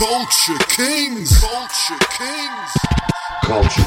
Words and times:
Culture 0.00 0.56
Kings. 0.70 1.38
Culture 1.40 1.98
Kings. 2.16 2.70
Culture. 3.42 3.84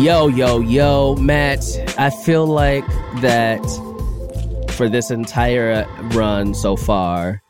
Yo, 0.00 0.28
yo, 0.28 0.60
yo, 0.60 1.16
Matt. 1.16 1.64
I 1.98 2.08
feel 2.10 2.46
like 2.46 2.86
that 3.20 3.58
for 4.70 4.88
this 4.88 5.10
entire 5.10 5.84
run 6.14 6.54
so 6.54 6.76
far, 6.76 7.42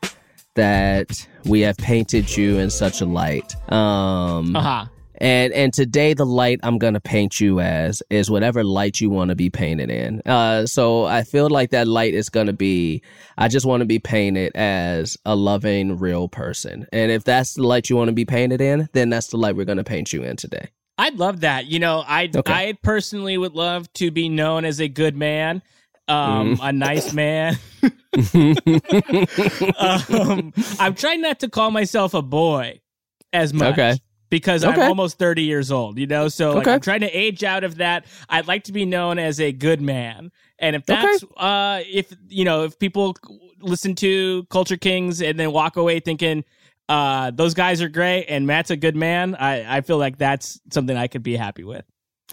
that 0.55 1.27
we 1.45 1.61
have 1.61 1.77
painted 1.77 2.35
you 2.35 2.57
in 2.57 2.71
such 2.71 3.01
a 3.01 3.05
light. 3.05 3.53
Um, 3.71 4.55
Uh 4.55 4.61
huh. 4.61 4.85
And 5.17 5.53
and 5.53 5.73
today 5.73 6.13
the 6.13 6.25
light 6.25 6.59
I'm 6.63 6.77
gonna 6.77 6.99
paint 6.99 7.39
you 7.39 7.59
as 7.59 8.01
is 8.09 8.29
whatever 8.29 8.63
light 8.63 8.99
you 9.01 9.09
want 9.09 9.29
to 9.29 9.35
be 9.35 9.49
painted 9.49 9.89
in. 9.89 10.21
Uh, 10.25 10.65
so 10.65 11.05
I 11.05 11.23
feel 11.23 11.49
like 11.49 11.71
that 11.71 11.87
light 11.87 12.13
is 12.13 12.29
gonna 12.29 12.53
be. 12.53 13.01
I 13.37 13.47
just 13.47 13.65
want 13.65 13.81
to 13.81 13.85
be 13.85 13.99
painted 13.99 14.55
as 14.55 15.17
a 15.25 15.35
loving, 15.35 15.97
real 15.97 16.27
person. 16.27 16.87
And 16.93 17.11
if 17.11 17.23
that's 17.23 17.53
the 17.55 17.63
light 17.63 17.89
you 17.89 17.95
want 17.95 18.09
to 18.09 18.13
be 18.13 18.25
painted 18.25 18.61
in, 18.61 18.89
then 18.93 19.09
that's 19.09 19.27
the 19.27 19.37
light 19.37 19.55
we're 19.55 19.65
gonna 19.65 19.83
paint 19.83 20.13
you 20.13 20.23
in 20.23 20.35
today. 20.35 20.69
I'd 20.97 21.17
love 21.17 21.39
that. 21.41 21.65
You 21.65 21.79
know, 21.79 22.03
I 22.07 22.29
Okay. 22.35 22.53
I 22.53 22.73
personally 22.83 23.37
would 23.37 23.53
love 23.55 23.91
to 23.93 24.11
be 24.11 24.29
known 24.29 24.63
as 24.65 24.79
a 24.79 24.87
good 24.87 25.15
man, 25.15 25.63
um, 26.07 26.55
Mm-hmm. 26.57 26.61
a 26.63 26.71
nice 26.71 27.13
man. 27.13 27.57
um, 29.79 30.53
I'm 30.79 30.93
trying 30.95 31.21
not 31.21 31.39
to 31.39 31.49
call 31.49 31.71
myself 31.71 32.13
a 32.13 32.21
boy 32.21 32.79
as 33.31 33.53
much. 33.53 33.73
Okay. 33.73 33.97
Because 34.33 34.63
I'm 34.63 34.79
almost 34.79 35.19
30 35.19 35.43
years 35.43 35.71
old, 35.71 35.99
you 35.99 36.07
know? 36.07 36.27
So 36.27 36.53
like, 36.53 36.65
Okay. 36.65 36.73
I'm 36.73 36.79
trying 36.79 37.01
to 37.01 37.11
age 37.11 37.43
out 37.43 37.63
of 37.63 37.75
that. 37.75 38.07
I'd 38.29 38.47
like 38.47 38.63
to 38.63 38.71
be 38.71 38.83
known 38.83 39.19
as 39.19 39.39
a 39.39 39.51
good 39.51 39.79
man. 39.79 40.31
And 40.57 40.75
if 40.75 40.89
Okay. 40.89 40.99
that's, 41.03 41.23
uh, 41.37 41.83
if, 41.85 42.11
you 42.29 42.43
know, 42.43 42.63
if 42.63 42.79
people 42.79 43.15
listen 43.59 43.93
to 43.93 44.43
Culture 44.49 44.75
Kings 44.75 45.21
and 45.21 45.39
then 45.39 45.51
walk 45.51 45.77
away 45.77 45.99
thinking, 45.99 46.43
uh, 46.89 47.29
those 47.29 47.53
guys 47.53 47.79
are 47.79 47.89
great 47.89 48.25
and 48.25 48.47
Matt's 48.47 48.71
a 48.71 48.75
good 48.75 48.95
man, 48.95 49.35
I, 49.35 49.77
I 49.77 49.81
feel 49.81 49.99
like 49.99 50.17
that's 50.17 50.59
something 50.71 50.97
I 50.97 51.05
could 51.05 51.21
be 51.21 51.35
happy 51.35 51.63
with. 51.63 51.85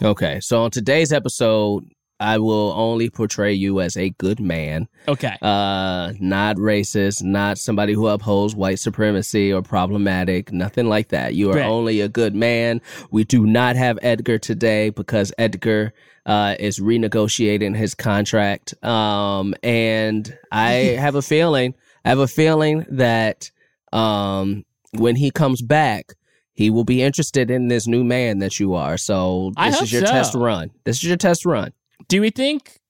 Okay, 0.02 0.40
so 0.40 0.62
on 0.62 0.70
today's 0.70 1.12
episode, 1.12 1.84
I 2.20 2.36
will 2.38 2.72
only 2.76 3.08
portray 3.08 3.54
you 3.54 3.80
as 3.80 3.96
a 3.96 4.10
good 4.10 4.38
man, 4.40 4.88
Okay. 5.08 5.34
uh, 5.40 6.12
not 6.20 6.56
racist, 6.56 7.22
not 7.22 7.56
somebody 7.58 7.94
who 7.94 8.06
upholds 8.08 8.54
white 8.54 8.78
supremacy 8.78 9.50
or 9.52 9.62
problematic, 9.62 10.52
nothing 10.52 10.86
like 10.88 11.08
that. 11.08 11.34
You 11.34 11.50
are 11.50 11.56
Right. 11.56 11.64
only 11.66 12.00
a 12.02 12.08
good 12.08 12.34
man. 12.34 12.82
We 13.10 13.24
do 13.24 13.46
not 13.46 13.76
have 13.76 13.98
Edgar 14.02 14.38
today 14.38 14.90
because 14.90 15.32
Edgar 15.38 15.94
uh, 16.26 16.54
is 16.60 16.78
renegotiating 16.78 17.74
his 17.74 17.94
contract, 17.94 18.74
um, 18.84 19.54
and 19.62 20.36
I 20.52 20.72
have 21.00 21.14
a 21.14 21.22
feeling, 21.22 21.74
I 22.04 22.10
have 22.10 22.18
a 22.18 22.28
feeling 22.28 22.84
that 22.90 23.50
um, 23.92 24.64
when 24.92 25.16
he 25.16 25.30
comes 25.30 25.62
back. 25.62 26.12
He 26.52 26.68
will 26.68 26.84
be 26.84 27.00
interested 27.00 27.50
in 27.50 27.68
this 27.68 27.86
new 27.86 28.04
man 28.04 28.40
that 28.40 28.60
you 28.60 28.74
are. 28.74 28.98
So 28.98 29.50
this 29.56 29.80
is 29.80 29.92
your 29.94 30.04
so. 30.04 30.12
test 30.12 30.34
run. 30.34 30.70
This 30.84 30.96
is 30.98 31.04
your 31.04 31.16
test 31.16 31.46
run. 31.46 31.72
Do 32.08 32.20
we 32.20 32.30
think 32.30 32.80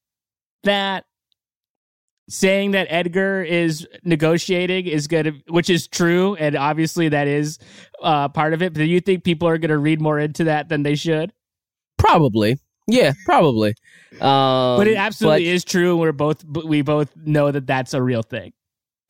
that 0.65 1.05
saying 2.29 2.71
that 2.71 2.87
Edgar 2.91 3.43
is 3.43 3.87
negotiating 4.05 4.87
is 4.87 5.09
going 5.09 5.25
to, 5.25 5.33
which 5.49 5.69
is 5.69 5.89
true, 5.89 6.37
and 6.37 6.57
obviously 6.57 7.09
that 7.09 7.27
is 7.27 7.59
uh, 8.03 8.29
part 8.29 8.55
of 8.55 8.63
it, 8.63 8.73
but 8.73 8.79
do 8.79 8.85
you 8.85 9.01
think 9.01 9.25
people 9.25 9.49
are 9.49 9.59
going 9.59 9.71
to 9.71 9.79
read 9.79 10.01
more 10.01 10.19
into 10.19 10.45
that 10.45 10.69
than 10.69 10.83
they 10.83 10.95
should? 10.95 11.33
Probably. 11.99 12.57
Yeah, 12.87 13.13
probably. 13.25 13.75
Um, 14.21 14.79
but 14.79 14.89
it 14.89 14.97
absolutely 14.97 15.45
but, 15.45 15.55
is 15.55 15.65
true. 15.65 15.93
and 15.93 16.01
We're 16.01 16.13
both, 16.13 16.45
we 16.45 16.83
both 16.83 17.15
know 17.17 17.51
that 17.51 17.67
that's 17.67 17.95
a 17.95 18.03
real 18.03 18.23
thing. 18.23 18.53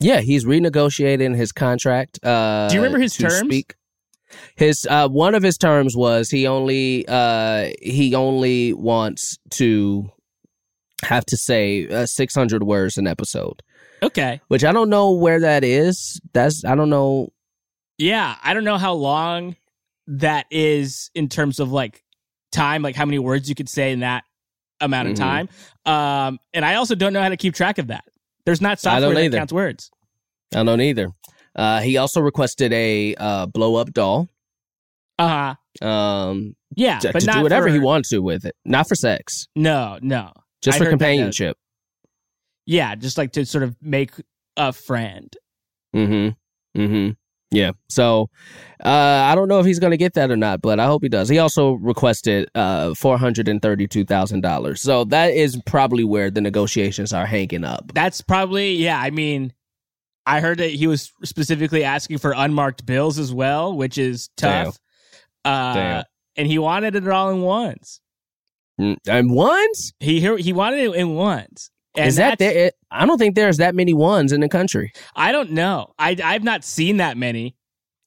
Yeah, 0.01 0.21
he's 0.21 0.47
renegotiating 0.47 1.37
his 1.37 1.53
contract. 1.53 2.25
Uh, 2.25 2.69
Do 2.69 2.75
you 2.75 2.81
remember 2.81 2.99
his 2.99 3.15
terms? 3.17 3.39
Speak. 3.39 3.75
His 4.57 4.87
uh, 4.89 5.09
one 5.09 5.35
of 5.35 5.43
his 5.43 5.57
terms 5.59 5.97
was 5.97 6.31
he 6.31 6.47
only 6.47 7.05
uh, 7.09 7.71
he 7.83 8.15
only 8.15 8.73
wants 8.75 9.39
to 9.53 10.11
have 11.03 11.25
to 11.27 11.37
say 11.37 11.89
uh, 11.89 12.07
600 12.07 12.63
words 12.63 12.97
an 12.99 13.07
episode, 13.07 13.63
Okay. 14.03 14.41
which 14.49 14.65
I 14.65 14.73
don't 14.73 14.91
know 14.91 15.13
where 15.13 15.41
that 15.41 15.65
is. 15.65 16.21
That's 16.35 16.65
I 16.65 16.75
don't 16.75 16.91
know. 16.91 17.29
Yeah. 17.99 18.37
I 18.43 18.53
don't 18.55 18.65
know 18.65 18.79
how 18.79 18.93
long 18.95 19.57
that 20.07 20.47
is 20.51 21.11
in 21.15 21.29
terms 21.29 21.59
of 21.61 21.71
like 21.73 22.03
time, 22.53 22.83
like 22.83 22.97
how 22.97 23.05
many 23.07 23.19
words 23.19 23.49
you 23.49 23.55
could 23.55 23.69
say 23.69 23.93
in 23.93 24.01
that 24.01 24.25
amount 24.81 25.09
of 25.09 25.15
Mhm. 25.15 25.19
time. 25.19 25.49
Um, 25.87 26.39
and 26.53 26.65
I 26.65 26.75
also 26.75 26.95
don't 26.95 27.13
know 27.13 27.23
how 27.23 27.29
to 27.29 27.37
keep 27.37 27.55
track 27.55 27.79
of 27.79 27.87
that. 27.89 28.05
There's 28.47 28.61
not 28.61 28.81
software 28.81 29.15
that 29.29 29.37
counts 29.37 29.53
words. 29.53 29.91
I 30.55 30.65
don't 30.65 30.81
either. 30.81 31.13
Uh, 31.57 31.81
he 31.81 31.97
also 31.97 32.21
requested 32.21 32.73
a 32.73 33.15
uh, 33.17 33.47
blow 33.47 33.77
up 33.77 33.93
doll. 33.93 34.29
Uh 35.19 35.55
huh. 35.81 35.87
Um, 35.87 36.57
Yeah, 36.75 36.99
to, 37.01 37.13
but 37.13 37.21
to 37.21 37.27
do 37.27 37.43
whatever 37.43 37.67
for, 37.69 37.73
he 37.73 37.79
wants 37.79 38.09
to 38.11 38.21
with 38.21 38.45
it, 38.45 38.57
not 38.65 38.89
for 38.89 38.95
sex, 38.95 39.47
No, 39.55 39.99
no. 40.03 40.33
just 40.63 40.77
I 40.77 40.79
for 40.79 40.85
heard 40.85 40.89
that, 40.89 40.99
companionship. 40.99 41.57
Yeah, 42.67 42.95
just 42.95 43.19
like 43.19 43.33
to 43.33 43.45
sort 43.47 43.65
of 43.65 43.77
make 43.83 44.13
a 44.57 44.73
friend. 44.73 45.35
Mm-hmm. 45.95 46.81
Mm-hmm. 46.81 47.11
Yeah. 47.53 47.73
So 47.89 48.31
uh 48.85 48.89
I 48.89 49.35
don't 49.35 49.49
know 49.49 49.59
if 49.59 49.67
he's 49.67 49.81
gonna 49.81 49.97
get 49.97 50.15
that 50.15 50.31
or 50.31 50.37
not, 50.37 50.63
but 50.63 50.79
I 50.79 50.87
hope 50.87 51.03
he 51.03 51.09
does. 51.09 51.29
He 51.29 51.39
also 51.39 51.73
requested 51.73 52.49
uh 52.55 52.95
four 52.95 53.19
hundred 53.19 53.49
and 53.49 53.61
thirty 53.61 53.89
two 53.89 54.05
thousand 54.05 54.43
dollars. 54.43 54.81
So 54.81 55.05
that 55.07 55.33
is 55.35 55.61
probably 55.67 56.05
where 56.05 56.31
the 56.31 56.41
negotiations 56.41 57.13
are 57.13 57.27
hanging 57.27 57.65
up. 57.65 57.91
That's 57.93 58.21
probably 58.21 58.75
yeah. 58.75 59.01
I 59.01 59.11
mean, 59.11 59.53
I 60.27 60.41
heard 60.41 60.59
that 60.59 60.71
he 60.71 60.87
was 60.87 61.13
specifically 61.25 61.85
asking 61.85 62.19
for 62.19 62.33
unmarked 62.37 62.85
bills 62.87 63.19
as 63.19 63.33
well, 63.33 63.77
which 63.77 63.99
is 63.99 64.29
tough. 64.37 64.79
Uh, 65.45 65.75
Damn. 65.75 66.05
And 66.37 66.47
he 66.47 66.59
wanted 66.59 66.95
it 66.95 67.09
all 67.09 67.31
in 67.31 67.41
ones. 67.43 68.01
Mm, 68.81 68.97
And 69.09 69.31
ones? 69.31 69.93
He 70.01 70.21
he 70.39 70.53
wanted 70.53 70.79
it 70.81 70.95
in 70.95 71.15
ones. 71.15 71.71
And 71.97 72.07
is 72.07 72.17
that 72.17 72.39
there? 72.39 72.71
I 72.91 73.05
don't 73.05 73.19
think 73.19 73.35
there's 73.35 73.57
that 73.59 73.75
many 73.75 73.93
ones 73.93 74.33
in 74.33 74.41
the 74.41 74.49
country. 74.49 74.93
I 75.17 75.33
don't 75.33 75.51
know. 75.51 75.93
I 75.99 76.17
I've 76.23 76.45
not 76.45 76.65
seen 76.65 76.99
that 76.99 77.17
many, 77.17 77.57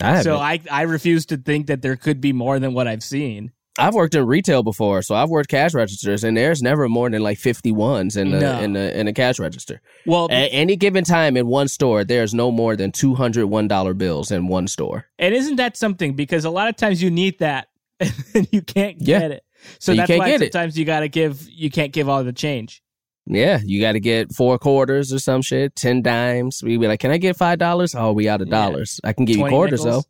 I 0.01 0.21
so 0.21 0.37
I 0.37 0.61
I 0.71 0.83
refuse 0.83 1.25
to 1.27 1.37
think 1.37 1.67
that 1.67 1.81
there 1.81 1.95
could 1.95 2.21
be 2.21 2.33
more 2.33 2.59
than 2.59 2.73
what 2.73 2.87
I've 2.87 3.03
seen. 3.03 3.51
I've 3.79 3.95
worked 3.95 4.13
in 4.13 4.25
retail 4.27 4.61
before, 4.61 5.01
so 5.01 5.15
I've 5.15 5.29
worked 5.29 5.49
cash 5.49 5.73
registers, 5.73 6.23
and 6.23 6.37
there's 6.37 6.61
never 6.61 6.87
more 6.87 7.09
than 7.09 7.23
like 7.23 7.39
fifty 7.39 7.71
ones 7.71 8.15
in 8.15 8.29
the 8.31 8.39
No. 8.39 8.59
in 8.59 8.73
the 8.73 8.99
in 8.99 9.07
the 9.07 9.13
cash 9.13 9.39
register. 9.39 9.81
Well, 10.05 10.27
At 10.31 10.49
any 10.51 10.75
given 10.75 11.03
time 11.03 11.35
in 11.37 11.47
one 11.47 11.67
store, 11.67 12.03
there's 12.03 12.33
no 12.35 12.51
more 12.51 12.75
than 12.75 12.91
two 12.91 13.15
hundred 13.15 13.47
one 13.47 13.67
dollar 13.67 13.93
bills 13.95 14.31
in 14.31 14.47
one 14.47 14.67
store. 14.67 15.05
And 15.17 15.33
isn't 15.33 15.55
that 15.55 15.75
something? 15.75 16.13
Because 16.15 16.45
a 16.45 16.51
lot 16.51 16.67
of 16.69 16.75
times 16.75 17.01
you 17.01 17.09
need 17.09 17.39
that 17.39 17.69
and 17.99 18.47
you 18.51 18.61
can't 18.61 18.97
Yeah. 19.01 19.19
get 19.19 19.31
it. 19.31 19.43
So 19.79 19.91
You 19.93 19.97
that's 19.97 20.07
can't 20.07 20.19
why 20.19 20.27
get 20.29 20.41
it. 20.43 20.53
sometimes 20.53 20.77
you 20.77 20.85
gotta 20.85 21.07
give 21.07 21.47
you 21.49 21.71
can't 21.71 21.91
give 21.93 22.07
all 22.07 22.23
the 22.23 22.33
change. 22.33 22.83
Yeah, 23.25 23.59
you 23.63 23.79
got 23.79 23.93
to 23.93 24.01
get 24.01 24.33
four 24.35 24.59
quarters 24.59 25.13
or 25.13 25.17
some 25.19 25.41
shit, 25.41 25.77
ten 25.77 26.01
dimes. 26.01 26.61
We 26.61 26.75
be 26.77 26.87
like, 26.89 26.99
"Can 26.99 27.09
I 27.09 27.17
get 27.17 27.37
five 27.37 27.57
dollars?" 27.57 27.95
Oh, 27.95 28.11
we 28.11 28.27
out 28.27 28.41
of 28.41 28.49
Yeah. 28.49 28.51
dollars. 28.65 28.99
I 29.03 29.13
can 29.13 29.23
give 29.23 29.37
you 29.37 29.47
quarters 29.47 29.85
nickels. 29.85 30.03
though. 30.03 30.09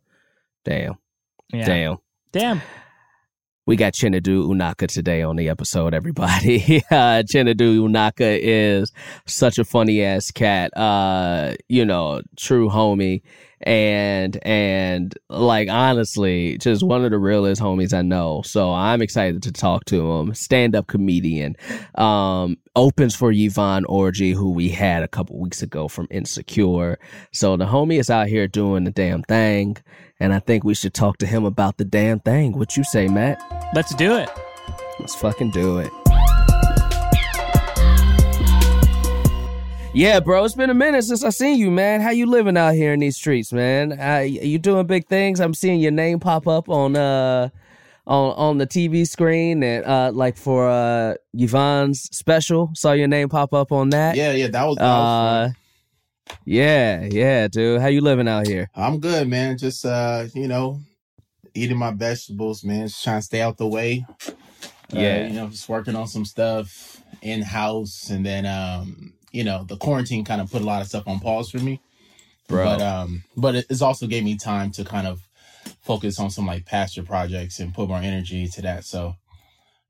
Damn, 0.70 0.94
Yeah. 1.52 1.64
damn. 1.64 1.96
Damn. 2.32 2.60
We 3.66 3.76
got 3.76 3.94
Chinedu 3.94 4.46
Unaka 4.46 4.88
today 4.88 5.22
on 5.22 5.36
the 5.36 5.48
episode. 5.48 5.94
Everybody, 5.94 6.82
uh, 6.90 7.22
Chinedu 7.22 7.78
Unaka 7.78 8.38
is 8.42 8.92
such 9.26 9.58
a 9.58 9.64
funny 9.64 10.02
ass 10.02 10.30
cat. 10.30 10.76
Uh, 10.76 11.54
you 11.66 11.86
know, 11.86 12.20
true 12.36 12.68
homie, 12.68 13.22
and 13.62 14.36
and 14.46 15.14
like 15.30 15.70
honestly, 15.70 16.58
just 16.58 16.82
one 16.82 17.06
of 17.06 17.10
the 17.10 17.18
realest 17.18 17.62
homies 17.62 17.94
I 17.94 18.02
know. 18.02 18.42
So 18.44 18.70
I'm 18.70 19.00
excited 19.00 19.42
to 19.44 19.52
talk 19.52 19.86
to 19.86 20.12
him. 20.12 20.34
Stand 20.34 20.76
up 20.76 20.86
comedian. 20.86 21.56
Um, 21.94 22.58
opens 22.76 23.16
for 23.16 23.32
Yvonne 23.32 23.84
Orji, 23.84 24.34
who 24.34 24.50
we 24.50 24.68
had 24.68 25.02
a 25.02 25.08
couple 25.08 25.40
weeks 25.40 25.62
ago 25.62 25.88
from 25.88 26.06
Insecure. 26.10 26.98
So 27.32 27.56
the 27.56 27.64
homie 27.64 27.98
is 27.98 28.10
out 28.10 28.26
here 28.26 28.46
doing 28.46 28.84
the 28.84 28.90
damn 28.90 29.22
thing. 29.22 29.78
And 30.20 30.32
I 30.32 30.38
think 30.38 30.64
we 30.64 30.74
should 30.74 30.94
talk 30.94 31.18
to 31.18 31.26
him 31.26 31.44
about 31.44 31.76
the 31.76 31.84
damn 31.84 32.20
thing. 32.20 32.56
What 32.56 32.76
you 32.76 32.84
say, 32.84 33.08
Matt? 33.08 33.42
Let's 33.74 33.94
do 33.94 34.16
it. 34.16 34.30
Let's 35.00 35.14
fucking 35.16 35.50
do 35.50 35.78
it. 35.78 35.90
Yeah, 39.92 40.18
bro, 40.18 40.44
it's 40.44 40.54
been 40.54 40.70
a 40.70 40.74
minute 40.74 41.04
since 41.04 41.22
I 41.22 41.30
seen 41.30 41.56
you, 41.56 41.70
man. 41.70 42.00
How 42.00 42.10
you 42.10 42.26
living 42.26 42.56
out 42.56 42.74
here 42.74 42.92
in 42.92 42.98
these 42.98 43.16
streets, 43.16 43.52
man? 43.52 43.98
Uh, 44.00 44.18
you 44.26 44.58
doing 44.58 44.86
big 44.88 45.06
things? 45.06 45.40
I'm 45.40 45.54
seeing 45.54 45.78
your 45.78 45.92
name 45.92 46.18
pop 46.18 46.48
up 46.48 46.68
on 46.68 46.96
uh 46.96 47.48
on 48.06 48.32
on 48.32 48.58
the 48.58 48.66
TV 48.66 49.06
screen 49.06 49.62
and 49.62 49.84
uh 49.84 50.10
like 50.12 50.36
for 50.36 50.68
uh 50.68 51.14
Yvonne's 51.32 52.02
special. 52.16 52.70
Saw 52.74 52.92
your 52.92 53.06
name 53.06 53.28
pop 53.28 53.54
up 53.54 53.70
on 53.70 53.90
that. 53.90 54.16
Yeah, 54.16 54.32
yeah, 54.32 54.48
that 54.48 54.64
was. 54.64 54.76
That 54.76 54.82
was 54.84 55.50
Uh 55.50 55.52
yeah, 56.44 57.04
yeah, 57.10 57.48
dude. 57.48 57.80
How 57.80 57.88
you 57.88 58.00
living 58.00 58.28
out 58.28 58.46
here? 58.46 58.68
I'm 58.74 59.00
good, 59.00 59.28
man. 59.28 59.58
Just 59.58 59.84
uh, 59.84 60.26
you 60.34 60.48
know, 60.48 60.80
eating 61.54 61.78
my 61.78 61.92
vegetables, 61.92 62.64
man. 62.64 62.86
Just 62.86 63.02
trying 63.04 63.18
to 63.20 63.24
stay 63.24 63.40
out 63.40 63.56
the 63.58 63.66
way. 63.66 64.04
Uh, 64.92 64.98
Yeah. 65.00 65.26
you 65.26 65.34
know, 65.34 65.48
just 65.48 65.68
working 65.68 65.96
on 65.96 66.06
some 66.06 66.24
stuff 66.24 67.00
in 67.22 67.42
house, 67.42 68.10
and 68.10 68.24
then 68.24 68.46
um, 68.46 69.14
you 69.32 69.44
know, 69.44 69.64
the 69.64 69.76
quarantine 69.76 70.24
kind 70.24 70.40
of 70.40 70.50
put 70.50 70.62
a 70.62 70.64
lot 70.64 70.82
of 70.82 70.88
stuff 70.88 71.06
on 71.08 71.20
pause 71.20 71.50
for 71.50 71.58
me. 71.58 71.80
bro. 72.48 72.64
But 72.64 72.80
um, 72.82 73.24
but 73.36 73.54
it- 73.56 73.66
it's 73.70 73.82
also 73.82 74.06
gave 74.06 74.24
me 74.24 74.36
time 74.36 74.70
to 74.72 74.84
kind 74.84 75.06
of 75.06 75.20
focus 75.80 76.18
on 76.18 76.30
some 76.30 76.46
like 76.46 76.64
pasture 76.66 77.02
projects 77.02 77.58
and 77.60 77.74
put 77.74 77.88
more 77.88 77.98
energy 77.98 78.46
to 78.48 78.62
that. 78.62 78.84
So, 78.84 79.16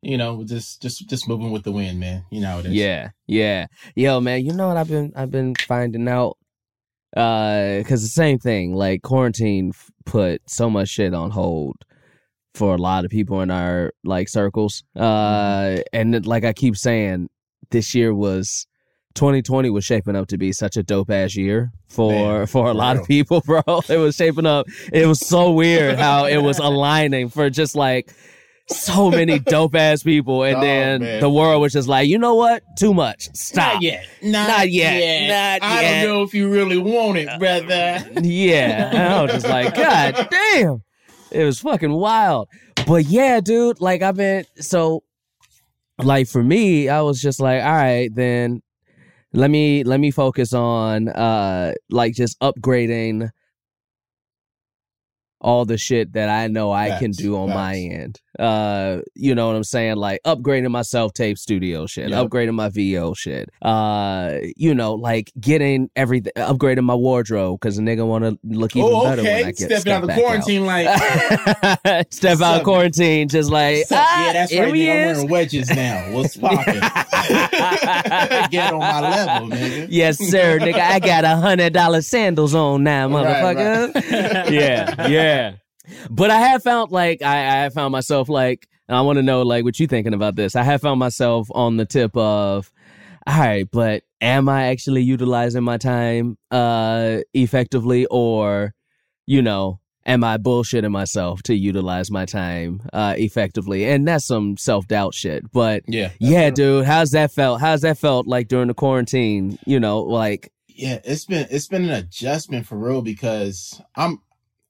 you 0.04 0.16
know, 0.18 0.44
just 0.44 0.82
just 0.82 1.08
just 1.08 1.28
moving 1.28 1.50
with 1.50 1.64
the 1.64 1.72
wind, 1.72 1.98
man. 2.00 2.24
You 2.30 2.40
know 2.40 2.58
it 2.60 2.66
is. 2.66 2.72
Yeah, 2.72 3.10
yeah, 3.26 3.66
yo, 3.94 4.20
man. 4.20 4.44
You 4.44 4.52
know 4.52 4.68
what 4.68 4.76
I've 4.76 4.88
been 4.88 5.12
I've 5.16 5.30
been 5.30 5.54
finding 5.54 6.08
out, 6.08 6.36
uh, 7.16 7.78
because 7.78 8.02
the 8.02 8.08
same 8.08 8.38
thing. 8.38 8.74
Like 8.74 9.02
quarantine 9.02 9.70
f- 9.74 9.90
put 10.04 10.42
so 10.48 10.68
much 10.70 10.88
shit 10.88 11.14
on 11.14 11.30
hold 11.30 11.76
for 12.54 12.74
a 12.74 12.78
lot 12.78 13.04
of 13.04 13.10
people 13.10 13.40
in 13.40 13.50
our 13.50 13.92
like 14.04 14.28
circles. 14.28 14.84
Uh, 14.94 15.78
and 15.92 16.24
like 16.26 16.44
I 16.44 16.52
keep 16.52 16.76
saying, 16.76 17.28
this 17.70 17.94
year 17.94 18.14
was. 18.14 18.66
2020 19.16 19.70
was 19.70 19.84
shaping 19.84 20.16
up 20.16 20.26
to 20.26 20.36
be 20.36 20.52
such 20.52 20.76
a 20.76 20.82
dope 20.82 21.08
ass 21.08 21.36
year 21.36 21.70
for 21.88 22.10
Man, 22.10 22.46
for 22.48 22.64
a 22.64 22.72
for 22.72 22.74
lot 22.74 22.94
real. 22.94 23.02
of 23.02 23.06
people, 23.06 23.40
bro. 23.46 23.62
It 23.88 23.96
was 23.96 24.16
shaping 24.16 24.44
up. 24.44 24.66
It 24.92 25.06
was 25.06 25.20
so 25.24 25.52
weird 25.52 26.00
how 26.00 26.24
it 26.26 26.38
was 26.38 26.58
aligning 26.70 27.28
for 27.28 27.48
just 27.48 27.76
like 27.76 28.12
so 28.68 29.10
many 29.10 29.38
dope 29.38 29.74
ass 29.74 30.02
people, 30.02 30.42
and 30.42 30.56
Oh, 30.56 30.60
then 30.60 31.00
man. 31.02 31.20
the 31.20 31.28
world 31.30 31.60
was 31.60 31.72
just 31.72 31.88
like, 31.88 32.08
you 32.08 32.18
know 32.18 32.34
what? 32.34 32.62
Too 32.78 32.94
much. 32.94 33.28
Stop. 33.34 33.74
Not 33.74 33.82
yet. 33.82 34.06
Not 34.22 34.70
yet. 34.70 35.28
Not 35.60 35.68
I 35.68 35.82
yet. 35.82 36.02
don't 36.02 36.10
know 36.14 36.22
if 36.22 36.32
you 36.34 36.48
really 36.48 36.78
want 36.78 37.18
it, 37.18 37.28
brother. 37.38 38.02
Yeah. 38.22 38.88
And 38.90 38.98
I 38.98 39.22
was 39.22 39.32
just 39.32 39.48
like, 39.48 39.74
God 39.74 40.28
damn. 40.52 40.82
It 41.30 41.44
was 41.44 41.58
fucking 41.60 41.92
wild. 41.92 42.48
But 42.86 43.04
yeah, 43.06 43.40
dude, 43.40 43.80
like 43.80 44.02
I've 44.02 44.16
been 44.16 44.44
so 44.56 45.02
like 46.02 46.28
for 46.28 46.42
me, 46.42 46.88
I 46.88 47.00
was 47.02 47.20
just 47.20 47.40
like, 47.40 47.62
all 47.62 47.72
right, 47.72 48.14
then 48.14 48.62
let 49.32 49.50
me 49.50 49.84
let 49.84 49.98
me 50.00 50.10
focus 50.10 50.52
on 50.52 51.08
uh 51.08 51.72
like 51.90 52.14
just 52.14 52.38
upgrading 52.40 53.30
all 55.40 55.64
the 55.64 55.76
shit 55.76 56.12
that 56.14 56.28
I 56.28 56.46
know 56.46 56.72
I 56.72 56.98
can 56.98 57.10
do 57.10 57.36
on 57.36 57.50
my 57.50 57.76
end. 57.76 58.20
Uh 58.38 59.00
you 59.14 59.34
know 59.34 59.46
what 59.48 59.56
I'm 59.56 59.64
saying? 59.64 59.96
Like 59.96 60.20
upgrading 60.24 60.70
my 60.70 60.82
self-tape 60.82 61.38
studio 61.38 61.86
shit, 61.86 62.08
Yep. 62.10 62.26
upgrading 62.28 62.54
my 62.54 62.68
VO 62.68 63.14
shit. 63.14 63.48
Uh 63.62 64.38
you 64.56 64.74
know, 64.74 64.94
like 64.94 65.32
getting 65.38 65.90
everything 65.96 66.32
upgrading 66.36 66.84
my 66.84 66.94
wardrobe 66.94 67.60
cuz 67.60 67.78
a 67.78 67.82
nigga 67.82 68.06
want 68.06 68.24
to 68.24 68.38
look 68.44 68.74
even 68.76 68.90
Oh, 68.92 69.04
better 69.04 69.22
when 69.22 69.44
I 69.46 69.52
get 69.52 69.56
Stepping 69.56 69.76
step 69.80 70.02
out 70.02 70.10
of 70.10 70.16
quarantine, 70.16 70.66
like 70.66 70.86
Step 72.12 72.40
out 72.40 72.58
of 72.58 72.64
quarantine 72.64 73.28
just 73.28 73.50
like 73.50 73.84
ah, 73.92 74.26
yeah, 74.26 74.32
that's 74.32 74.52
right. 74.54 74.72
Nigga, 74.72 74.90
I'm 74.90 75.14
wearing 75.16 75.28
wedges 75.28 75.68
now. 75.70 76.12
What's 76.12 76.36
poppin'? 76.38 76.80
Get 78.50 78.72
on 78.72 78.78
my 78.80 79.00
level, 79.00 79.48
nigga. 79.48 79.86
Yes, 79.90 80.18
sir, 80.18 80.58
nigga. 80.58 80.78
I 80.80 80.98
got 80.98 81.24
a 81.24 81.36
hundred 81.36 81.72
dollar 81.72 82.02
sandals 82.02 82.54
on 82.54 82.82
now, 82.84 83.08
Right, 83.08 83.56
motherfucker. 83.56 84.50
yeah, 84.50 85.08
yeah. 85.08 85.52
But 86.10 86.30
I 86.30 86.38
have 86.40 86.62
found 86.62 86.90
like 86.92 87.22
I, 87.22 87.36
I 87.36 87.56
have 87.62 87.74
found 87.74 87.92
myself 87.92 88.28
like 88.28 88.66
I 88.88 89.00
want 89.02 89.16
to 89.16 89.22
know 89.22 89.42
like 89.42 89.64
what 89.64 89.78
you 89.78 89.86
thinking 89.86 90.14
about 90.14 90.36
this. 90.36 90.56
I 90.56 90.62
have 90.62 90.80
found 90.82 90.98
myself 91.00 91.48
on 91.54 91.76
the 91.76 91.84
tip 91.86 92.16
of 92.16 92.70
all 93.26 93.38
right, 93.38 93.66
but 93.70 94.02
am 94.20 94.48
I 94.48 94.66
actually 94.68 95.02
utilizing 95.02 95.62
my 95.64 95.78
time 95.78 96.36
uh 96.50 97.18
effectively 97.32 98.06
or 98.10 98.74
you 99.26 99.40
know, 99.40 99.80
am 100.04 100.22
I 100.22 100.36
bullshitting 100.36 100.90
myself 100.90 101.42
to 101.44 101.54
utilize 101.54 102.10
my 102.10 102.26
time 102.26 102.82
uh 102.92 103.14
effectively? 103.16 103.84
And 103.86 104.06
that's 104.06 104.26
some 104.26 104.56
self-doubt 104.56 105.14
shit. 105.14 105.50
But 105.52 105.84
Yeah. 105.86 106.10
yeah, 106.18 106.50
dude, 106.50 106.84
how's 106.84 107.10
that 107.12 107.32
felt? 107.32 107.60
How's 107.60 107.80
that 107.82 107.98
felt 107.98 108.26
like 108.26 108.48
during 108.48 108.68
the 108.68 108.74
quarantine, 108.74 109.58
you 109.66 109.80
know, 109.80 110.00
like 110.00 110.50
yeah, 110.68 110.98
it's 111.04 111.24
been 111.24 111.46
it's 111.50 111.68
been 111.68 111.84
an 111.84 111.90
adjustment 111.90 112.66
for 112.66 112.76
real 112.76 113.00
because 113.00 113.80
I'm 113.96 114.20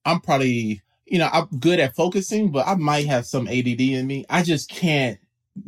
I'm 0.04 0.20
probably 0.20 0.82
you 1.14 1.20
know 1.20 1.30
I'm 1.32 1.46
good 1.60 1.78
at 1.78 1.94
focusing, 1.94 2.50
but 2.50 2.66
I 2.66 2.74
might 2.74 3.06
have 3.06 3.24
some 3.24 3.46
ADD 3.46 3.80
in 3.80 4.04
me. 4.04 4.24
I 4.28 4.42
just 4.42 4.68
can't 4.68 5.20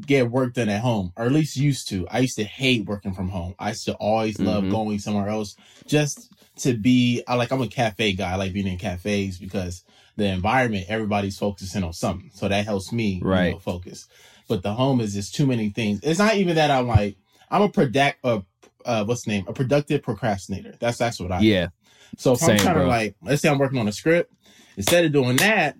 get 0.04 0.28
work 0.28 0.54
done 0.54 0.69
at 0.69 0.81
home, 0.81 1.12
or 1.16 1.26
at 1.26 1.31
least 1.31 1.56
used 1.56 1.88
to. 1.90 2.04
I 2.08 2.19
used 2.19 2.34
to 2.38 2.43
hate 2.43 2.84
working 2.84 3.14
from 3.14 3.28
home. 3.28 3.54
I 3.60 3.69
used 3.69 3.84
to 3.84 3.94
always 3.94 4.40
love 4.40 4.64
Mhm. 4.64 4.70
going 4.72 4.98
somewhere 4.98 5.28
else 5.28 5.54
just 5.87 6.32
to 6.56 6.76
be. 6.76 7.22
I 7.28 7.37
like 7.37 7.52
I'm 7.52 7.62
a 7.62 7.69
cafe 7.69 8.14
guy. 8.14 8.32
I 8.32 8.34
like 8.34 8.54
being 8.54 8.66
in 8.66 8.76
cafes 8.76 9.38
because 9.38 9.84
the 10.16 10.26
environment 10.26 10.87
everybody's 10.88 11.38
focusing 11.38 11.84
on 11.84 11.92
something, 11.92 12.32
so 12.34 12.49
that 12.49 12.64
helps 12.64 12.90
me 12.90 13.22
you 13.46 13.52
know, 13.52 13.58
focus. 13.60 14.08
But 14.49 14.64
the 14.64 14.75
home 14.75 15.00
is 15.00 15.14
just 15.14 15.37
too 15.37 15.46
many 15.46 15.69
things. 15.69 16.00
It's 16.02 16.19
not 16.19 16.34
even 16.34 16.56
that 16.56 16.72
I'm 16.72 16.88
like 16.88 17.19
I'm 17.52 17.62
a 17.62 17.69
product 17.69 18.19
uh, 18.25 18.40
uh 18.84 19.04
what's 19.04 19.22
the 19.22 19.31
name 19.31 19.44
a 19.46 19.52
productive 19.52 20.02
procrastinator. 20.02 20.75
That's 20.81 20.99
that's 20.99 21.20
what 21.20 21.31
I 21.31 21.37
am. 21.37 21.42
yeah, 21.44 21.69
So 22.16 22.32
if 22.32 22.40
Same, 22.40 22.50
I'm 22.50 22.58
trying 22.58 22.75
to 22.81 22.87
like, 22.88 23.14
let's 23.22 23.42
say 23.42 23.49
I'm 23.49 23.58
working 23.58 23.78
on 23.78 23.87
a 23.87 23.92
script, 23.92 24.32
instead 24.76 25.05
of 25.05 25.12
doing 25.12 25.37
that, 25.37 25.76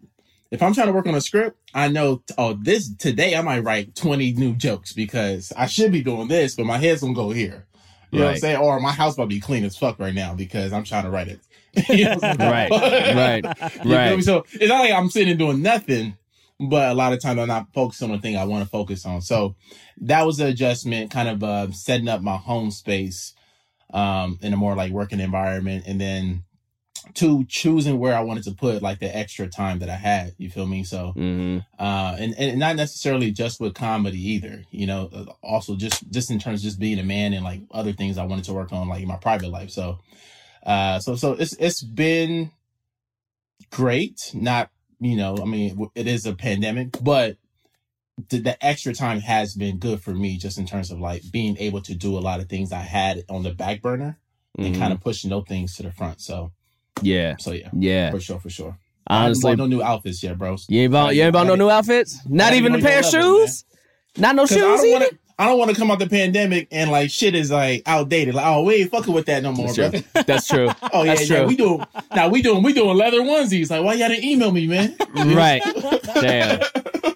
if 0.51 0.63
I'm 0.63 0.75
trying 0.75 0.87
to 0.87 0.93
work 0.93 1.07
on 1.07 1.15
a 1.15 1.21
script, 1.21 1.59
I 1.75 1.89
know, 1.89 2.23
oh, 2.39 2.55
this 2.55 2.95
today 2.97 3.37
I 3.37 3.43
might 3.43 3.61
write 3.61 3.95
20 3.95 4.33
new 4.35 4.55
jokes 4.55 4.93
because 4.93 5.53
I 5.57 5.67
should 5.67 5.93
be 5.93 6.03
doing 6.03 6.29
this, 6.29 6.55
but 6.55 6.67
my 6.67 6.79
head's 6.79 7.03
gonna 7.03 7.15
go 7.15 7.31
here. 7.31 7.67
You 8.13 8.21
know 8.21 8.27
what 8.27 8.35
I'm 8.35 8.39
saying? 8.39 8.57
Or 8.59 8.81
my 8.81 8.93
house 8.93 9.19
might 9.19 9.29
be 9.29 9.41
clean 9.41 9.65
as 9.65 9.77
fuck 9.77 9.99
right 9.99 10.15
now 10.15 10.35
because 10.35 10.73
I'm 10.73 10.85
trying 10.85 11.05
to 11.05 11.11
write 11.11 11.29
it. 11.29 11.41
You 11.91 12.05
know 12.07 12.15
what 12.15 12.25
I'm 12.25 12.39
saying? 12.39 12.51
Right, 12.51 13.45
right, 13.45 13.45
You 13.85 13.85
feel 13.85 13.85
me? 13.85 13.95
right. 13.97 14.25
So 14.25 14.47
it's 14.55 14.69
not 14.69 14.81
like 14.81 14.93
I'm 14.93 15.11
sitting 15.11 15.29
and 15.31 15.39
doing 15.39 15.61
nothing, 15.61 16.17
but 16.59 16.91
a 16.91 16.95
lot 16.95 17.13
of 17.13 17.21
times 17.21 17.39
I'm 17.39 17.49
not 17.49 17.67
focused 17.75 18.03
on 18.03 18.13
the 18.13 18.19
thing 18.19 18.37
I 18.37 18.45
want 18.45 18.65
to 18.65 18.71
focus 18.71 19.05
on. 19.05 19.21
So 19.21 19.57
that 20.01 20.25
was 20.25 20.39
the 20.39 20.47
adjustment, 20.47 21.11
kind 21.11 21.29
of 21.29 21.43
uh, 21.43 21.73
setting 21.73 22.09
up 22.09 22.23
my 22.23 22.37
home 22.37 22.71
space 22.71 23.35
um, 23.93 24.39
in 24.41 24.55
a 24.55 24.57
more 24.57 24.75
like 24.75 24.93
working 24.93 25.21
environment, 25.21 25.85
and 25.87 26.01
then 26.01 26.45
two 27.15 27.45
choosing 27.47 27.99
where 27.99 28.15
I 28.15 28.21
wanted 28.21 28.45
to 28.45 28.53
put 28.53 28.83
like 28.83 28.99
the 28.99 29.15
extra 29.17 29.49
time 29.49 29.79
that 29.81 29.89
I 29.91 29.97
had. 29.97 30.35
You 30.39 30.51
feel 30.51 30.67
me? 30.67 30.85
So 30.85 31.13
hmm 31.13 31.59
uh, 31.79 32.17
and 32.19 32.35
and 32.39 32.59
not 32.59 32.77
necessarily 32.77 33.31
just 33.31 33.61
with 33.61 33.75
comedy 33.75 34.33
either. 34.33 34.65
You 34.71 34.87
know, 34.87 35.11
uh, 35.13 35.25
also 35.43 35.77
just 35.77 36.11
just 36.11 36.31
in 36.31 36.39
terms 36.39 36.61
of 36.61 36.65
just 36.65 36.79
being 36.81 36.99
a 36.99 37.05
man 37.05 37.33
and 37.35 37.45
like 37.45 37.61
other 37.71 37.93
things 37.93 38.17
I 38.19 38.25
wanted 38.25 38.45
to 38.47 38.55
work 38.55 38.73
on 38.73 38.89
like 38.89 39.03
in 39.03 39.09
my 39.09 39.17
private 39.17 39.51
life. 39.51 39.71
So, 39.71 39.99
uh, 40.65 40.99
so 41.01 41.17
so 41.17 41.33
it's 41.33 41.53
it's 41.55 41.83
been 41.83 42.51
great. 43.71 44.31
Not 44.35 44.71
you 45.01 45.17
know, 45.17 45.37
I 45.41 45.45
mean, 45.45 45.91
it 45.95 46.07
is 46.07 46.25
a 46.25 46.35
pandemic, 46.35 46.97
but 47.03 47.37
the, 48.31 48.39
the 48.39 48.65
extra 48.65 48.95
time 48.95 49.21
has 49.21 49.55
been 49.55 49.77
good 49.79 50.01
for 50.01 50.15
me 50.15 50.39
just 50.39 50.57
in 50.57 50.65
terms 50.67 50.91
of 50.91 50.99
like 50.99 51.23
being 51.31 51.57
able 51.59 51.83
to 51.83 51.95
do 51.95 52.17
a 52.17 52.21
lot 52.21 52.41
of 52.41 52.49
things 52.49 52.73
I 52.73 52.81
had 52.81 53.25
on 53.29 53.43
the 53.43 53.53
back 53.53 53.83
burner 53.83 54.19
and 54.57 54.75
Mhm. 54.75 54.79
kind 54.79 54.93
of 54.95 55.01
pushing 55.03 55.29
those 55.29 55.45
things 55.47 55.77
to 55.77 55.83
the 55.83 55.93
front. 55.93 56.23
So 56.23 56.53
yeah, 57.03 57.37
so 57.39 57.53
yeah, 57.53 57.69
yeah. 57.73 58.11
for 58.11 58.21
sure, 58.21 58.41
for 58.41 58.51
sure. 58.51 58.79
Honestly, 59.09 59.55
no 59.55 59.67
new 59.67 59.83
outfits 59.83 60.23
yet, 60.23 60.37
bro. 60.37 60.57
you 60.69 60.83
ain't 60.83 60.93
bought 60.93 61.15
you 61.15 61.23
ain't 61.23 61.33
bought 61.33 61.47
no 61.47 61.55
new 61.55 61.71
outfits. 61.71 62.21
Not 62.27 62.55
even 62.55 62.75
a 62.75 62.81
pair 62.81 63.01
of 63.01 63.05
shoes. 63.05 63.65
Not 64.17 64.35
no 64.35 64.43
Cause 64.43 64.53
I 64.53 64.55
shoes 64.57 64.83
don't 64.83 65.11
to. 65.11 65.19
I 65.39 65.47
don't 65.47 65.59
want 65.59 65.71
to 65.71 65.77
come 65.77 65.91
out 65.91 65.99
the 65.99 66.09
pandemic 66.09 66.67
and 66.71 66.91
like 66.91 67.11
shit 67.11 67.35
is 67.35 67.51
like 67.51 67.83
outdated. 67.85 68.35
Like, 68.35 68.47
oh, 68.47 68.63
we 68.63 68.77
ain't 68.77 68.91
fucking 68.91 69.13
with 69.13 69.27
that 69.27 69.43
no 69.43 69.53
more, 69.53 69.67
That's 69.67 69.77
bro. 69.77 69.91
true. 69.91 70.23
That's 70.27 70.49
true. 70.49 70.71
Oh 70.93 71.03
yeah, 71.03 71.15
That's 71.15 71.29
yeah. 71.29 71.39
true. 71.39 71.47
We 71.49 71.57
doing 71.57 71.85
now. 72.15 72.29
We 72.29 72.41
doing 72.41 72.63
we 72.63 72.73
doing 72.73 72.97
leather 72.97 73.21
onesies. 73.21 73.71
Like, 73.71 73.83
why 73.85 73.95
y'all 73.95 74.09
didn't 74.09 74.25
email 74.25 74.51
me, 74.51 74.67
man? 74.67 74.97
right. 75.15 75.63
Damn. 76.15 76.61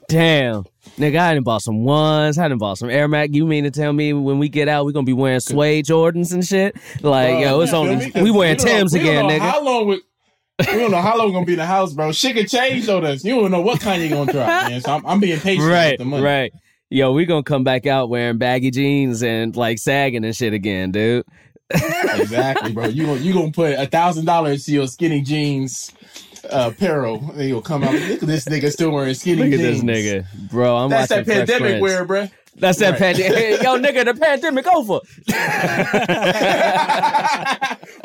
Damn. 0.09 0.65
Nigga, 1.01 1.19
I 1.19 1.35
done 1.35 1.43
bought 1.43 1.63
some 1.63 1.83
ones. 1.85 2.37
I 2.39 2.47
done 2.49 2.59
bought 2.59 2.77
some 2.79 2.91
Air 2.91 3.09
Max. 3.09 3.33
You 3.33 3.47
mean 3.47 3.65
to 3.65 3.71
tell 3.71 3.93
me 3.93 4.13
when 4.13 4.39
we 4.39 4.49
get 4.51 4.69
out, 4.69 4.85
we 4.85 4.93
gonna 4.93 5.05
be 5.05 5.13
wearing 5.15 5.41
suede 5.41 5.87
Jordans 5.87 6.33
and 6.35 6.45
shit? 6.47 6.77
Like, 7.03 7.31
Bro, 7.31 7.41
yo, 7.41 7.61
it's 7.63 7.73
only 7.73 8.13
we 8.17 8.31
wearing 8.31 8.59
we 8.59 8.65
know- 8.65 8.71
Tims 8.71 8.93
we 8.93 9.01
again, 9.01 9.25
nigga. 9.25 9.39
How 9.41 9.65
long 9.65 9.89
we? 9.89 10.03
We 10.61 10.67
don't 10.79 10.91
know 10.91 11.01
how 11.01 11.17
long 11.17 11.29
we 11.29 11.33
gonna 11.33 11.47
be 11.47 11.53
in 11.55 11.59
the 11.59 11.65
house, 11.65 11.95
bro. 11.95 12.13
Shit 12.13 12.37
could 12.37 12.49
change 12.51 12.87
on 12.91 13.05
us. 13.07 13.25
You 13.25 13.35
don't 13.37 13.51
know 13.51 13.63
what 13.63 13.81
kind 13.81 14.03
you 14.03 14.11
gonna 14.11 14.31
drop, 14.31 14.47
man. 14.69 14.81
So 14.83 14.93
I'm, 14.95 15.07
I'm 15.07 15.19
being 15.21 15.41
patient 15.41 15.67
Right, 15.67 15.93
with 15.93 15.99
the 16.01 16.05
money. 16.05 16.23
right. 16.23 16.53
Yo, 16.91 17.13
we 17.13 17.25
gonna 17.25 17.43
come 17.43 17.65
back 17.65 17.87
out 17.87 18.11
wearing 18.11 18.37
baggy 18.37 18.71
jeans 18.71 19.23
and 19.23 19.57
like 19.57 19.79
sagging 19.79 20.23
and 20.25 20.37
shit 20.37 20.53
again, 20.53 20.91
dude. 20.91 21.25
Exactly, 22.15 22.73
bro. 22.73 22.87
You 22.87 23.07
gonna 23.07 23.21
you 23.21 23.33
gonna 23.33 23.53
put 23.53 23.73
a 23.79 23.87
thousand 23.87 24.25
dollars 24.27 24.65
to 24.67 24.73
your 24.73 24.87
skinny 24.87 25.23
jeans 25.23 25.93
uh, 26.45 26.71
apparel, 26.73 27.31
and 27.33 27.49
you'll 27.49 27.63
come 27.63 27.83
out. 27.85 27.93
Look 27.95 28.23
at 28.23 28.29
this 28.29 28.45
nigga 28.47 28.71
still 28.73 28.91
wearing 28.91 29.15
skinny 29.15 29.45
Look 29.45 29.53
at 29.53 29.61
jeans. 29.61 29.83
this 29.83 29.85
nigga, 29.85 30.27
bro. 30.51 30.77
I'm 30.77 30.91
That's 30.91 31.11
watching 31.11 31.25
that 31.25 31.35
Fresh 31.35 31.49
pandemic 31.49 31.81
Prince. 31.81 31.83
wear, 31.83 32.05
bro. 32.05 32.29
That's 32.57 32.79
that 32.81 32.91
Right. 32.93 33.01
pandemic. 33.17 33.63
Yo, 33.63 33.79
nigga, 33.79 34.05
the 34.05 34.15
pandemic 34.15 34.67
over. 34.67 35.01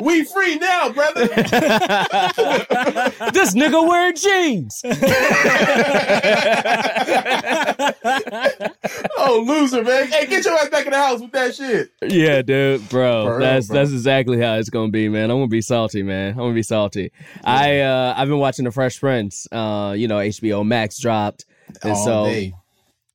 we 0.00 0.24
free 0.24 0.56
now, 0.58 0.88
brother. 0.90 1.26
this 3.32 3.54
nigga 3.54 3.86
wearing 3.86 4.16
jeans. 4.16 4.82
oh, 9.18 9.44
loser, 9.46 9.82
man. 9.82 10.08
Hey, 10.08 10.26
get 10.26 10.44
your 10.44 10.54
ass 10.54 10.68
back 10.68 10.86
in 10.86 10.92
the 10.92 10.98
house 10.98 11.20
with 11.20 11.32
that 11.32 11.54
shit. 11.54 11.90
Yeah, 12.02 12.42
dude, 12.42 12.88
bro. 12.88 13.38
That's 13.38 13.68
bro. 13.68 13.76
that's 13.76 13.92
exactly 13.92 14.40
how 14.40 14.54
it's 14.54 14.70
gonna 14.70 14.90
be, 14.90 15.08
man. 15.08 15.30
I'm 15.30 15.36
gonna 15.38 15.46
be 15.48 15.62
salty, 15.62 16.02
man. 16.02 16.32
I'm 16.32 16.38
gonna 16.38 16.54
be 16.54 16.62
salty. 16.62 17.12
I 17.44 17.80
uh 17.80 18.14
I've 18.16 18.28
been 18.28 18.38
watching 18.38 18.64
the 18.64 18.70
Fresh 18.70 19.00
Prince. 19.00 19.46
Uh, 19.52 19.94
you 19.96 20.08
know, 20.08 20.18
HBO 20.18 20.66
Max 20.66 20.98
dropped. 20.98 21.44
And 21.82 21.92
All 21.92 22.04
so 22.04 22.24
day. 22.26 22.54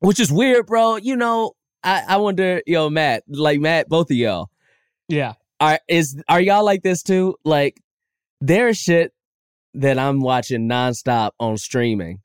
Which 0.02 0.20
is 0.20 0.32
weird, 0.32 0.66
bro. 0.68 0.98
You 0.98 1.16
know, 1.16 1.54
I, 1.84 2.04
I 2.10 2.18
wonder, 2.18 2.62
yo, 2.68 2.90
Matt, 2.90 3.24
like 3.28 3.60
Matt, 3.60 3.88
both 3.90 4.12
of 4.12 4.18
y'all. 4.18 4.50
Yeah. 5.08 5.34
Are 5.60 5.80
is 5.88 6.22
are 6.28 6.42
y'all 6.42 6.66
like 6.66 6.82
this 6.84 7.04
too? 7.04 7.36
Like 7.46 7.80
there's 8.40 8.78
shit 8.78 9.14
that 9.76 9.98
I'm 10.00 10.20
watching 10.20 10.68
nonstop 10.68 11.32
on 11.40 11.58
streaming 11.58 12.22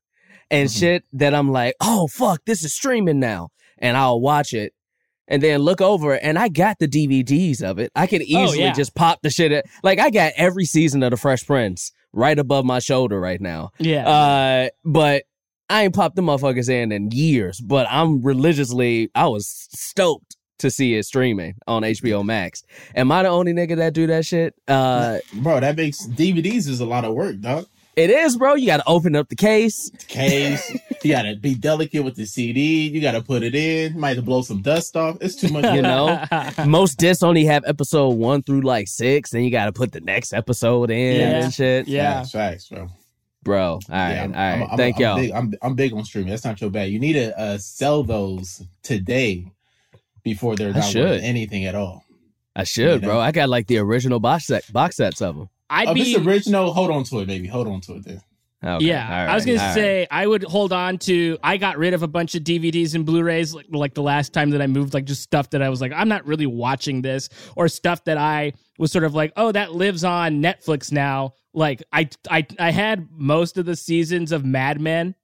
and 0.51 0.69
Mhm. 0.69 0.79
shit 0.79 1.05
that 1.13 1.35
I'm 1.35 1.53
like, 1.53 1.75
oh 1.81 2.07
fuck, 2.09 2.41
this 2.47 2.65
is 2.65 2.75
streaming 2.75 3.21
now. 3.21 3.51
And 3.79 3.97
I'll 3.97 4.21
watch 4.21 4.55
it 4.55 4.73
and 5.29 5.43
then 5.43 5.61
look 5.61 5.81
over 5.83 6.15
and 6.15 6.39
I 6.39 6.49
got 6.49 6.79
the 6.79 6.89
DVDs 6.89 7.63
of 7.63 7.79
it. 7.79 7.93
I 7.95 8.07
could 8.07 8.23
easily 8.23 8.61
yeah. 8.61 8.73
just 8.73 8.95
pop 8.95 9.21
the 9.23 9.29
shit. 9.31 9.53
At, 9.53 9.67
like 9.83 9.99
I 9.99 10.09
got 10.11 10.33
every 10.37 10.65
season 10.65 11.03
of 11.03 11.11
the 11.11 11.17
Fresh 11.19 11.47
Prince 11.47 11.93
right 12.15 12.39
above 12.39 12.65
my 12.65 12.79
shoulder 12.79 13.21
right 13.21 13.41
now. 13.41 13.71
Yeah. 13.79 14.09
Uh, 14.09 14.69
but 14.85 15.25
I 15.69 15.85
ain't 15.85 15.95
popped 15.95 16.17
the 16.17 16.23
motherfuckers 16.23 16.69
in 16.69 16.93
in 16.93 17.11
years. 17.11 17.61
But 17.61 17.87
I'm 17.91 18.23
religiously, 18.23 19.11
I 19.15 19.27
was 19.27 19.47
stoked 19.71 20.37
to 20.59 20.71
see 20.71 20.95
it 20.95 21.05
streaming 21.05 21.55
on 21.67 21.83
HBO 21.83 22.25
Max. 22.25 22.63
Am 22.95 23.11
I 23.13 23.25
the 23.25 23.29
only 23.29 23.53
nigga 23.53 23.77
that 23.77 23.93
do 23.93 24.07
that 24.07 24.25
shit? 24.25 24.55
Uh, 24.69 25.19
Bro, 25.35 25.61
that 25.61 25.77
makes 25.77 26.07
DVDs 26.07 26.69
is 26.69 26.81
a 26.81 26.87
lot 26.87 27.05
of 27.05 27.15
work, 27.15 27.41
dog. 27.41 27.67
it 27.97 28.09
is, 28.11 28.37
bro. 28.39 28.55
You 28.55 28.67
got 28.67 28.79
to 28.79 28.83
open 28.87 29.15
up 29.17 29.29
the 29.29 29.37
case. 29.37 29.91
Case, 30.09 30.71
you 31.03 31.11
gotta 31.13 31.37
be 31.37 31.55
delicate 31.55 32.03
with 32.05 32.15
the 32.17 32.27
CD. 32.27 32.89
You 32.89 33.01
gotta 33.03 33.21
put 33.23 33.43
it 33.43 33.55
in. 33.55 33.99
Might 33.99 34.11
have 34.11 34.17
to 34.19 34.23
blow 34.23 34.43
some 34.43 34.63
dust 34.63 34.97
off. 34.97 35.19
It's 35.21 35.35
too 35.35 35.49
much. 35.49 35.65
You 35.77 35.83
know, 35.83 36.23
most 36.67 36.97
discs 36.99 37.23
only 37.23 37.45
have 37.45 37.65
episode 37.67 38.11
one 38.17 38.43
through 38.43 38.63
like 38.63 38.89
six, 38.89 39.35
and 39.35 39.45
you 39.45 39.51
got 39.51 39.67
to 39.67 39.73
put 39.73 39.93
the 39.93 40.01
next 40.01 40.33
episode 40.33 40.91
in 40.91 41.21
Yeah. 41.21 41.45
and 41.45 41.53
shit. 41.53 41.87
Yeah. 41.89 42.19
Facts, 42.21 42.31
facts, 42.31 42.69
bro. 42.69 42.89
Bro. 43.47 43.73
All 43.73 43.81
right, 43.89 44.13
Yeah, 44.15 44.23
all 44.25 44.29
right. 44.29 44.37
I'm- 44.37 44.63
I'm- 44.65 44.77
Thank 44.77 44.97
I'm 44.97 45.03
y'all. 45.03 45.17
Big, 45.17 45.31
I'm, 45.33 45.55
I'm 45.63 45.75
big 45.75 45.93
on 45.95 46.05
streaming. 46.05 46.31
That's 46.31 46.45
not 46.45 46.61
your 46.61 46.69
bad. 46.71 46.91
You 46.91 46.99
need 47.01 47.15
to 47.15 47.39
uh, 47.39 47.57
sell 47.59 48.03
those 48.03 48.63
today 48.83 49.51
before 50.23 50.57
they're 50.57 50.71
I 50.71 50.81
not 50.81 50.85
should. 50.85 51.05
worth 51.09 51.23
anything 51.23 51.65
at 51.65 51.75
all. 51.75 52.05
I 52.55 52.65
should, 52.65 53.03
you 53.03 53.09
bro. 53.09 53.19
I 53.21 53.33
got 53.33 53.49
like 53.49 53.67
the 53.67 53.79
original 53.79 54.19
box 54.21 54.47
set, 54.47 54.71
box 54.73 54.97
sets 54.97 55.23
of 55.23 55.37
them. 55.37 55.49
I'd 55.71 55.89
Oh, 55.89 55.95
be 55.95 56.03
it's 56.03 56.21
original, 56.27 56.73
hold 56.73 56.91
on 56.91 57.05
to 57.05 57.21
it, 57.21 57.27
baby. 57.27 57.47
Hold 57.49 57.69
on 57.69 57.81
to 57.83 57.95
it 57.95 58.05
then. 58.05 58.21
Okay, 58.65 58.87
yeah, 58.87 59.25
all 59.27 59.33
I 59.33 59.35
was 59.35 59.45
gonna 59.45 59.59
all 59.59 59.67
right. 59.67 59.75
say 59.75 60.07
I 60.11 60.27
would 60.27 60.43
hold 60.43 60.73
on 60.73 60.97
to. 60.99 61.37
I 61.45 61.57
got 61.59 61.77
rid 61.77 61.93
of 61.95 62.03
a 62.03 62.09
bunch 62.09 62.35
of 62.35 62.43
DVDs 62.43 62.95
and 62.95 63.05
Blu-rays 63.05 63.55
like, 63.55 63.67
like 63.71 63.95
the 63.95 64.03
last 64.03 64.33
time 64.33 64.51
that 64.51 64.63
I 64.63 64.67
moved, 64.67 64.95
like 64.95 65.05
just 65.05 65.23
stuff 65.23 65.51
that 65.51 65.61
I 65.63 65.69
was 65.69 65.81
like, 65.81 65.93
I'm 65.95 66.09
not 66.09 66.27
really 66.27 66.47
watching 66.47 67.03
this, 67.03 67.29
or 67.55 67.69
stuff 67.69 68.03
that 68.05 68.17
I 68.17 68.55
was 68.79 68.93
sort 68.93 69.05
of 69.05 69.15
like, 69.15 69.33
oh, 69.37 69.53
that 69.53 69.73
lives 69.73 70.05
on 70.05 70.43
Netflix 70.43 70.93
now. 70.93 71.35
Like 71.55 71.83
I, 71.93 72.09
I, 72.31 72.47
I 72.59 72.71
had 72.71 73.09
most 73.11 73.59
of 73.59 73.65
the 73.67 73.77
seasons 73.77 74.33
of 74.33 74.45
Mad 74.45 74.81
Men, 74.81 75.15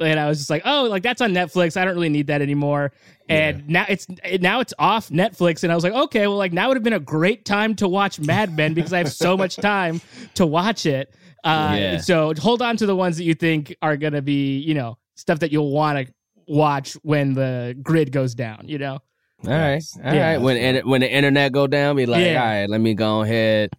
and 0.00 0.18
I 0.18 0.26
was 0.26 0.38
just 0.38 0.50
like, 0.50 0.62
oh, 0.64 0.84
like 0.84 1.02
that's 1.02 1.20
on 1.20 1.32
Netflix. 1.32 1.76
I 1.76 1.84
don't 1.84 1.94
really 1.94 2.08
need 2.08 2.26
that 2.26 2.42
anymore. 2.42 2.92
And 3.28 3.68
now 3.68 3.86
it's 3.88 4.06
now 4.40 4.60
it's 4.60 4.74
off 4.78 5.08
Netflix, 5.10 5.62
and 5.62 5.70
I 5.70 5.74
was 5.74 5.84
like, 5.84 5.92
okay, 5.92 6.26
well, 6.26 6.36
like 6.36 6.52
now 6.52 6.68
would 6.68 6.76
have 6.76 6.82
been 6.82 6.92
a 6.92 7.00
great 7.00 7.44
time 7.44 7.74
to 7.76 7.88
watch 7.88 8.18
Mad 8.18 8.54
Men 8.56 8.74
because 8.74 8.92
I 8.92 8.98
have 8.98 9.12
so 9.12 9.36
much 9.36 9.56
time 9.72 10.00
to 10.34 10.44
watch 10.44 10.86
it. 10.86 11.14
Uh, 11.44 11.74
Yeah. 11.78 11.98
So 11.98 12.34
hold 12.38 12.62
on 12.62 12.76
to 12.78 12.86
the 12.86 12.96
ones 12.96 13.16
that 13.16 13.24
you 13.24 13.34
think 13.34 13.74
are 13.82 13.96
going 13.96 14.12
to 14.12 14.22
be, 14.22 14.58
you 14.58 14.74
know, 14.74 14.98
stuff 15.14 15.38
that 15.40 15.52
you'll 15.52 15.70
want 15.70 16.06
to 16.06 16.14
watch 16.46 16.94
when 17.02 17.34
the 17.34 17.76
grid 17.82 18.12
goes 18.12 18.34
down, 18.34 18.64
you 18.66 18.78
know? 18.78 18.98
All 19.44 19.50
right, 19.52 19.82
all 19.98 20.02
right. 20.04 20.14
Yeah. 20.14 20.36
When 20.38 20.56
in- 20.56 20.88
when 20.88 21.00
the 21.00 21.10
internet 21.12 21.52
go 21.52 21.66
down, 21.66 21.96
be 21.96 22.06
like, 22.06 22.24
Yeah. 22.24 22.40
all 22.40 22.46
right, 22.48 22.70
let 22.70 22.80
me 22.80 22.94
go 22.94 23.22
ahead 23.22 23.70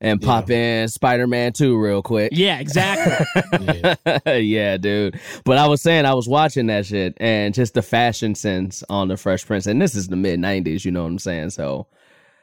and 0.00 0.20
pop 0.20 0.50
in 0.50 0.88
Spider 0.88 1.26
Man 1.28 1.52
Two 1.52 1.78
real 1.78 2.02
quick. 2.02 2.30
Yeah, 2.34 2.58
exactly. 2.58 3.24
Yeah. 3.60 4.18
yeah, 4.36 4.76
dude. 4.78 5.20
But 5.44 5.58
I 5.58 5.68
was 5.68 5.80
saying 5.80 6.06
I 6.06 6.14
was 6.14 6.28
watching 6.28 6.66
that 6.66 6.86
shit 6.86 7.16
and 7.20 7.54
just 7.54 7.74
the 7.74 7.82
fashion 7.82 8.34
sense 8.34 8.82
on 8.88 9.06
the 9.08 9.16
Fresh 9.16 9.46
Prince, 9.46 9.66
and 9.66 9.80
this 9.80 9.94
is 9.94 10.08
the 10.08 10.16
mid 10.16 10.40
'90s. 10.40 10.84
You 10.84 10.90
know 10.90 11.02
what 11.02 11.08
I'm 11.10 11.18
saying? 11.20 11.50
So 11.50 11.86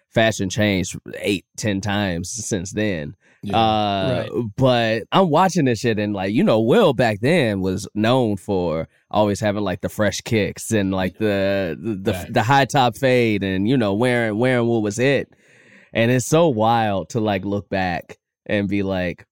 fashion 0.09 0.49
changed 0.49 0.97
eight, 1.17 1.45
ten 1.57 1.81
times 1.81 2.29
since 2.29 2.71
then. 2.71 3.15
Yeah. 3.41 3.57
Uh, 3.57 4.27
but 4.57 5.03
I'm 5.11 5.29
watching 5.29 5.65
this 5.65 5.79
shit 5.79 5.97
and 5.97 6.13
like, 6.13 6.33
you 6.33 6.43
know, 6.43 6.59
Will 6.59 6.93
back 6.93 7.19
then 7.21 7.61
was 7.61 7.87
known 7.93 8.35
for 8.37 8.87
always 9.09 9.39
having 9.39 9.63
like 9.63 9.81
the 9.81 9.89
fresh 9.89 10.21
kicks 10.21 10.71
and 10.71 10.91
like 10.91 11.17
the 11.17 11.77
the 11.81 11.95
the, 11.95 12.13
Facts. 12.13 12.31
the 12.31 12.43
high 12.43 12.65
top 12.65 12.97
fade 12.97 13.43
and 13.43 13.67
you 13.67 13.77
know 13.77 13.93
wearing 13.93 14.37
wearing 14.37 14.67
what 14.67 14.81
was 14.81 14.99
it. 14.99 15.33
And 15.93 16.11
it's 16.11 16.25
so 16.25 16.49
wild 16.49 17.09
to 17.09 17.19
like 17.19 17.45
look 17.45 17.69
back 17.69 18.17
and 18.45 18.67
be 18.67 18.83
like, 18.83 19.25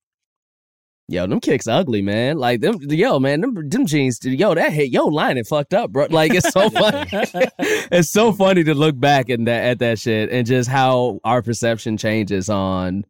yo, 1.08 1.26
them 1.26 1.40
kicks 1.40 1.68
ugly, 1.68 2.02
man. 2.02 2.38
Like 2.38 2.62
them, 2.62 2.80
yo, 2.82 3.20
man, 3.20 3.42
them, 3.42 3.70
them 3.70 3.86
jeans, 3.86 4.24
yo, 4.24 4.54
that 4.54 4.74
hit, 4.74 4.92
yo, 4.92 5.06
line 5.06 5.38
it 5.38 5.48
fucked 5.48 5.74
up, 5.74 5.92
bro. 5.92 6.08
Like 6.10 6.34
it's 6.34 6.50
so 6.50 6.70
funny. 6.70 7.08
it's 7.60 8.12
so 8.12 8.34
funny 8.34 8.64
to 8.64 8.74
look 8.74 9.00
back 9.00 9.30
at 9.30 9.44
that 9.46 9.64
at 9.64 9.80
that 9.80 10.00
shit 10.00 10.30
and 10.32 10.46
just 10.46 10.70
how 10.70 11.20
our 11.24 11.42
perception 11.42 11.98
changes 11.98 12.50
on 12.50 13.06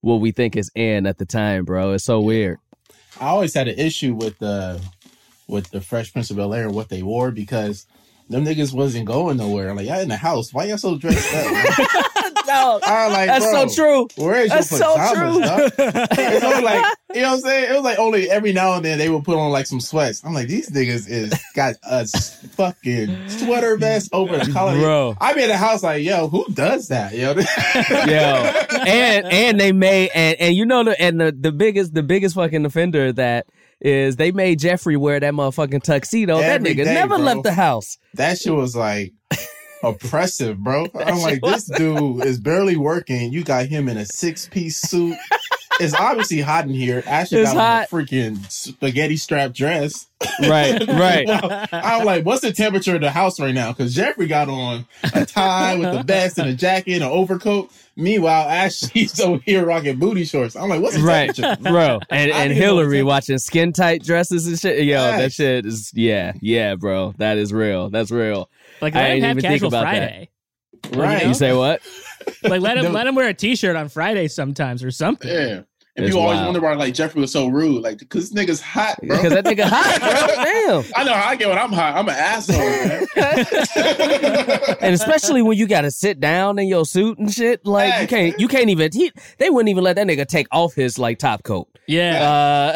what 0.00 0.16
we 0.16 0.30
think 0.30 0.56
is 0.56 0.70
in 0.74 1.06
at 1.06 1.18
the 1.18 1.26
time, 1.26 1.64
bro. 1.64 1.92
It's 1.92 2.04
so 2.04 2.20
weird. 2.20 2.58
I 3.20 3.28
always 3.28 3.54
had 3.54 3.68
an 3.68 3.78
issue 3.78 4.14
with 4.14 4.38
the 4.38 4.80
with 5.48 5.70
the 5.70 5.80
Fresh 5.80 6.12
Prince 6.12 6.30
of 6.30 6.36
Bel 6.36 6.54
Air 6.54 6.66
and 6.66 6.74
what 6.74 6.88
they 6.88 7.02
wore 7.02 7.30
because 7.30 7.86
them 8.28 8.44
niggas 8.44 8.72
wasn't 8.72 9.06
going 9.06 9.38
nowhere. 9.38 9.74
Like 9.74 9.86
y'all 9.86 10.00
in 10.00 10.08
the 10.08 10.16
house, 10.16 10.52
why 10.52 10.64
y'all 10.64 10.78
so 10.78 10.98
dressed 10.98 11.34
up? 11.34 12.04
man? 12.48 12.80
I 12.84 13.08
like, 13.08 13.26
that's 13.28 13.44
bro, 13.44 13.66
so 13.68 13.74
true. 14.16 14.24
Where 14.24 14.40
is 14.42 14.48
your 14.48 14.56
That's 14.58 14.68
so 14.70 14.94
pajamas, 14.96 15.36
true. 15.36 15.40
dog? 15.42 16.08
It's 16.18 16.44
only 16.44 16.62
like 16.62 16.84
you 17.14 17.22
know 17.22 17.28
what 17.28 17.34
I'm 17.34 17.40
saying. 17.40 17.70
It 17.70 17.74
was 17.74 17.82
like 17.84 17.98
only 17.98 18.30
every 18.30 18.52
now 18.52 18.74
and 18.74 18.84
then 18.84 18.98
they 18.98 19.08
would 19.08 19.24
put 19.24 19.36
on 19.36 19.50
like 19.50 19.66
some 19.66 19.80
sweats. 19.80 20.22
I'm 20.24 20.34
like, 20.34 20.48
these 20.48 20.70
niggas 20.70 21.08
is 21.08 21.32
got 21.54 21.76
a 21.82 22.06
fucking 22.06 23.28
sweater 23.28 23.76
vest 23.76 24.10
over 24.12 24.38
the 24.38 24.52
collar. 24.52 24.78
Bro. 24.78 25.16
I 25.20 25.34
be 25.34 25.42
in 25.42 25.48
the 25.48 25.56
house 25.56 25.82
like, 25.82 26.02
yo, 26.02 26.28
who 26.28 26.44
does 26.52 26.88
that? 26.88 27.14
Yo, 27.14 27.32
Yo, 27.34 28.78
and 28.86 29.26
and 29.26 29.60
they 29.60 29.72
made 29.72 30.10
and 30.14 30.36
and 30.40 30.54
you 30.54 30.66
know 30.66 30.84
the 30.84 31.00
and 31.00 31.20
the 31.20 31.32
the 31.32 31.52
biggest 31.52 31.94
the 31.94 32.02
biggest 32.02 32.34
fucking 32.34 32.64
offender 32.64 33.12
that 33.12 33.46
is 33.80 34.16
they 34.16 34.32
made 34.32 34.58
Geoffrey 34.58 34.96
wear 34.96 35.20
that 35.20 35.32
motherfucking 35.34 35.82
tuxedo. 35.82 36.38
Every 36.38 36.74
that 36.74 36.76
nigga 36.76 36.84
day, 36.84 36.94
never 36.94 37.16
bro. 37.16 37.24
left 37.24 37.42
the 37.44 37.52
house. 37.52 37.96
that 38.14 38.38
shit 38.38 38.52
was 38.52 38.74
like 38.76 39.12
oppressive, 39.82 40.58
bro. 40.58 40.86
I'm 40.94 41.20
like, 41.20 41.40
this 41.42 41.64
dude 41.64 42.24
is 42.24 42.38
barely 42.38 42.76
working. 42.76 43.32
You 43.32 43.44
got 43.44 43.66
him 43.66 43.88
in 43.88 43.96
a 43.96 44.06
six 44.06 44.48
piece 44.48 44.76
suit. 44.76 45.16
It's 45.80 45.94
obviously 45.94 46.40
hot 46.40 46.64
in 46.64 46.70
here. 46.70 47.02
Ashley 47.06 47.38
It's 47.40 47.52
got 47.52 47.58
on 47.58 47.64
hot. 47.64 47.86
a 47.92 47.94
freaking 47.94 48.50
spaghetti 48.50 49.16
strap 49.16 49.52
dress. 49.52 50.06
Right, 50.40 50.80
right. 50.88 51.26
I'm 51.72 52.04
like, 52.04 52.24
what's 52.24 52.40
the 52.42 52.52
temperature 52.52 52.96
of 52.96 53.00
the 53.00 53.10
house 53.10 53.38
right 53.38 53.54
now? 53.54 53.72
Because 53.72 53.94
Geoffrey 53.94 54.26
got 54.26 54.48
on 54.48 54.86
a 55.14 55.24
tie 55.24 55.76
with 55.76 55.92
the 55.92 56.02
vest 56.02 56.38
and 56.38 56.48
a 56.48 56.54
jacket 56.54 56.94
and 56.94 57.04
an 57.04 57.10
overcoat. 57.10 57.70
Meanwhile, 57.96 58.48
Ashley's 58.48 59.18
over 59.24 59.40
here 59.44 59.64
rocking 59.64 59.98
booty 59.98 60.24
shorts. 60.24 60.56
I'm 60.56 60.68
like, 60.68 60.80
what's 60.80 60.96
the 60.96 61.02
Right, 61.02 61.34
temperature? 61.34 61.62
bro, 61.70 62.00
and 62.10 62.30
and 62.32 62.48
need 62.50 62.54
to 62.56 62.60
know 62.60 62.66
Hilary 62.78 63.02
watching 63.02 63.38
skin 63.38 63.72
tight 63.72 64.02
dresses 64.02 64.46
and 64.46 64.58
shit. 64.58 64.84
Yo, 64.84 64.96
that 65.00 65.32
shit 65.32 65.66
is 65.66 65.92
yeah, 65.94 66.32
yeah, 66.40 66.74
bro. 66.76 67.14
That 67.18 67.38
is 67.38 67.52
real. 67.52 67.90
That's 67.90 68.10
real. 68.10 68.50
Like 68.80 68.94
I 68.94 68.98
let 69.00 69.08
didn't 69.14 69.30
even 69.30 69.40
think 69.42 69.52
casual 69.54 69.68
about 69.68 69.84
that. 69.84 69.98
Friday. 69.98 70.30
Right. 70.94 71.26
You 71.26 71.34
say 71.34 71.52
what? 71.54 71.82
Like 72.42 72.60
let 72.60 72.76
him 72.78 72.84
No. 72.84 72.90
let 72.90 73.06
him 73.06 73.14
wear 73.16 73.28
a 73.28 73.34
t-shirt 73.34 73.74
on 73.74 73.88
Friday 73.88 74.28
sometimes 74.28 74.84
or 74.84 74.90
something. 74.92 75.28
Yeah. 75.30 75.62
And 75.98 76.06
It's 76.06 76.14
people 76.14 76.22
always 76.22 76.36
wild. 76.36 76.46
wonder 76.54 76.60
why 76.60 76.74
like 76.74 76.94
Geoffrey 76.94 77.20
was 77.20 77.32
so 77.32 77.48
rude. 77.48 77.82
Like, 77.82 77.98
because 77.98 78.30
this 78.30 78.44
nigga's 78.46 78.60
hot, 78.60 79.00
bro. 79.02 79.16
Because 79.16 79.32
that 79.32 79.44
nigga 79.44 79.64
hot, 79.64 79.98
bro. 79.98 80.80
Damn. 80.84 80.92
I 80.94 81.02
know 81.04 81.12
how 81.12 81.28
I 81.30 81.34
get 81.34 81.48
when 81.48 81.58
I'm 81.58 81.72
hot. 81.72 81.96
I'm 81.96 82.08
an 82.08 82.14
asshole, 82.14 82.56
man. 82.56 83.04
and 84.80 84.94
especially 84.94 85.42
when 85.42 85.58
you 85.58 85.66
got 85.66 85.80
to 85.80 85.90
sit 85.90 86.20
down 86.20 86.60
in 86.60 86.68
your 86.68 86.86
suit 86.86 87.18
and 87.18 87.32
shit, 87.32 87.66
like 87.66 88.00
you 88.00 88.06
can't, 88.06 88.38
you 88.38 88.46
can't 88.46 88.68
even. 88.70 88.92
He, 88.92 89.10
they 89.38 89.50
wouldn't 89.50 89.70
even 89.70 89.82
let 89.82 89.96
that 89.96 90.06
nigga 90.06 90.24
take 90.26 90.46
off 90.52 90.74
his 90.74 91.00
like 91.00 91.18
top 91.18 91.42
coat. 91.42 91.66
Yeah. 91.88 92.22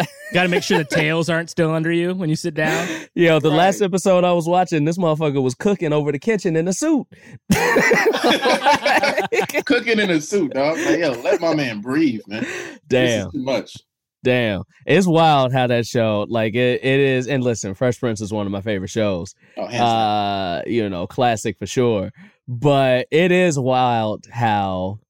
Uh, 0.01 0.05
Got 0.33 0.45
to 0.45 0.49
make 0.49 0.63
sure 0.63 0.79
the 0.79 0.85
tails 0.85 1.29
aren't 1.29 1.51
still 1.51 1.75
under 1.75 1.93
you 1.93 2.15
when 2.15 2.31
you 2.31 2.37
sit 2.37 2.55
down. 2.55 2.89
yo, 3.15 3.39
the 3.39 3.51
Right. 3.51 3.57
last 3.59 3.83
episode 3.83 4.25
I 4.25 4.33
was 4.33 4.49
watching, 4.49 4.87
this 4.87 4.97
motherfucker 4.97 5.43
was 5.43 5.55
cooking 5.55 5.93
over 5.93 6.11
the 6.11 6.19
kitchen 6.19 6.57
in 6.57 6.67
a 6.69 6.73
suit. 6.73 7.07
Cooking 9.67 9.99
in 9.99 10.09
a 10.11 10.23
suit, 10.23 10.55
dog. 10.55 10.79
Like, 10.79 11.01
yo, 11.01 11.11
let 11.23 11.43
my 11.43 11.55
man 11.55 11.83
breathe, 11.83 12.23
man. 12.27 12.47
Damn. 12.89 13.12
Is 13.21 13.33
too 13.33 13.43
much. 13.43 13.77
Damn, 14.25 14.63
it's 14.87 15.07
wild 15.07 15.53
how 15.53 15.67
that 15.67 15.85
show 15.85 16.27
like 16.29 16.55
it, 16.55 16.85
it 16.85 17.01
is. 17.01 17.27
And 17.27 17.43
listen, 17.43 17.75
Fresh 17.75 17.99
Prince 17.99 18.21
is 18.21 18.33
one 18.33 18.47
of 18.47 18.53
my 18.53 18.61
favorite 18.61 18.91
shows. 18.91 19.35
Oh. 19.57 19.65
Uh, 19.65 20.63
you 20.65 20.89
know, 20.89 21.09
classic 21.09 21.59
for 21.59 21.67
sure. 21.67 22.13
But 22.47 23.09
it 23.11 23.33
is 23.33 23.59
wild 23.59 24.27
how 24.31 25.01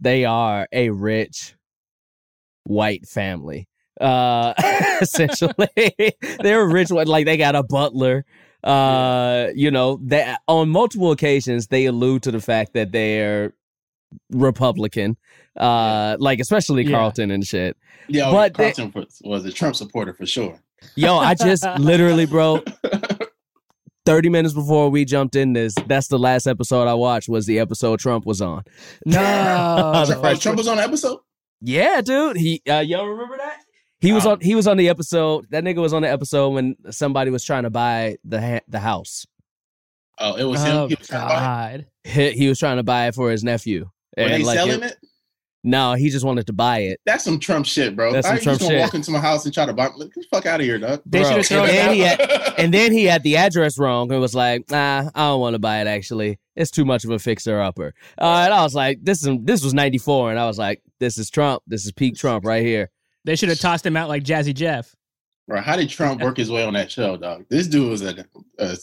they 0.00 0.24
are 0.24 0.68
a 0.72 0.90
rich 0.90 1.56
white 2.64 3.06
family. 3.06 3.66
Uh, 4.00 4.54
essentially, 5.00 5.70
they're 6.40 6.62
a 6.62 6.68
rich 6.68 6.90
one. 6.90 7.08
Like 7.08 7.26
they 7.26 7.36
got 7.36 7.56
a 7.56 7.64
butler. 7.64 8.24
Uh, 8.62 9.48
you 9.54 9.70
know 9.70 9.98
that 10.04 10.40
on 10.46 10.68
multiple 10.68 11.12
occasions 11.12 11.68
they 11.68 11.86
allude 11.86 12.22
to 12.24 12.30
the 12.30 12.40
fact 12.40 12.74
that 12.74 12.92
they're 12.92 13.52
Republican. 14.30 15.16
Uh, 15.56 16.16
like 16.20 16.38
especially 16.40 16.84
Yeah. 16.84 16.96
Carlton 16.96 17.30
and 17.30 17.44
shit. 17.46 17.76
Yo, 18.08 18.30
but 18.30 18.54
Carlton 18.54 18.92
was- 18.94 19.20
was 19.24 19.44
a 19.44 19.52
Trump 19.52 19.74
supporter 19.76 20.12
for 20.12 20.26
sure. 20.26 20.60
Yo, 20.94 21.16
I 21.16 21.34
just 21.34 21.64
literally, 21.78 22.26
bro, 22.26 22.62
30 24.06 24.28
minutes 24.28 24.54
before 24.54 24.88
we 24.88 25.04
jumped 25.04 25.34
in 25.34 25.52
this, 25.52 25.74
that's 25.86 26.08
the 26.08 26.18
last 26.18 26.46
episode 26.46 26.86
I 26.86 26.94
watched 26.94 27.28
was 27.28 27.46
the 27.46 27.58
episode 27.58 27.98
Trump 27.98 28.24
was 28.26 28.40
on. 28.40 28.62
No. 29.06 29.14
The 30.06 30.20
Oh, 30.22 30.34
Trump 30.36 30.58
was 30.58 30.68
on 30.68 30.76
the 30.76 30.82
episode? 30.84 31.18
Yeah, 31.60 32.00
dude. 32.02 32.36
He 32.36 32.62
uh 32.68 32.80
y'all 32.80 33.06
remember 33.06 33.36
that? 33.38 33.58
He 34.00 34.12
was 34.12 34.26
Uh, 34.26 34.32
on 34.32 34.40
he 34.40 34.54
was 34.54 34.68
on 34.68 34.76
the 34.76 34.88
episode. 34.90 35.46
That 35.50 35.64
nigga 35.64 35.78
was 35.78 35.92
on 35.94 36.02
the 36.02 36.10
episode 36.10 36.50
when 36.50 36.76
somebody 36.90 37.30
was 37.30 37.42
trying 37.44 37.62
to 37.64 37.70
buy 37.70 38.16
the 38.24 38.40
ha- 38.40 38.60
the 38.68 38.78
house. 38.78 39.26
Oh, 40.18 40.34
it 40.36 40.44
was 40.44 40.62
him. 40.62 40.76
Oh 40.76 40.86
He 40.88 40.94
was 40.96 41.08
trying 41.08 41.22
to 41.28 41.34
buy 41.34 41.70
it? 41.72 41.78
God! 41.78 41.86
He, 42.12 42.30
he 42.32 42.48
was 42.48 42.58
trying 42.58 42.76
to 42.76 42.82
buy 42.82 43.08
it 43.08 43.14
for 43.14 43.30
his 43.30 43.42
nephew. 43.42 43.88
Were 44.16 44.22
And, 44.24 44.32
they 44.34 44.42
like, 44.44 44.58
selling 44.58 44.82
it- 44.82 44.92
it? 44.92 44.96
No, 45.64 45.94
he 45.94 46.10
just 46.10 46.24
wanted 46.24 46.46
to 46.46 46.52
buy 46.52 46.78
it. 46.80 47.00
That's 47.06 47.24
some 47.24 47.40
Trump 47.40 47.66
shit, 47.66 47.96
bro. 47.96 48.12
That's 48.12 48.24
some 48.28 48.36
I 48.36 48.38
Trump 48.38 48.60
just 48.60 48.68
gonna 48.70 48.78
shit. 48.78 48.80
walk 48.86 48.94
into 48.94 49.10
my 49.10 49.18
house 49.18 49.44
and 49.46 49.52
try 49.52 49.66
to 49.66 49.72
buy. 49.72 49.88
Get 49.88 50.14
the 50.14 50.24
fuck 50.30 50.46
out 50.46 50.60
of 50.60 50.64
here, 50.66 50.78
dog. 50.78 51.02
They 51.04 51.22
Bro, 51.22 51.28
should 51.28 51.36
have 51.38 51.46
thrown 51.46 51.62
and 51.68 51.70
it 51.70 51.72
then 51.72 51.88
out. 51.88 51.94
he 51.94 52.00
had- 52.02 52.54
And 52.58 52.72
then 52.72 52.92
he 52.92 53.04
had 53.04 53.22
the 53.24 53.36
address 53.36 53.76
wrong 53.76 54.10
and 54.12 54.18
was 54.20 54.34
like, 54.34 54.70
"Nah, 54.70 55.10
I 55.14 55.26
don't 55.26 55.40
want 55.40 55.54
to 55.54 55.58
buy 55.58 55.80
it. 55.82 55.86
Actually, 55.88 56.38
it's 56.54 56.70
too 56.70 56.84
much 56.86 57.04
of 57.04 57.10
a 57.10 57.18
fixer 57.18 57.60
upper." 57.60 57.92
Uh, 58.16 58.42
and 58.44 58.54
I 58.54 58.62
was 58.62 58.74
like, 58.76 59.00
"This 59.02 59.26
is 59.26 59.36
this 59.42 59.62
was 59.64 59.74
'94," 59.74 60.30
and 60.30 60.38
I 60.38 60.46
was 60.46 60.56
like, 60.56 60.80
"This 61.00 61.18
is 61.18 61.28
Trump. 61.30 61.62
This 61.66 61.84
is 61.84 61.92
peak 61.92 62.16
Trump 62.16 62.46
right 62.46 62.64
here." 62.64 62.90
They 63.26 63.34
should 63.36 63.48
have 63.50 63.58
tossed 63.58 63.84
him 63.84 63.96
out 63.96 64.08
like 64.08 64.22
Jazzy 64.22 64.54
Jeff. 64.54 64.94
Bro, 65.48 65.60
how 65.62 65.74
did 65.76 65.90
Trump 65.90 66.22
work 66.22 66.36
his 66.38 66.50
way 66.50 66.64
on 66.64 66.72
that 66.74 66.90
show, 66.92 67.16
dog? 67.16 67.44
This 67.50 67.66
dude 67.66 67.90
was 67.90 68.02
a, 68.02 68.24
a 68.58 68.76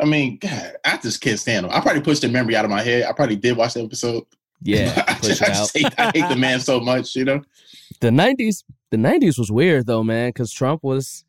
I 0.00 0.04
mean, 0.04 0.38
God, 0.38 0.72
I 0.84 0.96
just 0.98 1.20
can't 1.22 1.38
stand 1.38 1.64
him. 1.66 1.72
I 1.72 1.80
probably 1.80 2.02
pushed 2.02 2.22
the 2.22 2.28
memory 2.28 2.56
out 2.56 2.64
of 2.66 2.70
my 2.70 2.82
head. 2.82 3.04
I 3.04 3.12
probably 3.12 3.36
did 3.36 3.56
watch 3.56 3.74
the 3.74 3.82
episode. 3.84 4.24
Yeah, 4.62 5.04
I, 5.08 5.14
push 5.14 5.38
just, 5.38 5.42
it 5.42 5.48
out. 5.48 5.54
just 5.54 5.76
hate, 5.78 5.94
I 5.98 6.10
hate 6.14 6.28
the 6.28 6.36
man 6.36 6.60
so 6.60 6.80
much, 6.80 7.16
you 7.16 7.24
know? 7.24 7.42
The 8.00 8.08
'90s, 8.10 8.64
the 8.90 8.96
'90s 8.96 9.38
was 9.38 9.50
weird 9.50 9.86
though, 9.86 10.02
man, 10.04 10.28
because 10.30 10.52
Trump 10.52 10.82
was 10.82 11.24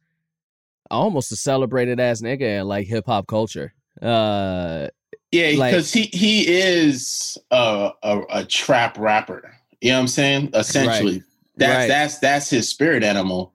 almost 0.89 1.31
a 1.31 1.35
celebrated 1.35 1.99
ass 1.99 2.21
nigga 2.21 2.59
in 2.61 2.67
like 2.67 2.87
hip 2.87 3.05
hop 3.05 3.27
culture. 3.27 3.73
Uh, 4.01 4.87
Yeah, 5.31 5.53
Like- 5.57 5.71
because 5.71 5.91
he 5.93 6.03
he 6.13 6.47
is 6.47 7.37
a, 7.51 7.91
a 8.03 8.21
a 8.29 8.45
trap 8.45 8.97
rapper. 8.97 9.53
You 9.81 9.91
know 9.91 9.95
what 9.97 10.01
I'm 10.01 10.07
saying? 10.07 10.49
Essentially, 10.53 11.23
that's 11.57 11.77
Right. 11.83 11.87
that's 11.87 12.19
that's 12.19 12.49
his 12.49 12.67
spirit 12.69 13.03
animal. 13.03 13.53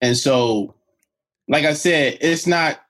And 0.00 0.16
so, 0.16 0.74
like 1.48 1.64
I 1.64 1.74
said, 1.74 2.18
it's 2.20 2.46
not 2.46 2.80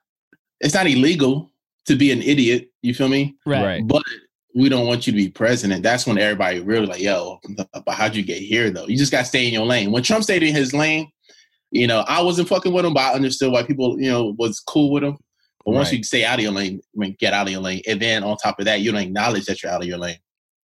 it's 0.61 0.73
not 0.73 0.87
illegal 0.87 1.51
to 1.85 1.95
be 1.95 2.11
an 2.11 2.21
idiot. 2.21 2.71
You 2.81 2.93
feel 2.93 3.09
me? 3.09 3.35
Right. 3.45 3.85
But 3.85 4.03
we 4.53 4.69
don't 4.69 4.87
want 4.87 5.07
you 5.07 5.13
to 5.13 5.17
be 5.17 5.29
president. 5.29 5.83
That's 5.83 6.05
when 6.05 6.17
everybody 6.17 6.59
really 6.59 6.85
like, 6.85 7.01
yo, 7.01 7.39
but 7.73 7.93
how'd 7.95 8.15
you 8.15 8.23
get 8.23 8.39
here 8.39 8.69
though? 8.69 8.87
You 8.87 8.97
just 8.97 9.11
got 9.11 9.19
to 9.19 9.25
stay 9.25 9.47
in 9.47 9.53
your 9.53 9.65
lane. 9.65 9.91
When 9.91 10.03
Trump 10.03 10.23
stayed 10.23 10.43
in 10.43 10.53
his 10.53 10.73
lane, 10.73 11.09
you 11.71 11.87
know, 11.87 11.99
I 12.07 12.21
wasn't 12.21 12.49
fucking 12.49 12.73
with 12.73 12.85
him, 12.85 12.93
but 12.93 13.01
I 13.01 13.13
understood 13.13 13.51
why 13.51 13.63
people, 13.63 13.99
you 13.99 14.09
know, 14.11 14.35
was 14.37 14.59
cool 14.59 14.91
with 14.91 15.03
him. 15.03 15.17
But 15.65 15.73
once 15.75 15.89
Right. 15.89 15.99
you 15.99 16.03
stay 16.03 16.25
out 16.25 16.39
of 16.39 16.43
your 16.43 16.51
lane, 16.51 16.81
I 16.83 16.99
mean, 16.99 17.15
get 17.19 17.33
out 17.33 17.47
of 17.47 17.51
your 17.51 17.61
lane, 17.61 17.81
and 17.87 18.01
then 18.01 18.23
on 18.23 18.35
top 18.37 18.59
of 18.59 18.65
that, 18.65 18.81
you 18.81 18.91
don't 18.91 19.01
acknowledge 19.01 19.45
that 19.45 19.61
you're 19.63 19.71
out 19.71 19.81
of 19.81 19.87
your 19.87 19.99
lane. 19.99 20.17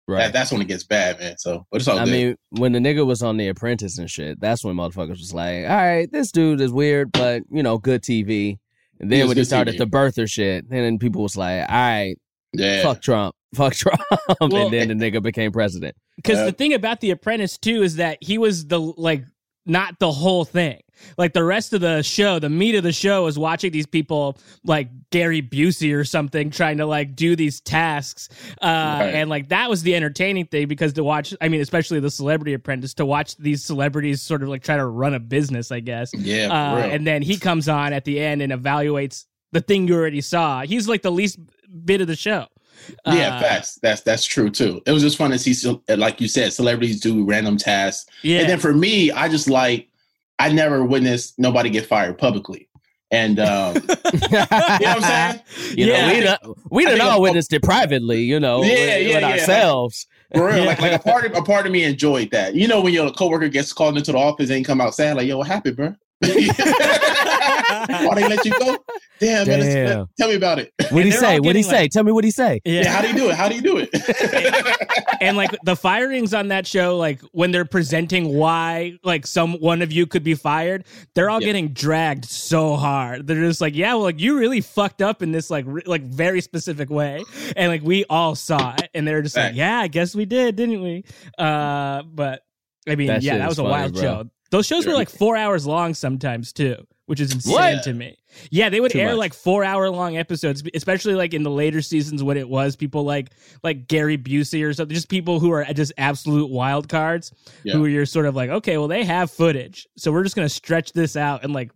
right. 0.08 0.24
That, 0.24 0.32
that's 0.32 0.50
when 0.52 0.60
it 0.60 0.66
gets 0.68 0.82
bad, 0.84 1.18
man. 1.20 1.38
So, 1.38 1.64
but 1.70 1.80
it's 1.80 1.86
all 1.88 1.98
I 2.00 2.04
good. 2.04 2.10
mean, 2.10 2.36
when 2.50 2.72
the 2.72 2.80
nigga 2.80 3.06
was 3.06 3.22
on 3.22 3.36
The 3.36 3.48
Apprentice 3.48 3.98
and 3.98 4.10
shit, 4.10 4.40
that's 4.40 4.64
when 4.64 4.74
motherfuckers 4.76 5.10
was 5.20 5.32
like, 5.32 5.64
all 5.64 5.76
right, 5.76 6.10
this 6.10 6.32
dude 6.32 6.60
is 6.60 6.72
weird, 6.72 7.12
but, 7.12 7.42
you 7.50 7.62
know, 7.62 7.78
good 7.78 8.02
TV. 8.02 8.58
And 8.98 9.10
then 9.10 9.28
when 9.28 9.36
he 9.36 9.44
started 9.44 9.76
TV. 9.76 9.78
the 9.78 9.86
birther 9.86 10.28
shit, 10.28 10.64
and 10.64 10.72
then 10.84 10.98
people 10.98 11.22
was 11.22 11.36
like, 11.36 11.62
all 11.68 11.74
right, 11.74 12.16
yeah, 12.52 12.82
fuck 12.82 13.02
Trump. 13.02 13.34
Fuck 13.54 13.74
Trump. 13.74 14.00
Well- 14.40 14.66
and 14.66 14.72
then 14.72 14.88
the 14.88 14.94
nigga 15.10 15.22
became 15.22 15.52
president. 15.52 15.96
Because 16.16 16.38
Yeah. 16.38 16.44
the 16.46 16.52
thing 16.52 16.74
about 16.74 17.00
The 17.00 17.10
Apprentice 17.10 17.58
too 17.58 17.82
is 17.82 17.96
that 17.96 18.18
he 18.20 18.38
was 18.38 18.66
the 18.66 18.78
like 18.78 19.24
not 19.66 19.98
the 19.98 20.10
whole 20.10 20.44
thing. 20.44 20.80
Like 21.16 21.32
the 21.32 21.44
rest 21.44 21.72
of 21.72 21.80
the 21.80 22.02
show, 22.02 22.38
the 22.38 22.48
meat 22.50 22.74
of 22.74 22.82
the 22.82 22.92
show 22.92 23.26
is 23.26 23.38
watching 23.38 23.72
these 23.72 23.86
people 23.86 24.36
like 24.64 24.88
Gary 25.10 25.40
Busey 25.42 25.94
or 25.94 26.04
something 26.04 26.50
trying 26.50 26.76
to 26.78 26.86
like 26.86 27.14
do 27.16 27.34
these 27.36 27.60
tasks. 27.60 28.28
Uh 28.60 28.66
Right. 29.00 29.14
and 29.14 29.30
like 29.30 29.48
that 29.48 29.68
was 29.70 29.82
the 29.82 29.94
entertaining 29.94 30.46
thing 30.46 30.68
because 30.68 30.92
to 30.94 31.04
watch 31.04 31.34
I 31.40 31.48
mean, 31.48 31.60
especially 31.60 32.00
the 32.00 32.10
celebrity 32.10 32.52
apprentice, 32.54 32.94
to 32.94 33.06
watch 33.06 33.36
these 33.36 33.64
celebrities 33.64 34.20
sort 34.22 34.42
of 34.42 34.48
like 34.48 34.62
try 34.62 34.76
to 34.76 34.86
run 34.86 35.14
a 35.14 35.20
business, 35.20 35.70
I 35.72 35.80
guess. 35.80 36.10
yeah, 36.14 36.48
Uh, 36.52 36.78
and 36.78 37.06
then 37.06 37.22
he 37.22 37.36
comes 37.38 37.68
on 37.68 37.92
at 37.92 38.04
the 38.04 38.20
end 38.20 38.42
and 38.42 38.52
evaluates 38.52 39.24
the 39.52 39.60
thing 39.60 39.88
you 39.88 39.94
already 39.94 40.20
saw. 40.20 40.62
He's 40.62 40.88
like 40.88 41.02
the 41.02 41.10
least 41.12 41.38
bit 41.84 42.00
of 42.00 42.06
the 42.06 42.16
show. 42.16 42.46
yeah, 43.06 43.36
Uh, 43.36 43.40
facts. 43.40 43.78
That's 43.82 44.00
that's 44.02 44.24
true 44.24 44.50
too. 44.50 44.80
It 44.86 44.92
was 44.92 45.02
just 45.02 45.16
fun 45.18 45.30
to 45.30 45.38
see, 45.38 45.54
like 45.88 46.20
you 46.20 46.28
said, 46.28 46.52
celebrities 46.52 47.00
do 47.00 47.24
random 47.24 47.56
tasks. 47.56 48.06
Yeah. 48.22 48.40
And 48.40 48.48
then 48.48 48.58
for 48.58 48.72
me, 48.72 49.10
I 49.12 49.28
just 49.28 49.48
like 49.48 49.88
I 50.38 50.50
never 50.52 50.84
witnessed 50.84 51.38
nobody 51.38 51.68
get 51.70 51.86
fired 51.86 52.16
publicly. 52.18 52.68
And 53.12 53.40
um, 53.40 53.74
you 53.76 53.80
know 53.80 54.46
what 54.48 54.84
I'm 54.84 55.02
saying? 55.02 55.40
You 55.76 55.86
Yeah. 55.86 56.06
know, 56.06 56.14
we 56.14 56.20
done, 56.20 56.38
we 56.70 56.86
I 56.86 56.90
done 56.90 56.98
think 56.98 57.10
all 57.10 57.18
a- 57.18 57.20
witnessed 57.20 57.52
it 57.52 57.62
privately, 57.62 58.22
you 58.22 58.38
know, 58.38 58.62
Yeah, 58.62 58.68
with, 58.70 58.78
yeah, 59.08 59.14
with 59.14 59.22
yeah. 59.22 59.30
ourselves. 59.32 60.06
For 60.34 60.46
real, 60.46 60.64
like 60.64 60.80
like 60.80 60.92
a 60.92 60.98
part 61.10 61.24
of 61.26 61.36
a 61.36 61.42
part 61.42 61.66
of 61.66 61.72
me 61.72 61.82
enjoyed 61.82 62.30
that. 62.30 62.54
You 62.54 62.68
know, 62.68 62.80
when 62.80 62.94
your 62.94 63.10
coworker 63.10 63.48
gets 63.48 63.72
called 63.72 63.98
into 63.98 64.12
the 64.12 64.18
office 64.18 64.48
and 64.48 64.64
come 64.64 64.80
out 64.80 64.94
sad, 64.94 65.16
like, 65.16 65.26
"Yo, 65.26 65.38
what 65.38 65.48
happened, 65.48 65.76
bro? 65.76 65.94
Why 66.20 68.14
they 68.14 68.28
let 68.28 68.44
you 68.44 68.52
go? 68.58 68.78
Damn, 69.20 69.46
man, 69.46 69.86
let's- 69.86 70.10
tell 70.18 70.28
me 70.28 70.34
about 70.34 70.58
it. 70.58 70.72
What'd 70.90 71.04
he 71.04 71.10
say? 71.12 71.38
What'd 71.38 71.56
he 71.56 71.62
getting, 71.62 71.64
say? 71.64 71.88
Tell 71.88 72.04
me 72.04 72.12
what 72.12 72.24
he 72.24 72.30
say. 72.30 72.60
Yeah. 72.64 72.80
Yeah, 72.82 72.88
how 72.92 73.02
do 73.02 73.08
you 73.08 73.14
do 73.14 73.28
it? 73.30 73.34
How 73.34 73.48
do 73.48 73.54
you 73.54 73.60
do 73.62 73.76
it? 73.76 73.90
and 75.20 75.36
like 75.36 75.50
the 75.64 75.76
firings 75.76 76.32
on 76.34 76.48
that 76.48 76.66
show, 76.66 76.96
like 76.96 77.20
when 77.32 77.50
they're 77.50 77.64
presenting 77.64 78.34
why 78.34 78.94
like 79.04 79.26
some 79.26 79.54
one 79.54 79.82
of 79.82 79.92
you 79.92 80.06
could 80.06 80.22
be 80.24 80.34
fired, 80.34 80.84
they're 81.14 81.28
all 81.30 81.40
Yeah. 81.40 81.46
getting 81.48 81.68
dragged 81.68 82.24
so 82.24 82.76
hard. 82.76 83.26
They're 83.26 83.36
just 83.46 83.60
like, 83.60 83.74
yeah, 83.74 83.94
well, 83.94 84.04
like 84.04 84.20
you 84.20 84.38
really 84.38 84.60
fucked 84.60 85.02
up 85.02 85.22
in 85.22 85.32
this 85.32 85.50
like 85.50 85.64
re- 85.68 85.82
like 85.86 86.02
very 86.04 86.40
specific 86.40 86.90
way, 86.90 87.22
and 87.56 87.70
like 87.70 87.82
we 87.82 88.04
all 88.08 88.34
saw 88.34 88.74
it, 88.78 88.88
and 88.94 89.06
they're 89.06 89.22
just 89.22 89.36
like, 89.36 89.54
yeah, 89.54 89.78
I 89.80 89.88
guess 89.88 90.14
we 90.14 90.24
did, 90.24 90.56
didn't 90.56 90.82
we? 90.82 91.04
Uh, 91.38 92.02
but 92.04 92.42
I 92.88 92.94
mean, 92.94 93.08
That 93.08 93.22
yeah, 93.22 93.34
that 93.34 93.38
that 93.38 93.44
is 93.44 93.50
was 93.50 93.58
a 93.58 93.64
wild 93.64 93.92
bro. 93.92 94.02
show. 94.02 94.30
Those 94.50 94.66
shows 94.66 94.86
were 94.86 94.94
like 94.94 95.08
four 95.10 95.36
hours 95.36 95.66
long 95.66 95.94
sometimes 95.94 96.52
too, 96.52 96.76
which 97.06 97.20
is 97.20 97.32
insane 97.32 97.52
What? 97.54 97.82
to 97.84 97.92
me. 97.92 98.16
Yeah, 98.50 98.68
they 98.68 98.80
would 98.80 98.92
Too 98.92 98.98
air 99.00 99.08
much. 99.08 99.16
like 99.18 99.34
four 99.34 99.64
hour 99.64 99.90
long 99.90 100.16
episodes, 100.16 100.62
especially 100.74 101.14
like 101.14 101.34
in 101.34 101.42
the 101.42 101.50
later 101.50 101.80
seasons 101.82 102.22
when 102.22 102.36
it 102.36 102.48
was 102.48 102.76
people 102.76 103.04
like 103.04 103.30
like 103.62 103.88
Gary 103.88 104.16
Busey 104.18 104.64
or 104.64 104.72
something, 104.72 104.94
just 104.94 105.08
people 105.08 105.40
who 105.40 105.50
are 105.52 105.64
just 105.72 105.92
absolute 105.98 106.50
wild 106.50 106.88
cards 106.88 107.32
Yeah. 107.64 107.74
who 107.74 107.86
you're 107.86 108.06
sort 108.06 108.26
of 108.26 108.34
like, 108.36 108.50
okay, 108.50 108.78
well 108.78 108.88
they 108.88 109.04
have 109.04 109.30
footage, 109.30 109.86
so 109.96 110.12
we're 110.12 110.22
just 110.24 110.36
gonna 110.36 110.48
stretch 110.48 110.92
this 110.92 111.16
out 111.16 111.44
and 111.44 111.52
like 111.52 111.70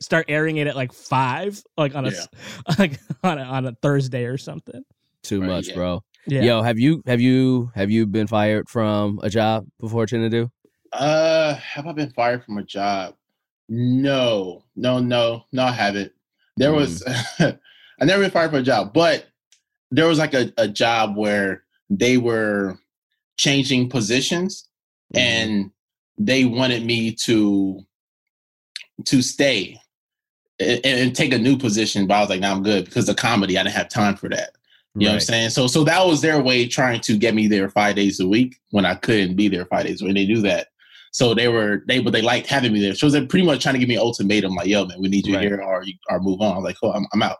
start 0.00 0.26
airing 0.28 0.58
it 0.58 0.66
at 0.66 0.76
like 0.76 0.92
five, 0.92 1.62
like 1.76 1.94
on 1.94 2.04
a 2.04 2.08
s- 2.08 2.28
like 2.78 2.98
on 3.22 3.38
a, 3.38 3.42
on 3.42 3.66
a 3.66 3.72
Thursday 3.82 4.24
or 4.24 4.36
something. 4.38 4.82
Too 5.22 5.40
Right, 5.40 5.46
much, 5.48 5.68
yeah. 5.68 5.74
bro. 5.74 6.02
Yeah. 6.26 6.42
Yo, 6.42 6.62
have 6.62 6.78
you 6.78 7.02
have 7.06 7.20
you 7.20 7.70
have 7.74 7.90
you 7.90 8.06
been 8.06 8.26
fired 8.26 8.68
from 8.68 9.18
a 9.22 9.30
job 9.30 9.66
before 9.80 10.04
Chinedu? 10.06 10.50
Uh, 10.92 11.54
have 11.54 11.86
I 11.86 11.92
been 11.92 12.10
fired 12.10 12.44
from 12.44 12.58
a 12.58 12.62
job? 12.62 13.14
No, 13.68 14.64
no, 14.76 14.98
no, 14.98 15.44
no. 15.52 15.64
I 15.64 15.72
haven't. 15.72 16.12
There 16.56 16.72
was, 16.72 17.04
I 17.38 17.54
never 18.04 18.22
been 18.22 18.30
fired 18.30 18.50
from 18.50 18.60
a 18.60 18.62
job, 18.62 18.92
but 18.92 19.26
there 19.90 20.06
was 20.06 20.18
like 20.18 20.34
a, 20.34 20.52
a 20.56 20.66
job 20.68 21.16
where 21.16 21.64
they 21.90 22.16
were 22.16 22.78
changing 23.36 23.88
positions 23.88 24.68
Mm-hmm. 25.14 25.18
and 25.24 25.70
they 26.18 26.44
wanted 26.44 26.84
me 26.84 27.12
to 27.24 27.80
to 29.06 29.22
stay 29.22 29.80
and, 30.60 30.84
and 30.84 31.16
take 31.16 31.32
a 31.32 31.38
new 31.38 31.56
position. 31.56 32.06
But 32.06 32.14
I 32.14 32.20
was 32.20 32.28
like, 32.28 32.40
"No, 32.40 32.50
I'm 32.52 32.62
good," 32.62 32.84
because 32.84 33.06
the 33.06 33.14
comedy, 33.14 33.56
I 33.56 33.62
didn't 33.62 33.74
have 33.74 33.88
time 33.88 34.16
for 34.16 34.28
that. 34.28 34.50
You 34.94 35.04
know 35.04 35.12
what 35.12 35.14
I'm 35.14 35.20
saying? 35.20 35.50
So 35.50 35.66
so 35.66 35.82
that 35.84 36.06
was 36.06 36.20
their 36.20 36.42
way 36.42 36.66
trying 36.66 37.00
to 37.02 37.16
get 37.16 37.34
me 37.34 37.46
there 37.46 37.70
five 37.70 37.96
days 37.96 38.20
a 38.20 38.26
week 38.26 38.60
when 38.70 38.84
I 38.84 38.96
couldn't 38.96 39.36
be 39.36 39.48
there 39.48 39.64
five 39.64 39.86
days 39.86 40.02
a 40.02 40.04
week. 40.04 40.14
They 40.14 40.26
do 40.26 40.42
that. 40.42 40.68
So 41.18 41.34
they 41.34 41.48
were 41.48 41.82
they 41.88 41.98
but 41.98 42.12
they 42.12 42.22
liked 42.22 42.46
having 42.46 42.72
me 42.72 42.80
there. 42.80 42.94
So 42.94 43.10
they're 43.10 43.26
pretty 43.26 43.44
much 43.44 43.60
trying 43.60 43.72
to 43.72 43.80
give 43.80 43.88
me 43.88 43.96
an 43.96 44.00
ultimatum, 44.02 44.54
like, 44.54 44.68
yo, 44.68 44.84
man, 44.86 45.00
we 45.00 45.08
need 45.08 45.26
you 45.26 45.34
Right. 45.34 45.42
here 45.42 45.60
or 45.60 45.84
or 46.08 46.20
move 46.20 46.40
on. 46.40 46.52
I 46.52 46.56
was 46.58 46.64
like, 46.64 46.76
cool, 46.80 46.92
I'm, 46.92 47.08
I'm 47.12 47.24
out. 47.24 47.38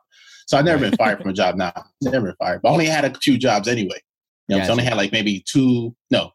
So 0.49 0.59
I've 0.59 0.65
never 0.65 0.81
been 0.81 0.97
fired 0.97 1.21
from 1.21 1.31
a 1.31 1.33
job 1.33 1.55
now. 1.55 1.73
Never 2.03 2.27
been 2.27 2.35
fired. 2.41 2.61
But 2.61 2.71
I 2.71 2.73
only 2.73 2.87
had 2.87 3.05
a 3.05 3.17
few 3.21 3.39
jobs 3.39 3.69
anyway. 3.69 4.01
You 4.49 4.57
know, 4.57 4.65
so 4.65 4.71
I 4.71 4.73
only 4.73 4.85
had 4.85 4.97
like 4.97 5.13
maybe 5.13 5.45
two, 5.47 5.95
no, 6.11 6.33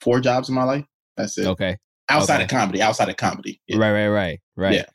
four 0.00 0.18
jobs 0.18 0.48
in 0.48 0.56
my 0.56 0.64
life. 0.64 0.84
That's 1.16 1.38
it. 1.38 1.46
Okay. 1.46 1.76
Outside 2.08 2.36
okay. 2.36 2.44
of 2.44 2.50
comedy, 2.50 2.82
outside 2.82 3.08
of 3.08 3.16
comedy. 3.16 3.60
Yeah. 3.68 3.76
Right, 3.76 3.92
right, 3.92 4.08
right, 4.08 4.40
right. 4.56 4.74
Yeah. 4.74 4.86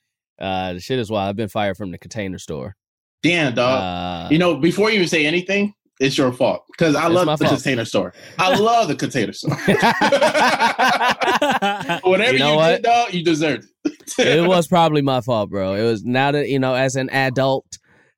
Uh, 0.45 0.73
the 0.73 0.81
shit 0.81 0.99
is 0.99 1.09
wild. 1.09 1.29
I've 1.29 1.37
been 1.37 1.47
fired 1.47 1.77
from 1.77 1.91
the 1.91 1.97
container 1.97 2.39
store. 2.39 2.75
Damn, 3.23 3.55
dog. 3.55 3.81
Uh, 3.81 4.27
you 4.29 4.37
know, 4.37 4.57
before 4.57 4.89
you 4.89 4.97
even 4.97 5.07
say 5.07 5.25
anything, 5.25 5.73
it's 5.99 6.17
your 6.17 6.31
fault 6.31 6.63
because 6.71 6.95
I 6.95 7.05
It's 7.07 7.15
love 7.15 7.25
the 7.39 7.45
fault. 7.45 7.55
container 7.55 7.85
store. 7.85 8.13
I 8.37 8.55
love 8.59 8.87
the 8.87 8.95
container 8.95 9.33
store. 9.33 9.55
Whatever 12.03 12.37
You 12.37 12.45
you, 12.45 12.55
what? 12.55 12.75
did, 12.77 12.83
dog, 12.83 13.13
you 13.13 13.23
deserved 13.23 13.65
it. 13.85 14.19
it 14.19 14.47
was 14.47 14.67
probably 14.75 15.01
my 15.01 15.21
fault, 15.21 15.49
bro. 15.49 15.73
It 15.73 15.83
was 15.83 16.03
now 16.03 16.31
that 16.31 16.49
you 16.49 16.59
know, 16.59 16.73
as 16.75 16.95
an 16.95 17.09
adult, 17.09 17.65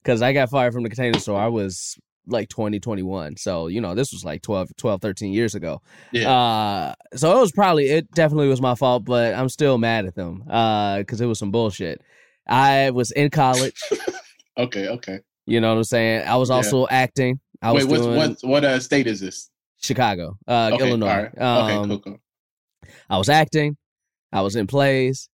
because 0.03 0.21
I 0.21 0.33
got 0.33 0.49
fired 0.49 0.73
from 0.73 0.83
the 0.83 0.89
container 0.89 1.19
store. 1.19 1.39
I 1.39 1.47
was 1.47 1.95
like 2.27 2.49
20, 2.49 2.79
21. 2.79 3.37
So, 3.37 3.67
you 3.67 3.81
know, 3.81 3.95
this 3.95 4.11
was 4.11 4.23
like 4.23 4.41
12, 4.43 4.75
12 4.77 5.01
13 5.01 5.33
years 5.33 5.55
ago. 5.55 5.81
Yeah. 6.11 6.29
Uh, 6.31 6.93
so 7.15 7.35
it 7.35 7.41
was 7.41 7.51
probably, 7.51 7.87
it 7.89 8.11
definitely 8.11 8.49
was 8.49 8.61
my 8.61 8.75
fault, 8.75 9.03
but 9.05 9.33
I'm 9.33 9.49
still 9.49 9.77
mad 9.79 10.05
at 10.05 10.13
them 10.15 10.43
uh, 10.49 10.99
because 10.99 11.21
it 11.21 11.25
was 11.25 11.39
some 11.39 11.49
bullshit. 11.51 12.01
I 12.47 12.91
was 12.91 13.11
in 13.11 13.29
college, 13.31 13.79
okay, 14.57 14.87
okay. 14.89 15.19
you 15.45 15.59
know 15.61 15.69
what 15.69 15.77
I'm 15.77 15.83
saying? 15.83 16.27
I 16.27 16.35
was 16.35 16.49
Yeah. 16.49 16.55
also 16.55 16.87
acting. 16.89 17.39
I 17.61 17.73
Wait, 17.73 17.87
doing 17.89 18.15
what 18.15 18.37
what 18.41 18.63
uh, 18.63 18.79
state 18.79 19.07
is 19.07 19.19
this? 19.19 19.49
Chicago, 19.81 20.37
uh, 20.47 20.71
Okay, 20.73 20.87
Illinois. 20.89 21.07
right. 21.07 21.25
Okay, 21.27 21.41
Um, 21.41 21.89
cool, 21.89 21.99
cool. 21.99 22.19
I 23.09 23.17
was 23.17 23.29
acting, 23.29 23.77
I 24.31 24.41
was 24.41 24.55
in 24.55 24.67
plays, 24.67 25.29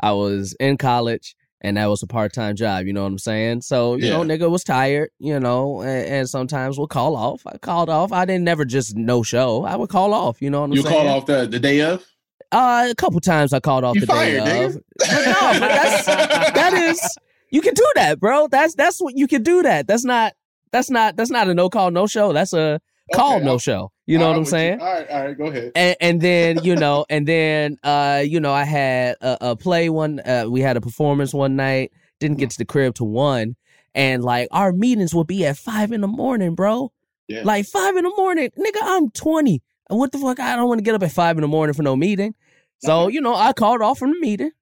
I 0.00 0.12
was 0.12 0.54
in 0.60 0.76
college, 0.76 1.34
and 1.60 1.76
that 1.76 1.86
was 1.86 2.02
a 2.02 2.06
part 2.06 2.32
time 2.32 2.54
job. 2.56 2.86
You 2.86 2.92
know 2.92 3.02
what 3.02 3.08
I'm 3.12 3.18
saying? 3.18 3.62
So 3.62 3.96
you 3.96 4.08
know, 4.10 4.20
nigga 4.22 4.50
was 4.50 4.62
tired. 4.64 5.10
You 5.18 5.38
know, 5.40 5.80
and, 5.82 6.06
and 6.06 6.28
sometimes 6.28 6.78
would 6.78 6.90
call 6.90 7.16
off. 7.16 7.42
I 7.46 7.58
called 7.58 7.88
off. 7.90 8.12
I 8.12 8.24
didn't 8.24 8.44
never 8.44 8.64
just 8.64 8.96
no 8.96 9.22
show. 9.22 9.64
I 9.64 9.76
would 9.76 9.88
call 9.90 10.14
off. 10.14 10.40
You 10.42 10.50
know 10.50 10.60
what 10.60 10.66
I'm 10.66 10.72
You 10.74 10.82
saying? 10.82 10.94
You 10.94 11.00
call 11.02 11.16
off 11.16 11.26
the, 11.26 11.46
the 11.46 11.58
day 11.60 11.80
of? 11.82 12.04
Uh, 12.50 12.88
a 12.90 12.94
couple 12.94 13.20
times 13.20 13.52
I 13.52 13.60
called 13.60 13.84
off 13.84 13.94
You 13.94 14.00
the 14.02 14.06
fired, 14.06 14.44
day 14.44 14.50
nigga. 14.50 14.66
of. 14.76 14.82
But 14.98 15.24
no, 15.24 15.60
but 15.60 15.68
that's 15.68 16.04
that 16.06 16.72
is 16.74 17.18
you 17.50 17.60
can 17.60 17.74
do 17.74 17.86
that, 17.96 18.18
bro. 18.20 18.48
That's 18.48 18.74
that's 18.74 19.00
what 19.00 19.16
you 19.16 19.26
can 19.26 19.42
do. 19.42 19.62
That 19.62 19.86
that's 19.86 20.04
not 20.04 20.32
that's 20.72 20.90
not 20.90 21.16
that's 21.16 21.30
not 21.30 21.48
a 21.48 21.54
no 21.54 21.68
call 21.70 21.90
no 21.90 22.06
show. 22.06 22.32
That's 22.32 22.52
a 22.52 22.80
call 23.14 23.36
Okay, 23.36 23.44
no 23.44 23.52
I'll- 23.52 23.58
show. 23.58 23.92
You 24.06 24.18
know 24.18 24.28
what 24.28 24.36
I'm 24.36 24.44
saying? 24.46 24.80
you. 24.80 24.86
All 24.86 24.92
right, 24.94 25.10
all 25.10 25.26
right, 25.26 25.36
go 25.38 25.46
ahead. 25.48 25.72
and, 25.74 25.96
and 26.00 26.20
then 26.22 26.64
you 26.64 26.74
know 26.84 27.04
and 27.10 27.28
then 27.28 27.76
uh 27.82 28.22
you 28.26 28.40
know 28.40 28.52
i 28.54 28.64
had 28.64 29.16
a, 29.20 29.50
a 29.50 29.56
play 29.56 29.90
one 29.90 30.20
uh, 30.20 30.46
we 30.48 30.60
had 30.62 30.78
a 30.78 30.80
performance 30.80 31.34
one 31.34 31.56
night 31.56 31.92
didn't 32.20 32.38
get 32.38 32.48
to 32.50 32.56
the 32.58 32.64
crib 32.64 32.94
to 32.94 33.04
one 33.04 33.54
and 33.94 34.24
like 34.24 34.48
our 34.50 34.72
meetings 34.72 35.14
would 35.14 35.26
be 35.26 35.44
at 35.44 35.58
five 35.58 35.92
in 35.92 36.00
the 36.00 36.06
morning 36.08 36.54
bro 36.54 36.90
Yeah. 37.28 37.42
like 37.44 37.66
five 37.66 37.96
in 37.96 38.04
the 38.04 38.14
morning 38.16 38.48
nigga 38.58 38.78
i'm 38.82 39.10
20 39.10 39.62
what 39.90 40.10
the 40.12 40.18
fuck 40.18 40.40
i 40.40 40.56
don't 40.56 40.68
want 40.68 40.78
to 40.78 40.82
get 40.82 40.94
up 40.94 41.02
at 41.02 41.12
five 41.12 41.36
in 41.36 41.42
the 41.42 41.48
morning 41.48 41.74
for 41.74 41.82
no 41.82 41.96
meeting 41.96 42.34
so 42.78 43.08
you 43.08 43.20
know 43.20 43.34
i 43.34 43.52
called 43.52 43.82
off 43.82 43.98
from 43.98 44.12
the 44.12 44.20
meeting 44.20 44.52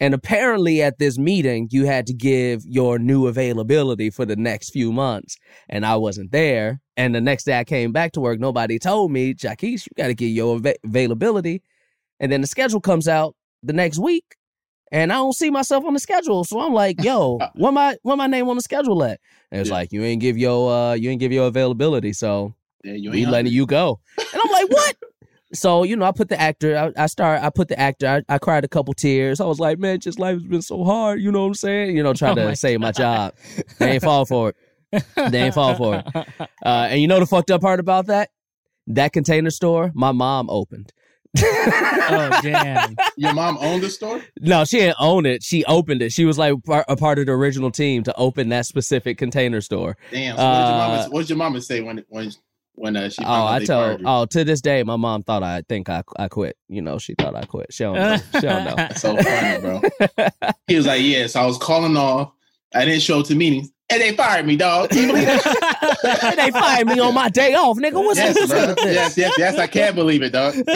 and 0.00 0.12
apparently 0.14 0.82
at 0.82 0.98
this 0.98 1.18
meeting 1.18 1.68
you 1.70 1.86
had 1.86 2.06
to 2.06 2.12
give 2.14 2.62
your 2.66 2.98
new 2.98 3.26
availability 3.26 4.10
for 4.10 4.24
the 4.26 4.36
next 4.36 4.70
few 4.70 4.92
months. 4.92 5.36
And 5.68 5.84
i 5.86 5.96
wasn't 5.96 6.32
there. 6.32 6.80
And 6.96 7.14
the 7.14 7.20
next 7.20 7.44
day 7.44 7.58
i 7.58 7.64
came 7.64 7.92
back 7.92 8.12
to 8.12 8.20
work 8.20 8.38
nobody 8.40 8.78
told 8.78 9.10
me 9.12 9.34
Jaquise, 9.34 9.86
you 9.86 9.92
got 9.96 10.08
to 10.08 10.14
get 10.14 10.26
your 10.28 10.56
ava- 10.56 10.76
availability. 10.84 11.62
And 12.20 12.30
then 12.32 12.40
the 12.40 12.46
schedule 12.46 12.80
comes 12.80 13.08
out 13.08 13.34
the 13.62 13.72
next 13.72 13.98
week 13.98 14.24
and 14.92 15.12
i 15.12 15.16
don't 15.16 15.32
see 15.34 15.50
myself 15.50 15.84
on 15.84 15.94
the 15.94 16.00
schedule. 16.00 16.44
So 16.44 16.60
i'm 16.60 16.72
like 16.72 17.02
yo 17.02 17.38
what 17.54 17.72
my 17.72 17.96
what 18.02 18.16
my 18.16 18.26
name 18.26 18.48
on 18.48 18.56
the 18.56 18.62
schedule 18.62 19.02
at? 19.04 19.20
And 19.50 19.60
it's 19.60 19.70
Yeah. 19.70 19.76
like 19.76 19.92
you 19.92 20.02
ain't 20.04 20.20
give 20.20 20.36
your 20.38 20.72
uh 20.72 20.94
you 20.94 21.10
ain't 21.10 21.20
give 21.20 21.32
your 21.32 21.46
availability. 21.48 22.12
So 22.12 22.54
Yeah, 22.84 22.94
you 22.94 23.10
we 23.10 23.26
letting 23.26 23.52
you 23.52 23.66
go. 23.66 24.00
And 24.18 24.40
I'm 24.44 24.52
like, 24.52 24.68
what? 24.70 24.96
So, 25.52 25.84
you 25.84 25.96
know, 25.96 26.04
I 26.04 26.12
put 26.12 26.28
the 26.28 26.40
actor, 26.40 26.76
I, 26.76 27.04
I 27.04 27.06
start, 27.06 27.42
I 27.42 27.50
put 27.50 27.68
the 27.68 27.78
actor, 27.78 28.22
I, 28.28 28.34
I 28.34 28.38
cried 28.38 28.64
a 28.64 28.68
couple 28.68 28.94
tears. 28.94 29.40
I 29.40 29.44
was 29.46 29.60
like, 29.60 29.78
man, 29.78 30.00
just 30.00 30.18
life 30.18 30.34
has 30.34 30.44
been 30.44 30.62
so 30.62 30.84
hard. 30.84 31.20
You 31.20 31.30
know 31.30 31.42
what 31.42 31.48
I'm 31.48 31.54
saying? 31.54 31.96
You 31.96 32.02
know, 32.02 32.12
trying 32.12 32.32
Oh 32.32 32.42
to 32.42 32.48
my 32.48 32.54
save 32.54 32.80
my 32.80 32.92
job. 32.92 33.34
They 33.78 33.92
ain't 33.92 34.02
fall 34.02 34.24
for 34.26 34.50
it. 34.50 35.04
They 35.30 35.42
ain't 35.42 35.54
fall 35.54 35.74
for 35.74 35.96
it. 35.96 36.06
Uh, 36.64 36.88
and 36.90 37.00
you 37.00 37.06
know 37.06 37.20
the 37.20 37.26
fucked 37.26 37.52
up 37.52 37.60
part 37.60 37.78
about 37.78 38.06
that? 38.06 38.30
That 38.88 39.12
container 39.12 39.50
store, 39.50 39.92
my 39.94 40.10
mom 40.10 40.50
opened. 40.50 40.92
oh 41.38 42.40
damn. 42.42 42.96
Your 43.16 43.34
mom 43.34 43.56
owned 43.60 43.82
the 43.82 43.90
store? 43.90 44.20
No, 44.40 44.64
she 44.64 44.78
didn't 44.78 44.96
own 44.98 45.26
it. 45.26 45.44
She 45.44 45.64
opened 45.66 46.02
it. 46.02 46.12
She 46.12 46.24
was 46.24 46.38
like 46.38 46.54
a 46.88 46.96
part 46.96 47.18
of 47.18 47.26
the 47.26 47.32
original 47.32 47.70
team 47.70 48.02
to 48.04 48.14
open 48.16 48.48
that 48.48 48.66
specific 48.66 49.16
container 49.18 49.60
store. 49.60 49.96
Damn. 50.10 50.36
So 50.36 50.42
what, 50.42 50.50
did 50.50 50.58
your 50.58 50.74
Uh, 50.74 50.88
mama, 50.88 51.08
what 51.10 51.20
did 51.20 51.28
your 51.30 51.38
mama 51.38 51.60
say 51.60 51.80
when 51.82 52.04
when 52.08 52.32
when 52.76 52.96
uh, 52.96 53.08
she 53.08 53.24
Oh, 53.24 53.46
I 53.46 53.64
told. 53.64 54.02
Oh, 54.04 54.26
to 54.26 54.44
this 54.44 54.60
day, 54.60 54.82
my 54.82 54.96
mom 54.96 55.22
thought 55.22 55.42
I 55.42 55.62
think 55.68 55.88
I 55.88 56.02
I 56.16 56.28
quit. 56.28 56.56
You 56.68 56.82
know, 56.82 56.98
she 56.98 57.14
thought 57.14 57.34
I 57.34 57.42
quit. 57.44 57.72
She 57.72 57.84
don't 57.84 57.94
know. 57.96 58.16
She 58.34 58.40
don't 58.40 58.64
know. 58.64 58.88
So 58.96 59.16
funny, 59.16 59.60
bro. 59.60 59.82
He 60.66 60.76
was 60.76 60.86
like, 60.86 61.02
"Yeah." 61.02 61.26
So 61.26 61.40
I 61.40 61.46
was 61.46 61.58
calling 61.58 61.96
off. 61.96 62.32
I 62.74 62.84
didn't 62.84 63.02
show 63.02 63.20
up 63.20 63.26
to 63.26 63.34
meetings, 63.34 63.70
and 63.88 64.00
they 64.02 64.16
fired 64.16 64.46
me, 64.46 64.56
dog. 64.56 64.92
You 64.94 65.06
believe 65.08 65.26
that? 65.26 66.34
they 66.36 66.50
fired 66.50 66.86
me 66.88 66.98
on 66.98 67.14
my 67.14 67.28
day 67.28 67.54
off, 67.54 67.76
nigga. 67.78 67.94
What's 67.94 68.18
yes, 68.18 68.34
what's 68.36 68.50
bro. 68.52 68.60
up 68.60 68.76
this? 68.78 68.94
Yes, 68.94 69.16
yes, 69.16 69.34
yes. 69.38 69.58
I 69.58 69.66
can't 69.66 69.94
believe 69.94 70.22
it, 70.22 70.30
dog. 70.32 70.54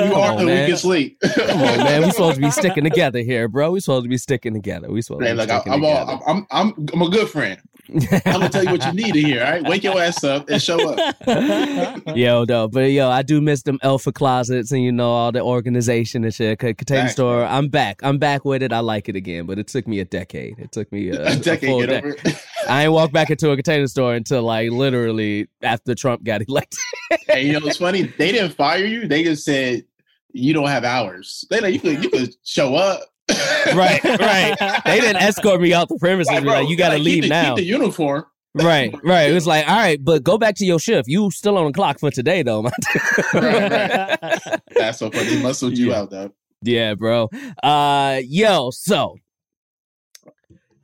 You 0.00 0.06
Come 0.08 0.12
are 0.14 0.32
on, 0.32 0.36
the 0.38 0.44
man. 0.46 0.66
weakest 0.66 0.84
link. 0.84 1.14
Come 1.20 1.60
on, 1.60 1.78
man. 1.78 2.02
We 2.02 2.10
supposed 2.10 2.36
to 2.36 2.40
be 2.40 2.50
sticking 2.50 2.84
together 2.84 3.20
here, 3.20 3.48
bro. 3.48 3.72
We 3.72 3.80
supposed 3.80 4.04
to 4.04 4.08
be 4.08 4.16
sticking 4.18 4.54
together. 4.54 4.90
We 4.90 5.02
supposed 5.02 5.22
Hey, 5.22 5.30
to 5.30 5.34
be 5.34 5.40
look, 5.40 5.50
I, 5.50 5.60
sticking 5.60 5.72
I'm, 5.72 5.84
all. 5.84 6.08
I'm, 6.08 6.20
I'm, 6.26 6.46
I'm, 6.50 6.88
I'm 6.94 7.02
a 7.02 7.10
good 7.10 7.28
friend. 7.28 7.60
I'm 7.92 8.20
gonna 8.24 8.48
tell 8.48 8.62
you 8.64 8.70
what 8.70 8.86
you 8.86 8.92
need 8.92 9.14
to 9.14 9.20
hear. 9.20 9.42
All 9.44 9.50
right, 9.50 9.64
wake 9.68 9.82
your 9.82 10.00
ass 10.00 10.22
up 10.22 10.48
and 10.48 10.62
show 10.62 10.78
up. 10.94 11.16
yo, 12.16 12.44
though, 12.44 12.68
but 12.68 12.90
yo, 12.92 13.08
I 13.10 13.22
do 13.22 13.40
miss 13.40 13.62
them 13.62 13.80
elfa 13.82 14.12
closets 14.12 14.70
and 14.70 14.80
you 14.82 14.92
know 14.92 15.10
all 15.10 15.32
the 15.32 15.40
organization 15.42 16.22
and 16.22 16.32
shit. 16.32 16.60
C- 16.60 16.74
Container 16.74 17.02
Facts, 17.02 17.14
store. 17.14 17.44
I'm 17.44 17.68
back. 17.68 17.98
I'm 18.04 18.18
back 18.18 18.44
with 18.44 18.62
it. 18.62 18.72
I 18.72 18.78
like 18.78 19.08
it 19.08 19.16
again, 19.16 19.44
but 19.46 19.58
it 19.58 19.66
took 19.66 19.88
me 19.88 19.98
a 19.98 20.04
decade. 20.04 20.60
It 20.60 20.70
took 20.70 20.92
me 20.92 21.10
uh, 21.10 21.30
a, 21.30 21.32
A 21.32 21.36
decade, 21.36 21.68
full 21.68 21.82
get 22.22 22.24
de- 22.24 22.30
over 22.30 22.38
it. 22.38 22.70
I 22.70 22.82
ain't 22.84 22.92
walked 22.92 23.12
back 23.12 23.30
into 23.30 23.50
a 23.50 23.56
container 23.56 23.86
store 23.86 24.14
until 24.14 24.42
like 24.42 24.70
literally 24.70 25.48
after 25.62 25.94
Trump 25.94 26.22
got 26.24 26.42
elected. 26.48 26.78
Hey, 27.26 27.46
you 27.46 27.52
know 27.58 27.66
it's 27.66 27.78
funny? 27.78 28.02
They 28.02 28.30
didn't 28.32 28.54
fire 28.54 28.84
you. 28.84 29.06
They 29.08 29.24
just 29.24 29.44
said 29.44 29.84
you 30.32 30.52
don't 30.52 30.68
have 30.68 30.84
hours. 30.84 31.44
They 31.50 31.60
like 31.60 31.74
you 31.74 31.80
could 31.80 32.04
you 32.04 32.10
could 32.10 32.34
show 32.44 32.74
up. 32.76 33.00
right, 33.74 34.02
right. 34.04 34.80
They 34.84 35.00
didn't 35.00 35.22
escort 35.22 35.60
me 35.60 35.72
out 35.74 35.88
the 35.88 35.98
premises. 35.98 36.32
Like, 36.32 36.42
bro, 36.44 36.52
like, 36.60 36.68
you 36.68 36.76
got 36.76 36.88
to 36.90 36.96
like, 36.96 37.04
leave 37.04 37.22
the, 37.24 37.28
now. 37.28 37.54
Keep 37.54 37.56
the 37.56 37.64
uniform. 37.64 38.24
Right, 38.54 38.92
right. 39.04 39.30
It 39.30 39.34
was 39.34 39.46
like, 39.46 39.68
all 39.68 39.76
right, 39.76 40.02
but 40.04 40.24
go 40.24 40.38
back 40.38 40.56
to 40.56 40.64
your 40.64 40.80
shift. 40.80 41.08
You 41.08 41.30
still 41.30 41.56
on 41.58 41.66
the 41.66 41.72
clock 41.72 42.00
for 42.00 42.10
today, 42.10 42.42
though, 42.42 42.62
man. 42.62 42.72
Right, 43.34 44.60
That's 44.74 44.98
so 44.98 45.10
funny. 45.10 45.28
They 45.36 45.42
muscled 45.42 45.78
you 45.78 45.90
Yeah. 45.90 46.00
out, 46.00 46.10
though. 46.10 46.32
yeah, 46.62 46.94
bro. 46.94 47.28
Uh, 47.62 48.20
yo, 48.24 48.70
so, 48.72 49.16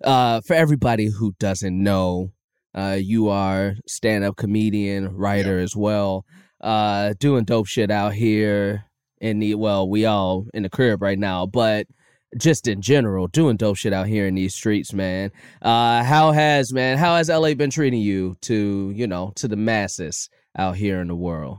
uh, 0.04 0.40
for 0.42 0.54
everybody 0.54 1.06
who 1.06 1.34
doesn't 1.38 1.82
know, 1.82 2.32
uh, 2.74 2.98
you 3.00 3.28
are 3.28 3.74
stand-up 3.86 4.36
comedian, 4.36 5.14
writer 5.16 5.58
as 5.58 5.74
well. 5.74 6.24
Uh, 6.60 7.14
doing 7.18 7.44
dope 7.44 7.66
shit 7.66 7.90
out 7.90 8.12
here 8.12 8.84
in 9.20 9.38
the 9.38 9.54
well, 9.54 9.88
we 9.88 10.04
all 10.04 10.46
in 10.52 10.62
the 10.62 10.70
crib 10.70 11.02
right 11.02 11.18
now, 11.18 11.46
but 11.46 11.86
just 12.38 12.66
in 12.68 12.82
general, 12.82 13.28
doing 13.28 13.56
dope 13.56 13.76
shit 13.76 13.92
out 13.92 14.06
here 14.06 14.26
in 14.26 14.34
these 14.34 14.54
streets, 14.54 14.92
man. 14.92 15.30
Uh, 15.62 16.02
how 16.02 16.32
has 16.32 16.72
man? 16.72 16.98
How 16.98 17.16
has 17.16 17.28
LA 17.28 17.54
been 17.54 17.70
treating 17.70 18.00
you 18.00 18.36
to 18.42 18.92
you 18.94 19.06
know 19.06 19.32
to 19.36 19.48
the 19.48 19.56
masses 19.56 20.28
out 20.58 20.76
here 20.76 21.00
in 21.00 21.08
the 21.08 21.16
world? 21.16 21.58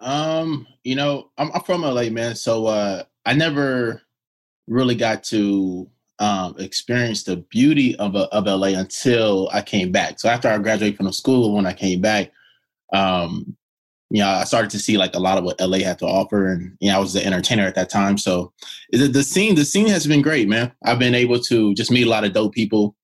Um, 0.00 0.66
you 0.84 0.94
know, 0.94 1.30
I'm, 1.38 1.50
I'm 1.52 1.62
from 1.62 1.82
LA, 1.82 2.10
man. 2.10 2.34
So 2.34 2.66
uh, 2.66 3.04
I 3.24 3.34
never 3.34 4.02
really 4.66 4.94
got 4.94 5.24
to 5.24 5.88
um, 6.18 6.54
experience 6.58 7.24
the 7.24 7.36
beauty 7.36 7.96
of 7.96 8.14
uh, 8.16 8.28
of 8.32 8.46
LA 8.46 8.68
until 8.68 9.48
I 9.52 9.62
came 9.62 9.90
back. 9.90 10.20
So 10.20 10.28
after 10.28 10.48
I 10.48 10.58
graduated 10.58 10.96
from 10.96 11.06
the 11.06 11.12
school, 11.12 11.54
when 11.54 11.66
I 11.66 11.72
came 11.72 12.00
back, 12.00 12.30
um, 12.92 13.56
you 14.10 14.20
know, 14.20 14.28
I 14.28 14.44
started 14.44 14.70
to 14.70 14.78
see 14.78 14.96
like 14.96 15.14
a 15.14 15.20
lot 15.20 15.38
of 15.38 15.44
what 15.44 15.60
LA 15.60 15.78
had 15.78 15.98
to 15.98 16.06
offer, 16.06 16.48
and 16.48 16.76
you 16.80 16.90
know, 16.90 16.96
I 16.96 17.00
was 17.00 17.12
the 17.12 17.26
entertainer 17.26 17.66
at 17.66 17.74
that 17.74 17.90
time. 17.90 18.16
So 18.16 18.52
the, 18.92 19.08
the 19.08 19.22
scene, 19.24 19.54
the 19.56 19.64
scene 19.64 19.88
has 19.88 20.06
been 20.06 20.22
great, 20.22 20.48
man. 20.48 20.72
I've 20.84 20.98
been 20.98 21.14
able 21.14 21.40
to 21.40 21.74
just 21.74 21.90
meet 21.90 22.06
a 22.06 22.10
lot 22.10 22.24
of 22.24 22.32
dope 22.32 22.54
people. 22.54 22.94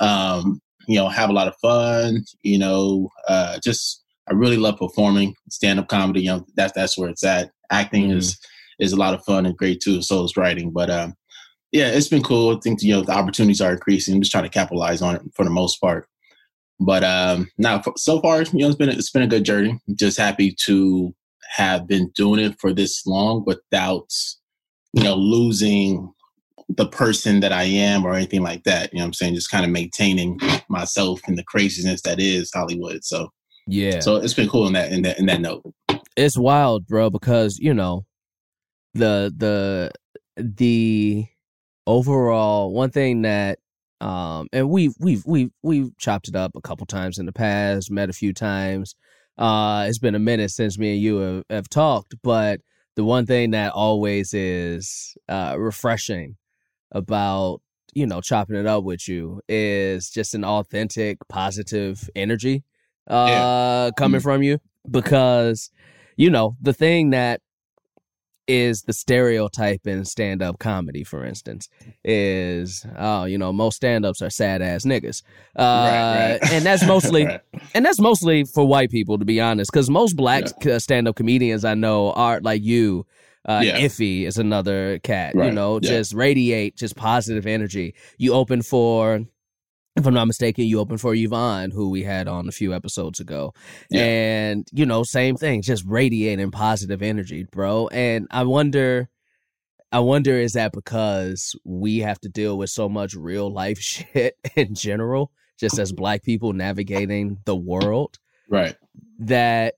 Um, 0.00 0.60
you 0.86 0.96
know, 0.96 1.08
have 1.08 1.30
a 1.30 1.34
lot 1.34 1.48
of 1.48 1.54
fun. 1.62 2.24
You 2.42 2.58
know, 2.58 3.08
uh, 3.28 3.58
just 3.64 4.02
I 4.28 4.34
really 4.34 4.56
love 4.56 4.78
performing 4.78 5.34
stand 5.48 5.78
up 5.78 5.88
comedy. 5.88 6.22
You 6.22 6.30
know, 6.30 6.46
that's 6.56 6.72
that's 6.72 6.98
where 6.98 7.08
it's 7.08 7.24
at. 7.24 7.52
Acting 7.70 8.10
is 8.10 8.38
is 8.78 8.92
a 8.92 8.96
lot 8.96 9.14
of 9.14 9.24
fun 9.24 9.46
and 9.46 9.56
great 9.56 9.80
too. 9.80 10.02
So 10.02 10.24
is 10.24 10.36
writing, 10.36 10.72
but 10.72 10.90
um, 10.90 11.14
yeah, 11.72 11.88
it's 11.88 12.08
been 12.08 12.22
cool. 12.22 12.56
I 12.56 12.60
think 12.60 12.82
you 12.82 12.94
know 12.94 13.02
the 13.02 13.12
opportunities 13.12 13.60
are 13.60 13.72
increasing. 13.72 14.14
I'm 14.14 14.20
just 14.20 14.32
trying 14.32 14.44
to 14.44 14.50
capitalize 14.50 15.02
on 15.02 15.16
it 15.16 15.22
for 15.34 15.44
the 15.44 15.50
most 15.50 15.80
part. 15.80 16.08
But 16.80 17.04
um, 17.04 17.50
now 17.58 17.82
so 17.96 18.20
far, 18.20 18.42
you 18.42 18.60
know, 18.60 18.68
it's 18.68 18.76
been 18.76 18.88
it's 18.88 19.10
been 19.10 19.22
a 19.22 19.28
good 19.28 19.44
journey. 19.44 19.78
I'm 19.88 19.96
just 19.96 20.18
happy 20.18 20.54
to 20.64 21.14
have 21.56 21.86
been 21.86 22.10
doing 22.14 22.40
it 22.40 22.58
for 22.60 22.72
this 22.72 23.06
long 23.06 23.44
without 23.46 24.08
you 24.92 25.04
know 25.04 25.14
losing 25.14 26.12
the 26.68 26.86
person 26.86 27.40
that 27.40 27.52
I 27.52 27.64
am 27.64 28.04
or 28.04 28.14
anything 28.14 28.42
like 28.42 28.64
that. 28.64 28.92
You 28.92 28.98
know 28.98 29.04
what 29.04 29.08
I'm 29.08 29.12
saying? 29.14 29.34
Just 29.34 29.50
kind 29.50 29.64
of 29.64 29.70
maintaining 29.70 30.40
myself 30.68 31.20
in 31.28 31.34
the 31.34 31.44
craziness 31.44 32.02
that 32.02 32.20
is 32.20 32.50
Hollywood. 32.52 33.04
So 33.04 33.30
Yeah, 33.66 34.00
so 34.00 34.16
it's 34.16 34.34
been 34.34 34.48
cool 34.48 34.66
in 34.66 34.72
that 34.72 34.90
in 34.90 35.02
that 35.02 35.18
in 35.18 35.26
that 35.26 35.40
note. 35.40 35.62
it's 36.16 36.38
wild, 36.38 36.86
bro, 36.86 37.10
because 37.10 37.58
you 37.58 37.74
know 37.74 38.06
the 38.94 39.32
the 39.36 39.92
the 40.36 41.26
overall 41.86 42.72
one 42.72 42.90
thing 42.90 43.22
that 43.22 43.58
um 44.00 44.48
and 44.52 44.68
we've 44.70 44.94
we've 44.98 45.24
we've 45.26 45.50
we've 45.62 45.96
chopped 45.98 46.28
it 46.28 46.36
up 46.36 46.52
a 46.54 46.60
couple 46.60 46.86
times 46.86 47.18
in 47.18 47.26
the 47.26 47.32
past, 47.32 47.90
met 47.90 48.10
a 48.10 48.14
few 48.14 48.32
times. 48.32 48.94
Uh 49.38 49.86
it's 49.88 49.98
been 49.98 50.14
a 50.14 50.20
minute 50.20 50.50
since 50.50 50.78
me 50.78 50.92
and 50.94 51.02
you 51.02 51.16
have, 51.18 51.44
have 51.50 51.68
talked, 51.68 52.14
but 52.22 52.60
the 52.96 53.04
one 53.04 53.26
thing 53.26 53.52
that 53.52 53.72
always 53.72 54.34
is 54.34 55.16
uh 55.28 55.54
refreshing 55.58 56.36
about 56.92 57.60
you 57.94 58.06
know 58.06 58.20
chopping 58.20 58.56
it 58.56 58.66
up 58.66 58.84
with 58.84 59.08
you 59.08 59.40
is 59.48 60.10
just 60.10 60.34
an 60.34 60.44
authentic 60.44 61.18
positive 61.28 62.08
energy 62.14 62.64
uh 63.08 63.90
coming 63.92 64.20
from 64.20 64.42
you 64.42 64.58
because 64.90 65.70
you 66.16 66.30
know 66.30 66.56
the 66.60 66.72
thing 66.72 67.10
that 67.10 67.40
is 68.50 68.82
the 68.82 68.92
stereotype 68.92 69.86
in 69.86 70.04
stand-up 70.04 70.58
comedy 70.58 71.04
for 71.04 71.24
instance 71.24 71.68
is 72.04 72.84
oh 72.98 73.24
you 73.24 73.38
know 73.38 73.52
most 73.52 73.76
stand-ups 73.76 74.20
are 74.22 74.30
sad 74.30 74.60
ass 74.62 74.84
niggas 74.84 75.22
uh 75.56 75.62
Right, 75.62 76.38
right. 76.42 76.52
and 76.52 76.64
that's 76.64 76.84
mostly 76.86 77.24
Right. 77.30 77.40
and 77.74 77.84
that's 77.86 78.00
mostly 78.00 78.44
for 78.44 78.64
white 78.66 78.90
people 78.90 79.18
to 79.18 79.24
be 79.24 79.40
honest 79.40 79.70
because 79.72 79.88
most 79.90 80.14
black 80.16 80.44
uh 80.66 80.78
stand-up 80.78 81.16
comedians 81.16 81.64
i 81.64 81.74
know 81.74 82.12
are 82.12 82.40
like 82.40 82.62
you 82.62 83.06
Uh, 83.48 83.62
Yeah. 83.64 83.80
Iffy 83.86 84.26
is 84.28 84.36
another 84.36 84.98
cat. 85.02 85.32
You 85.34 85.50
know, 85.58 85.72
yeah. 85.80 85.88
just 85.94 86.12
radiate 86.12 86.72
just 86.82 86.94
positive 86.94 87.46
energy. 87.56 87.94
You 88.18 88.34
open 88.34 88.60
for, 88.62 89.24
if 89.96 90.06
I'm 90.06 90.14
not 90.14 90.26
mistaken, 90.26 90.64
you 90.64 90.78
open 90.78 90.98
for 90.98 91.14
Yvonne, 91.14 91.70
who 91.72 91.90
we 91.90 92.02
had 92.04 92.28
on 92.28 92.48
a 92.48 92.52
few 92.52 92.72
episodes 92.72 93.20
ago, 93.20 93.52
Yeah. 93.90 94.02
and 94.04 94.68
you 94.72 94.86
know, 94.86 95.02
same 95.02 95.36
thing, 95.36 95.62
just 95.62 95.84
radiating 95.86 96.50
positive 96.50 97.02
energy, 97.02 97.44
bro. 97.50 97.88
And 97.88 98.26
I 98.30 98.44
wonder. 98.44 99.08
I 99.92 99.98
wonder 99.98 100.34
is 100.38 100.52
that 100.52 100.70
because 100.72 101.56
we 101.64 101.98
have 101.98 102.20
to 102.20 102.28
deal 102.28 102.56
with 102.56 102.70
so 102.70 102.88
much 102.88 103.14
real 103.14 103.52
life 103.52 103.78
shit 103.80 104.36
in 104.54 104.76
general, 104.76 105.32
just 105.58 105.80
as 105.80 105.92
black 105.92 106.22
people 106.22 106.52
navigating 106.52 107.38
the 107.44 107.56
world, 107.56 108.16
Right. 108.48 108.76
that 109.18 109.74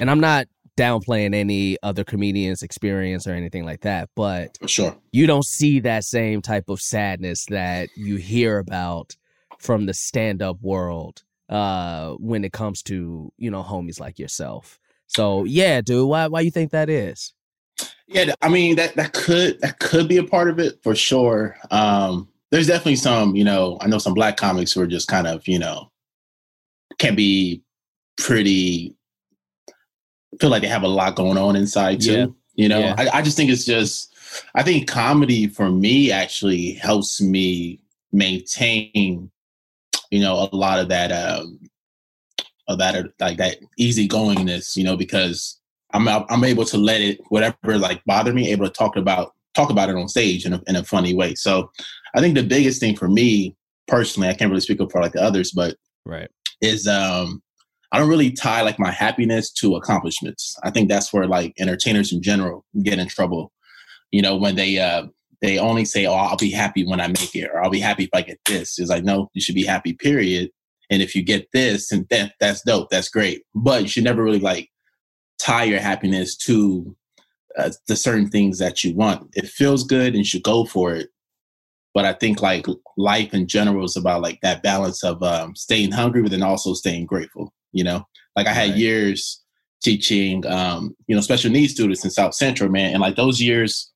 and 0.00 0.10
I'm 0.10 0.20
not 0.20 0.46
downplaying 0.78 1.34
any 1.34 1.76
other 1.82 2.04
comedian's 2.04 2.62
experience 2.62 3.26
or 3.26 3.32
anything 3.32 3.64
like 3.64 3.80
that, 3.80 4.08
but 4.14 4.56
sure. 4.66 4.96
you 5.12 5.26
don't 5.26 5.44
see 5.44 5.80
that 5.80 6.04
same 6.04 6.40
type 6.40 6.68
of 6.68 6.80
sadness 6.80 7.44
that 7.46 7.88
you 7.96 8.16
hear 8.16 8.58
about 8.58 9.16
from 9.58 9.86
the 9.86 9.94
stand-up 9.94 10.56
world 10.62 11.24
uh 11.48 12.10
when 12.20 12.44
it 12.44 12.52
comes 12.52 12.82
to, 12.82 13.32
you 13.38 13.50
know, 13.50 13.62
homies 13.62 13.98
like 13.98 14.18
yourself. 14.18 14.78
So, 15.08 15.44
yeah, 15.44 15.80
dude, 15.80 16.08
why 16.08 16.28
why 16.28 16.40
you 16.40 16.50
think 16.50 16.70
that 16.70 16.88
is? 16.88 17.34
Yeah, 18.06 18.34
I 18.40 18.48
mean 18.48 18.76
that 18.76 18.94
that 18.96 19.14
could 19.14 19.60
that 19.60 19.78
could 19.80 20.08
be 20.08 20.18
a 20.18 20.24
part 20.24 20.48
of 20.48 20.58
it 20.58 20.82
for 20.82 20.94
sure. 20.94 21.56
Um, 21.70 22.28
there's 22.50 22.66
definitely 22.66 22.96
some, 22.96 23.34
you 23.34 23.44
know, 23.44 23.78
I 23.80 23.88
know 23.88 23.98
some 23.98 24.14
black 24.14 24.36
comics 24.36 24.72
who 24.72 24.80
are 24.80 24.86
just 24.86 25.08
kind 25.08 25.26
of, 25.26 25.46
you 25.48 25.58
know, 25.58 25.90
can 26.98 27.14
be 27.14 27.62
pretty 28.16 28.94
feel 30.40 30.50
like 30.50 30.62
they 30.62 30.68
have 30.68 30.82
a 30.82 30.88
lot 30.88 31.16
going 31.16 31.38
on 31.38 31.56
inside 31.56 32.00
too. 32.00 32.12
Yeah. 32.12 32.26
You 32.54 32.68
know, 32.68 32.80
Yeah. 32.80 32.94
I, 32.98 33.18
I 33.18 33.22
just 33.22 33.36
think 33.36 33.50
it's 33.50 33.64
just 33.64 34.14
I 34.54 34.62
think 34.62 34.88
comedy 34.88 35.46
for 35.46 35.70
me 35.70 36.10
actually 36.12 36.72
helps 36.72 37.20
me 37.20 37.80
maintain, 38.12 39.30
you 40.10 40.20
know, 40.20 40.48
a 40.52 40.56
lot 40.56 40.80
of 40.80 40.88
that 40.88 41.10
um 41.12 41.60
of 42.68 42.78
that 42.78 43.12
like 43.20 43.38
that 43.38 43.58
easygoingness, 43.80 44.76
you 44.76 44.84
know, 44.84 44.96
because 44.96 45.58
I'm 45.92 46.06
I'm 46.08 46.44
able 46.44 46.64
to 46.66 46.76
let 46.76 47.00
it 47.00 47.20
whatever 47.28 47.78
like 47.78 48.04
bother 48.04 48.32
me, 48.32 48.50
able 48.50 48.66
to 48.66 48.72
talk 48.72 48.96
about 48.96 49.34
talk 49.54 49.70
about 49.70 49.88
it 49.88 49.96
on 49.96 50.08
stage 50.08 50.44
in 50.44 50.52
a 50.52 50.62
in 50.66 50.76
a 50.76 50.84
funny 50.84 51.14
way. 51.14 51.34
So 51.34 51.70
I 52.14 52.20
think 52.20 52.34
the 52.34 52.42
biggest 52.42 52.80
thing 52.80 52.96
for 52.96 53.08
me 53.08 53.56
personally, 53.86 54.28
I 54.28 54.34
can't 54.34 54.50
really 54.50 54.60
speak 54.60 54.80
up 54.80 54.92
for 54.92 55.00
like 55.00 55.12
the 55.12 55.22
others, 55.22 55.52
but 55.52 55.76
Right. 56.04 56.30
is 56.60 56.86
um 56.86 57.42
I 57.92 57.98
don't 57.98 58.08
really 58.08 58.30
tie 58.30 58.62
like 58.62 58.78
my 58.78 58.90
happiness 58.90 59.50
to 59.54 59.76
accomplishments. 59.76 60.56
I 60.62 60.70
think 60.70 60.88
that's 60.88 61.12
where 61.12 61.26
like 61.26 61.54
entertainers 61.58 62.12
in 62.12 62.22
general 62.22 62.64
get 62.82 62.98
in 62.98 63.08
trouble. 63.08 63.52
You 64.10 64.22
know, 64.22 64.36
when 64.36 64.56
they 64.56 64.78
uh 64.78 65.04
they 65.40 65.58
only 65.58 65.84
say, 65.84 66.06
Oh, 66.06 66.14
I'll 66.14 66.36
be 66.36 66.50
happy 66.50 66.84
when 66.84 67.00
I 67.00 67.08
make 67.08 67.34
it, 67.34 67.50
or 67.52 67.62
I'll 67.62 67.70
be 67.70 67.80
happy 67.80 68.04
if 68.04 68.10
I 68.12 68.22
get 68.22 68.38
this. 68.46 68.78
It's 68.78 68.90
like, 68.90 69.04
no, 69.04 69.30
you 69.34 69.40
should 69.40 69.54
be 69.54 69.64
happy, 69.64 69.94
period. 69.94 70.50
And 70.90 71.02
if 71.02 71.14
you 71.14 71.22
get 71.22 71.48
this 71.52 71.92
and 71.92 72.06
that 72.10 72.32
that's 72.40 72.62
dope, 72.62 72.90
that's 72.90 73.08
great. 73.08 73.42
But 73.54 73.82
you 73.82 73.88
should 73.88 74.04
never 74.04 74.22
really 74.22 74.40
like 74.40 74.68
tie 75.38 75.64
your 75.64 75.80
happiness 75.80 76.36
to 76.36 76.96
uh, 77.56 77.70
the 77.86 77.96
certain 77.96 78.28
things 78.28 78.58
that 78.58 78.84
you 78.84 78.94
want. 78.94 79.28
It 79.34 79.46
feels 79.46 79.84
good 79.84 80.08
and 80.08 80.18
you 80.18 80.24
should 80.24 80.42
go 80.42 80.64
for 80.64 80.94
it. 80.94 81.08
But 81.94 82.04
I 82.04 82.12
think 82.12 82.42
like 82.42 82.66
life 82.96 83.34
in 83.34 83.48
general 83.48 83.84
is 83.84 83.96
about 83.96 84.22
like 84.22 84.40
that 84.42 84.62
balance 84.62 85.02
of 85.02 85.22
um, 85.22 85.56
staying 85.56 85.92
hungry, 85.92 86.22
but 86.22 86.30
then 86.30 86.42
also 86.42 86.74
staying 86.74 87.06
grateful. 87.06 87.52
You 87.72 87.84
know, 87.84 88.06
like 88.36 88.46
I 88.46 88.52
had 88.52 88.70
Right. 88.70 88.78
years 88.78 89.42
teaching, 89.82 90.44
um, 90.46 90.94
you 91.06 91.14
know, 91.14 91.20
special 91.20 91.50
needs 91.50 91.72
students 91.72 92.04
in 92.04 92.10
South 92.10 92.34
Central, 92.34 92.70
man, 92.70 92.92
and 92.92 93.00
like 93.00 93.16
those 93.16 93.40
years 93.40 93.90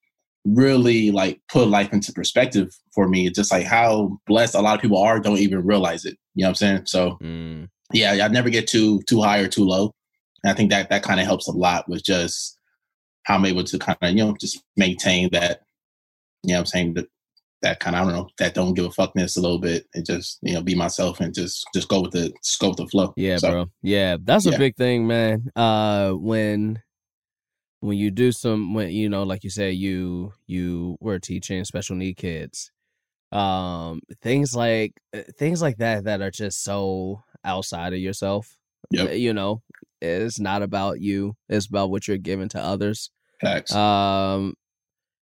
really 0.45 1.11
like 1.11 1.41
put 1.49 1.69
life 1.69 1.93
into 1.93 2.13
perspective 2.13 2.69
for 2.95 3.09
me. 3.09 3.27
It's 3.27 3.37
just 3.37 3.53
like 3.53 3.65
how 3.67 4.19
blessed 4.27 4.55
a 4.57 4.61
lot 4.61 4.75
of 4.75 4.83
people 4.83 4.99
are 4.99 5.21
don't 5.21 5.39
even 5.39 5.65
realize 5.65 6.05
it. 6.05 6.17
You 6.35 6.43
know 6.43 6.49
what 6.49 6.51
I'm 6.51 6.55
saying? 6.57 6.87
So 6.87 7.19
Mm. 7.23 7.69
yeah, 7.93 8.13
I 8.25 8.29
never 8.29 8.51
get 8.51 8.67
too 8.67 9.01
too 9.09 9.21
high 9.23 9.39
or 9.39 9.49
too 9.49 9.65
low. 9.65 9.93
And 10.43 10.51
I 10.53 10.55
think 10.55 10.71
that 10.71 10.91
that 10.91 11.03
kind 11.05 11.21
of 11.21 11.27
helps 11.27 11.47
a 11.49 11.53
lot 11.53 11.89
with 11.89 12.03
just 12.05 12.59
how 13.25 13.37
I'm 13.37 13.45
able 13.45 13.63
to 13.65 13.79
kind 13.79 13.97
of, 14.03 14.11
you 14.11 14.17
know, 14.25 14.37
just 14.41 14.61
maintain 14.77 15.29
that, 15.31 15.61
you 16.43 16.49
know 16.49 16.55
what 16.55 16.61
I'm 16.61 16.67
saying, 16.67 16.95
that 16.95 17.07
that 17.63 17.81
kind 17.81 17.97
of, 17.97 18.03
I 18.03 18.05
don't 18.05 18.13
know, 18.15 18.29
that 18.39 18.55
don't 18.55 18.75
give 18.75 18.85
a 18.85 18.89
fuckness 18.89 19.37
a 19.37 19.41
little 19.41 19.59
bit 19.59 19.87
and 19.95 20.05
just, 20.05 20.39
you 20.43 20.55
know, 20.55 20.63
be 20.63 20.75
myself 20.75 21.21
and 21.21 21.35
just 21.35 21.65
just 21.75 21.89
go 21.89 22.03
with 22.03 22.13
the 22.13 22.33
just 22.45 22.59
go 22.61 22.69
with 22.69 22.79
the 22.79 22.87
flow. 22.89 23.13
Yeah, 23.17 23.37
So, 23.39 23.51
bro. 23.51 23.71
Yeah, 23.83 24.17
that's 24.23 24.47
a 24.47 24.59
big 24.59 24.77
thing, 24.77 25.07
man. 25.07 25.51
Uh, 25.57 26.13
when 26.13 26.83
when 27.81 27.99
you 27.99 28.11
do 28.11 28.31
some, 28.33 28.75
when 28.75 28.91
you 28.91 29.09
know, 29.09 29.23
like 29.25 29.45
you 29.45 29.51
say 29.51 29.73
you 29.73 30.33
you 30.47 30.97
were 31.01 31.19
teaching 31.19 31.65
special 31.65 31.97
need 31.97 32.17
kids. 32.17 32.71
Um, 33.33 34.01
things 34.21 34.55
like 34.55 34.93
uh, 35.15 35.23
things 35.39 35.63
like 35.63 35.79
that 35.79 36.05
that 36.05 36.21
are 36.21 36.31
just 36.31 36.63
so 36.63 37.23
outside 37.45 37.93
of 37.93 37.99
yourself. 37.99 38.57
Yep. 38.91 39.09
Uh, 39.09 39.13
You 39.13 39.33
know, 39.33 39.63
it's 40.01 40.39
not 40.39 40.63
about 40.63 41.01
you. 41.01 41.35
It's 41.49 41.67
about 41.67 41.91
what 41.91 42.07
you're 42.07 42.19
giving 42.19 42.49
to 42.51 42.61
others. 42.61 43.11
Facts. 43.41 43.75
Um, 43.75 44.55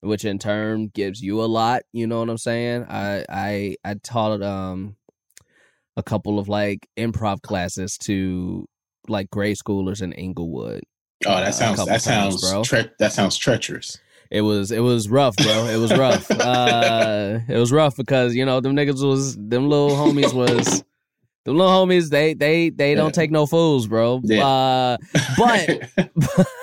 which 0.02 0.24
in 0.24 0.38
turn 0.38 0.88
gives 0.88 1.20
you 1.22 1.42
a 1.42 1.46
lot. 1.46 1.82
You 1.92 2.06
know 2.06 2.18
what 2.20 2.28
I'm 2.30 2.38
saying? 2.38 2.84
I 2.88 3.24
I 3.28 3.76
I 3.84 3.94
taught 3.94 4.42
um 4.42 4.96
a 5.96 6.02
couple 6.02 6.38
of 6.38 6.48
like 6.48 6.88
improv 6.98 7.42
classes 7.42 7.98
to 7.98 8.66
like 9.08 9.30
grade 9.30 9.56
schoolers 9.56 10.00
in 10.02 10.12
Inglewood. 10.12 10.82
oh, 11.26 11.30
uh, 11.32 11.40
that 11.44 11.54
sounds 11.54 11.76
couple 11.76 11.92
that 11.92 12.00
times, 12.02 12.40
sounds 12.40 12.50
bro. 12.50 12.62
tre- 12.64 12.90
that 12.98 13.12
sounds 13.12 13.36
treacherous. 13.36 13.98
It 14.30 14.40
was 14.40 14.70
it 14.70 14.80
was 14.80 15.08
rough, 15.10 15.36
bro. 15.36 15.66
It 15.66 15.76
was 15.76 15.92
rough. 15.96 16.30
uh, 16.30 17.40
it 17.48 17.56
was 17.58 17.70
rough 17.72 17.96
because 17.96 18.34
you 18.34 18.44
know 18.46 18.60
them 18.60 18.74
niggas 18.74 19.04
was 19.06 19.36
them 19.36 19.68
little 19.68 19.90
homies 19.90 20.32
was 20.32 20.82
them 21.44 21.58
little 21.58 21.70
homies. 21.86 22.08
They 22.08 22.32
they 22.32 22.70
they 22.70 22.94
don't 22.94 23.08
Yeah. 23.08 23.12
take 23.22 23.30
no 23.30 23.44
fools, 23.46 23.86
bro. 23.88 24.22
Yeah. 24.24 24.46
Uh, 24.46 24.96
but 25.36 25.90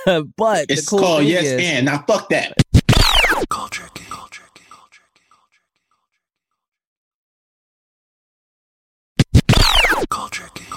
but 0.36 0.66
it's 0.70 0.86
the 0.86 0.88
cool 0.90 1.00
called 1.00 1.24
yes 1.26 1.46
is, 1.46 1.62
and 1.62 1.86
now 1.86 2.04
fuck 2.08 2.30
that. 2.30 2.54
Culture 10.08 10.48
King. 10.54 10.68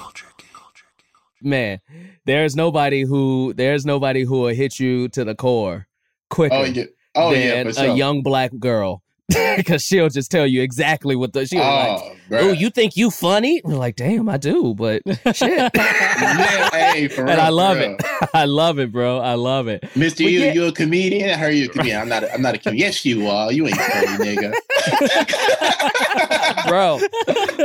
Man, 1.45 1.81
there's 2.25 2.55
nobody 2.55 3.03
who 3.03 3.53
there's 3.55 3.85
nobody 3.85 4.23
who 4.23 4.43
will 4.43 4.55
hit 4.55 4.79
you 4.79 5.09
to 5.09 5.25
the 5.25 5.35
core 5.35 5.89
quicker 6.31 6.55
Oh 6.55 6.63
yeah. 6.65 6.85
Oh 7.17 7.33
than 7.35 7.73
sure. 7.73 7.85
a 7.85 7.95
young 7.95 8.23
black 8.23 8.53
girl. 8.59 9.03
Because 9.57 9.83
she'll 9.83 10.09
just 10.09 10.31
tell 10.31 10.47
you 10.47 10.63
exactly 10.63 11.15
what 11.17 11.33
the 11.33 11.47
she 11.47 11.57
was 11.57 11.65
like. 11.65 12.01
oh. 12.01 12.17
Oh, 12.35 12.53
you 12.53 12.71
think 12.71 12.97
you 12.97 13.11
funny? 13.11 13.61
We're 13.63 13.75
like, 13.75 13.97
damn, 13.97 14.27
I 14.29 14.39
do, 14.39 14.75
but 14.75 15.03
shit. 15.35 15.71
yeah, 15.75 16.71
hey, 16.71 17.07
real, 17.09 17.21
and 17.29 17.41
I 17.41 17.51
love 17.51 17.77
it. 17.79 18.01
I 18.33 18.47
love 18.47 18.79
it, 18.79 18.91
bro. 18.91 19.19
I 19.19 19.35
love 19.35 19.69
it. 19.69 19.85
Mister, 19.95 20.23
you 20.23 20.41
yeah- 20.41 20.53
you 20.55 20.65
a 20.67 20.73
comedian? 20.73 21.29
I 21.29 21.35
heard 21.35 21.55
you 21.55 21.67
a 21.67 21.69
comedian. 21.69 22.01
I'm 22.01 22.09
not. 22.09 22.23
A, 22.25 22.33
I'm 22.33 22.41
not 22.41 22.55
a 22.55 22.59
comedian. 22.59 22.87
Yes, 22.87 23.05
you 23.05 23.27
are. 23.29 23.53
You 23.53 23.67
ain't 23.67 23.77
funny, 23.77 24.37
nigga. 24.37 24.55
Bro, 26.69 27.01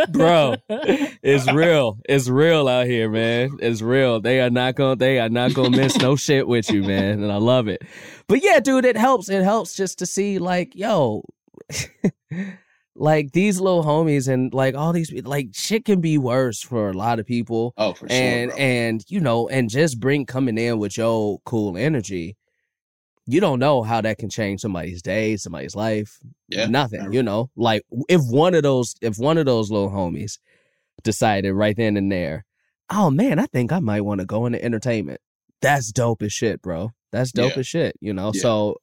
bro, 0.10 0.56
it's 0.70 1.52
real. 1.52 2.00
It's 2.10 2.28
real 2.30 2.68
out 2.68 2.88
here, 2.88 3.10
man. 3.10 3.58
It's 3.62 3.82
real. 3.82 4.20
They 4.20 4.42
are 4.42 4.50
not 4.50 4.76
gonna 4.76 4.96
they 4.96 5.20
are 5.20 5.30
not 5.30 5.54
gonna 5.54 5.70
miss 5.76 5.98
no 5.98 6.16
shit 6.16 6.48
with 6.48 6.70
you, 6.70 6.84
man. 6.84 7.24
And 7.24 7.32
I 7.32 7.38
love 7.38 7.68
it. 7.68 7.84
But 8.28 8.44
yeah, 8.44 8.60
dude, 8.60 8.86
it 8.86 8.98
helps. 8.98 9.30
It 9.30 9.44
helps 9.44 9.76
just 9.76 10.00
to 10.00 10.06
see 10.06 10.40
like, 10.40 10.76
yo, 10.76 11.24
like 12.96 13.32
these 13.32 13.60
little 13.60 13.84
homies 13.84 14.28
and 14.28 14.54
like 14.54 14.76
all 14.76 14.92
these 14.94 15.12
like 15.24 15.50
shit 15.54 15.86
can 15.86 16.02
be 16.02 16.18
worse 16.18 16.62
for 16.62 16.90
a 16.90 16.94
lot 16.94 17.20
of 17.20 17.26
people. 17.26 17.74
Oh, 17.78 17.94
for 17.94 18.08
sure, 18.10 18.18
and 18.18 18.52
and 18.54 19.04
you 19.08 19.20
know, 19.20 19.48
and 19.48 19.70
just 19.70 20.00
bring 20.00 20.26
coming 20.26 20.58
in 20.58 20.80
with 20.80 20.98
your 20.98 21.40
cool 21.46 21.78
energy. 21.78 22.38
You 23.30 23.42
don't 23.42 23.60
know 23.60 23.84
how 23.84 24.00
that 24.02 24.18
can 24.20 24.30
change 24.30 24.62
somebody's 24.62 25.02
day, 25.02 25.36
somebody's 25.36 25.76
life 25.76 26.18
yeah, 26.50 26.66
nothing 26.68 27.12
you 27.12 27.22
know 27.22 27.50
like 27.58 27.82
if 28.08 28.22
one 28.22 28.56
of 28.56 28.64
those 28.64 28.96
if 29.02 29.18
one 29.18 29.38
of 29.38 29.46
those 29.46 29.70
little 29.70 29.90
homies 29.90 30.38
decided 31.04 31.52
right 31.52 31.76
then 31.76 31.98
and 31.98 32.10
there 32.10 32.46
oh 32.90 33.10
man 33.10 33.38
i 33.38 33.46
think 33.48 33.74
i 33.74 33.80
might 33.80 34.00
want 34.00 34.22
to 34.22 34.26
go 34.26 34.46
into 34.46 34.64
entertainment 34.64 35.20
that's 35.62 35.92
dope 35.92 36.22
as 36.22 36.32
shit 36.32 36.62
bro 36.62 36.92
that's 37.12 37.34
dope 37.34 37.52
Yeah. 37.56 37.60
as 37.60 37.68
shit 37.68 37.98
you 38.00 38.14
know 38.14 38.32
Yeah. 38.34 38.42
so 38.42 38.78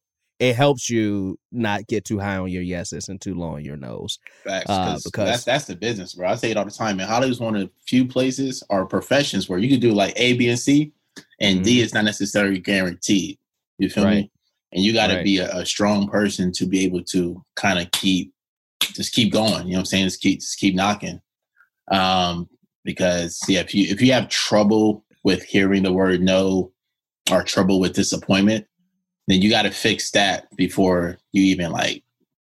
it 0.44 0.56
helps 0.56 0.88
you 0.90 1.38
not 1.52 1.86
get 1.86 2.04
too 2.04 2.18
high 2.18 2.36
on 2.36 2.48
your 2.48 2.62
yeses 2.62 3.08
and 3.08 3.20
too 3.20 3.34
low 3.34 3.54
on 3.56 3.64
your 3.64 3.76
nose 3.76 4.18
Facts, 4.44 4.70
uh, 4.70 4.84
'cause 4.84 5.02
because- 5.04 5.28
that's 5.28 5.44
that's 5.44 5.64
the 5.66 5.76
business, 5.76 6.14
bro. 6.14 6.28
I 6.28 6.34
say 6.36 6.50
it 6.50 6.56
all 6.56 6.64
the 6.64 6.70
time. 6.70 7.00
And 7.00 7.08
Hollywood's 7.08 7.40
one 7.40 7.56
of 7.56 7.62
the 7.62 7.70
few 7.86 8.06
places 8.06 8.62
or 8.70 8.86
professions 8.86 9.48
where 9.48 9.58
you 9.58 9.68
can 9.68 9.80
do 9.80 9.92
like 9.92 10.12
A, 10.16 10.34
B, 10.34 10.48
and 10.48 10.58
C, 10.58 10.92
and 11.40 11.64
D 11.64 11.80
is 11.80 11.94
not 11.94 12.04
necessarily 12.04 12.58
guaranteed. 12.58 13.38
You 13.78 13.88
feel 13.90 14.04
Mm-hmm. 14.04 14.12
Right. 14.12 14.16
me? 14.24 14.30
And 14.72 14.82
you 14.84 14.92
got 14.92 15.06
to 15.08 15.16
Right. 15.16 15.24
be 15.24 15.38
a, 15.38 15.50
a 15.56 15.64
strong 15.66 16.08
person 16.08 16.50
to 16.52 16.66
be 16.66 16.84
able 16.84 17.02
to 17.04 17.42
kind 17.54 17.78
of 17.78 17.90
keep, 17.92 18.32
just 18.80 19.12
keep 19.12 19.32
going. 19.32 19.66
You 19.66 19.72
know 19.74 19.78
what 19.78 19.80
I'm 19.80 19.84
saying? 19.86 20.04
Just 20.06 20.20
keep, 20.20 20.40
just 20.40 20.58
keep 20.58 20.74
knocking. 20.74 21.20
Um, 21.90 22.48
because 22.84 23.40
yeah, 23.48 23.60
if 23.60 23.74
you 23.74 23.86
if 23.88 24.00
you 24.02 24.12
have 24.12 24.28
trouble 24.28 25.04
with 25.22 25.42
hearing 25.44 25.82
the 25.84 25.92
word 25.92 26.20
no, 26.22 26.72
or 27.30 27.42
trouble 27.42 27.80
with 27.80 27.94
disappointment, 27.94 28.66
then 29.28 29.40
you 29.42 29.50
got 29.50 29.62
to 29.62 29.70
fix 29.70 30.10
that 30.12 30.54
before 30.56 31.18
you 31.32 31.42
even 31.44 31.72
like 31.72 32.02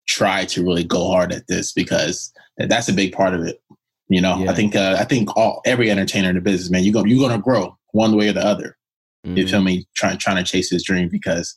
try 0.08 0.44
to 0.46 0.62
really 0.64 0.84
go 0.84 1.08
hard 1.08 1.32
at 1.32 1.46
this 1.46 1.72
because 1.72 2.32
that's 2.58 2.88
a 2.88 2.92
big 2.92 3.12
part 3.12 3.34
of 3.34 3.42
it. 3.46 3.62
You 4.08 4.20
know, 4.20 4.38
Yeah. 4.38 4.50
I 4.50 4.54
think 4.54 4.74
uh, 4.74 4.96
I 4.98 5.04
think 5.04 5.36
all 5.36 5.60
every 5.64 5.90
entertainer 5.90 6.30
in 6.30 6.34
the 6.34 6.40
business, 6.40 6.70
man, 6.70 6.82
you 6.84 6.92
go 6.92 7.04
you're 7.04 7.26
gonna 7.28 7.40
grow 7.42 7.76
one 7.92 8.16
way 8.16 8.28
or 8.28 8.32
the 8.32 8.44
other. 8.44 8.76
You 9.24 9.44
Mhm. 9.44 9.50
feel 9.50 9.62
me? 9.62 9.86
Trying 9.94 10.18
trying 10.18 10.36
to 10.42 10.50
chase 10.50 10.70
his 10.70 10.82
dream 10.82 11.08
because 11.10 11.54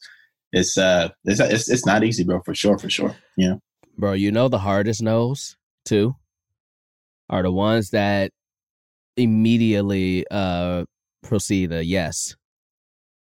it's 0.52 0.78
uh 0.78 1.10
it's 1.26 1.40
it's, 1.40 1.70
it's 1.70 1.86
not 1.86 2.04
easy, 2.04 2.24
bro, 2.24 2.42
for 2.46 2.54
sure, 2.54 2.78
for 2.78 2.90
sure. 2.90 3.16
Yeah, 3.38 3.56
bro. 3.98 4.14
You 4.14 4.32
know 4.32 4.50
the 4.50 4.60
hardest 4.60 5.02
no's 5.02 5.56
too 5.86 6.16
are 7.30 7.42
the 7.42 7.52
ones 7.52 7.90
that 7.92 8.32
immediately 9.18 10.26
uh 10.30 10.86
proceed 11.24 11.72
a 11.72 11.84
yes. 11.84 12.36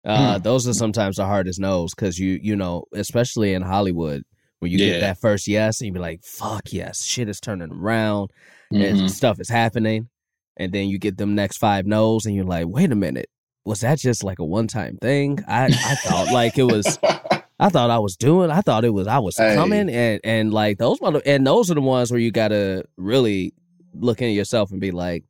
Uh, 0.05 0.37
Hmm. 0.37 0.43
those 0.43 0.67
are 0.67 0.73
sometimes 0.75 1.17
the 1.17 1.25
hardest 1.27 1.61
no's 1.61 1.95
because 1.95 2.19
you 2.19 2.39
you 2.43 2.57
know 2.57 2.85
especially 2.93 3.55
in 3.55 3.63
Hollywood 3.63 4.23
when 4.59 4.71
you 4.73 4.79
Yeah. 4.79 4.87
get 4.95 5.01
that 5.01 5.19
first 5.21 5.47
yes 5.47 5.81
and 5.81 5.87
you 5.87 5.93
be 5.93 6.01
like 6.01 6.23
fuck 6.25 6.73
yes 6.73 7.05
shit 7.05 7.29
is 7.29 7.39
turning 7.41 7.71
around 7.73 8.31
Mhm. 8.73 8.85
and 9.01 9.11
stuff 9.11 9.39
is 9.41 9.49
happening 9.49 10.09
and 10.57 10.73
then 10.73 10.89
you 10.89 10.99
get 10.99 11.19
them 11.19 11.35
next 11.37 11.59
five 11.59 11.87
no's 11.87 12.27
and 12.27 12.35
you're 12.35 12.45
like 12.45 12.67
wait 12.69 12.91
a 12.91 12.97
minute 12.97 13.29
was 13.65 13.81
that 13.81 13.99
just 14.01 14.25
like 14.25 14.41
a 14.41 14.45
one 14.45 14.67
time 14.67 14.97
thing 15.01 15.39
I 15.47 15.67
I 15.67 15.95
thought 16.05 16.33
like 16.33 16.59
it 16.59 16.65
was 16.65 16.99
I 17.61 17.69
thought 17.69 17.91
I 17.91 18.01
was 18.01 18.17
doing. 18.17 18.51
I 18.51 18.61
thought 18.61 18.85
it 18.85 18.91
was. 18.93 19.07
I 19.07 19.21
was 19.21 19.37
Hey. 19.37 19.55
coming, 19.55 19.89
and 19.89 20.21
and 20.25 20.53
like 20.53 20.79
those 20.79 21.01
mother, 21.01 21.23
and 21.25 21.47
those 21.47 21.71
are 21.71 21.75
the 21.75 21.81
ones 21.81 22.11
where 22.11 22.19
you 22.19 22.33
gotta 22.33 22.83
really 22.97 23.55
look 23.95 24.21
into 24.21 24.33
yourself 24.33 24.73
and 24.73 24.81
be 24.81 24.91
like, 24.91 25.23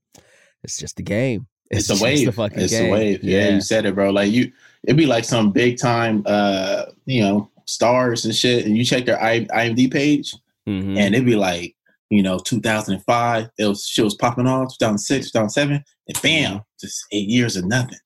it's 0.64 0.78
just 0.78 0.98
a 0.98 1.02
game. 1.02 1.46
It's, 1.72 1.88
just 1.88 2.00
a 2.00 2.04
wave. 2.04 2.26
The 2.26 2.32
fucking 2.32 2.61
it's 2.61 2.72
game. 2.72 2.87
a 2.87 2.90
wave. 2.92 3.24
Yeah, 3.24 3.50
you 3.50 3.61
said 3.61 3.87
it, 3.87 3.94
bro. 3.94 4.11
Like 4.11 4.30
you, 4.30 4.52
it'd 4.85 4.96
be 4.96 5.06
like 5.06 5.24
some 5.24 5.50
big 5.52 5.78
time, 5.78 6.22
uh, 6.26 6.87
you 7.06 7.22
know, 7.22 7.50
stars 7.66 8.24
and 8.24 8.35
shit, 8.35 8.66
and 8.66 8.76
you 8.76 8.85
check 8.85 9.04
their 9.06 9.22
I, 9.22 9.44
IMD 9.46 9.90
page, 9.90 10.35
Mhm. 10.68 10.98
and 10.98 11.14
it'd 11.14 11.24
be 11.26 11.37
like, 11.37 11.74
you 12.11 12.22
know, 12.22 12.38
2005, 12.38 13.48
it 13.58 13.66
was 13.66 13.87
shit 13.87 14.04
was 14.04 14.14
popping 14.14 14.46
off, 14.46 14.76
2006, 14.78 15.30
2007, 15.30 15.82
and 16.08 16.22
bam, 16.22 16.61
just 16.80 17.04
eight 17.12 17.28
years 17.28 17.56
of 17.56 17.64
nothing. 17.64 17.98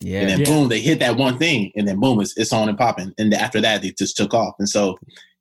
yeah, 0.00 0.20
And 0.22 0.30
then 0.30 0.40
Yeah. 0.40 0.46
boom, 0.46 0.68
they 0.68 0.80
hit 0.80 0.98
that 0.98 1.16
one 1.16 1.38
thing, 1.38 1.70
and 1.76 1.86
then 1.86 2.00
boom, 2.00 2.20
it's, 2.20 2.36
it's 2.36 2.52
on 2.52 2.68
and 2.68 2.76
popping. 2.76 3.12
And 3.18 3.32
after 3.34 3.60
that, 3.60 3.82
they 3.82 3.92
just 3.96 4.16
took 4.16 4.34
off. 4.34 4.54
And 4.58 4.68
so 4.68 4.98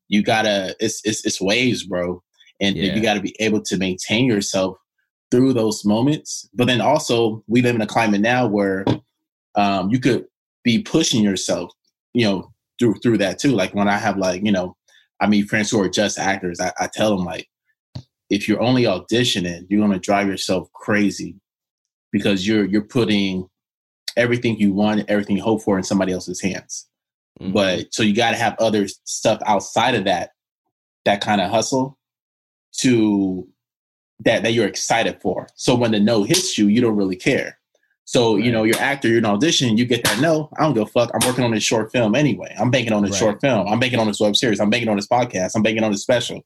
you 0.07 0.21
gotta, 0.21 0.75
it's 0.79 1.01
it's 1.03 1.25
it's 1.25 1.41
waves, 1.41 1.83
bro. 1.83 2.21
And 2.59 2.75
Yeah. 2.75 2.93
you 2.95 3.01
gotta 3.01 3.21
be 3.21 3.35
able 3.39 3.61
to 3.61 3.77
maintain 3.77 4.25
yourself 4.27 4.77
through 5.31 5.53
those 5.53 5.83
moments. 5.85 6.47
But 6.53 6.67
then 6.67 6.81
also, 6.81 7.43
we 7.47 7.61
live 7.61 7.75
in 7.75 7.81
a 7.81 7.87
climate 7.87 8.21
now 8.21 8.47
where 8.47 8.85
um, 9.55 9.89
you 9.89 9.99
could 9.99 10.25
be 10.63 10.79
pushing 10.83 11.23
yourself, 11.23 11.71
you 12.13 12.25
know, 12.25 12.51
through 12.79 12.95
through 13.01 13.17
that 13.19 13.39
too. 13.39 13.51
Like 13.51 13.73
when 13.73 13.87
I 13.87 13.97
have 13.97 14.17
like, 14.17 14.43
you 14.43 14.51
know, 14.51 14.75
I 15.19 15.27
mean 15.27 15.45
friends 15.47 15.71
who 15.71 15.81
are 15.81 15.89
just 15.89 16.19
actors, 16.19 16.59
I, 16.59 16.71
I 16.79 16.87
tell 16.93 17.15
them 17.15 17.25
like, 17.25 17.47
if 18.29 18.47
you're 18.47 18.61
only 18.61 18.83
auditioning, 18.83 19.65
you're 19.69 19.81
gonna 19.81 19.99
drive 19.99 20.27
yourself 20.27 20.71
crazy 20.73 21.35
because 22.11 22.45
you're 22.45 22.65
you're 22.65 22.83
putting 22.83 23.47
everything 24.17 24.57
you 24.57 24.73
want, 24.73 25.09
everything 25.09 25.37
you 25.37 25.43
hope 25.43 25.61
for 25.63 25.77
in 25.77 25.83
somebody 25.83 26.11
else's 26.11 26.41
hands. 26.41 26.87
Mhm. 27.41 27.53
But 27.53 27.93
so 27.93 28.03
you 28.03 28.13
got 28.13 28.31
to 28.31 28.37
have 28.37 28.55
other 28.59 28.87
stuff 29.05 29.41
outside 29.45 29.95
of 29.95 30.05
that, 30.05 30.31
that 31.05 31.21
kind 31.21 31.41
of 31.41 31.49
hustle 31.49 31.97
to 32.79 33.47
that 34.25 34.43
that 34.43 34.53
you're 34.53 34.67
excited 34.67 35.21
for. 35.21 35.47
So 35.55 35.75
when 35.75 35.91
the 35.91 35.99
no 35.99 36.23
hits 36.23 36.57
you, 36.57 36.67
you 36.67 36.81
don't 36.81 36.95
really 36.95 37.15
care. 37.15 37.57
So 38.05 38.35
you 38.35 38.51
know, 38.51 38.63
you're 38.63 38.77
actor, 38.77 39.07
you're 39.07 39.19
an 39.19 39.25
audition, 39.25 39.77
you 39.77 39.85
get 39.85 40.03
that 40.03 40.19
no. 40.19 40.49
I 40.57 40.63
don't 40.63 40.73
give 40.73 40.83
a 40.83 40.85
fuck. 40.87 41.11
I'm 41.13 41.25
working 41.27 41.43
on 41.45 41.51
this 41.51 41.63
short 41.63 41.91
film 41.91 42.15
anyway. 42.15 42.53
I'm 42.59 42.71
banking 42.71 42.93
on 42.93 43.03
this 43.03 43.11
Right. 43.13 43.19
short 43.19 43.41
film. 43.41 43.67
I'm 43.67 43.79
banking 43.79 43.99
on 43.99 44.07
this 44.07 44.19
web 44.19 44.35
series. 44.35 44.59
I'm 44.59 44.69
banking 44.69 44.89
on 44.89 44.97
this 44.97 45.07
podcast. 45.07 45.51
I'm 45.55 45.63
banking 45.63 45.83
on 45.83 45.91
this 45.91 46.01
special. 46.01 46.41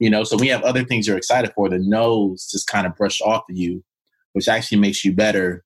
You 0.00 0.10
know, 0.10 0.22
so 0.22 0.36
we 0.36 0.48
have 0.48 0.62
other 0.62 0.84
things 0.84 1.06
you're 1.08 1.16
excited 1.16 1.52
for. 1.54 1.68
The 1.68 1.78
no's 1.78 2.48
just 2.50 2.66
kind 2.68 2.86
of 2.86 2.94
brush 2.96 3.20
off 3.20 3.44
of 3.50 3.56
you, 3.56 3.82
which 4.32 4.48
actually 4.48 4.78
makes 4.78 5.04
you 5.04 5.12
better 5.12 5.64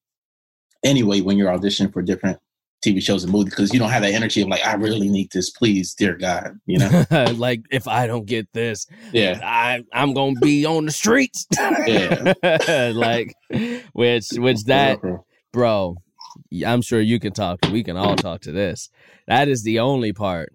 anyway 0.85 1.21
when 1.21 1.37
you're 1.37 1.51
auditioning 1.53 1.93
for 1.93 2.03
different 2.03 2.39
TV 2.85 3.03
shows 3.03 3.23
and 3.25 3.33
movies 3.33 3.55
because 3.55 3.73
you 3.73 3.79
don't 3.79 3.91
have 3.91 4.03
that 4.03 4.13
energy 4.13 4.43
of 4.43 4.49
like, 4.49 4.65
I 4.67 4.75
really 4.75 5.09
need 5.09 5.31
this, 5.33 5.51
please, 5.51 5.95
dear 5.95 6.17
God. 6.17 6.59
You 6.67 6.79
know? 6.79 7.05
like 7.37 7.63
if 7.71 7.87
I 7.89 8.07
don't 8.07 8.27
get 8.27 8.49
this, 8.53 8.87
yeah. 9.13 9.41
I 9.43 9.83
I'm 9.93 10.15
gonna 10.15 10.39
be 10.41 10.67
on 10.67 10.87
the 10.87 10.93
streets. 10.93 11.47
Yeah. 11.87 12.33
like 12.95 13.35
which 13.93 14.29
which 14.33 14.65
that 14.65 14.99
bro, 15.53 15.97
I'm 16.67 16.83
sure 16.83 17.01
you 17.01 17.21
can 17.21 17.33
talk. 17.33 17.61
We 17.71 17.85
can 17.85 17.97
all 17.97 18.17
talk 18.17 18.41
to 18.43 18.53
this. 18.53 18.89
That 19.29 19.49
is 19.49 19.63
the 19.63 19.79
only 19.81 20.13
part 20.13 20.53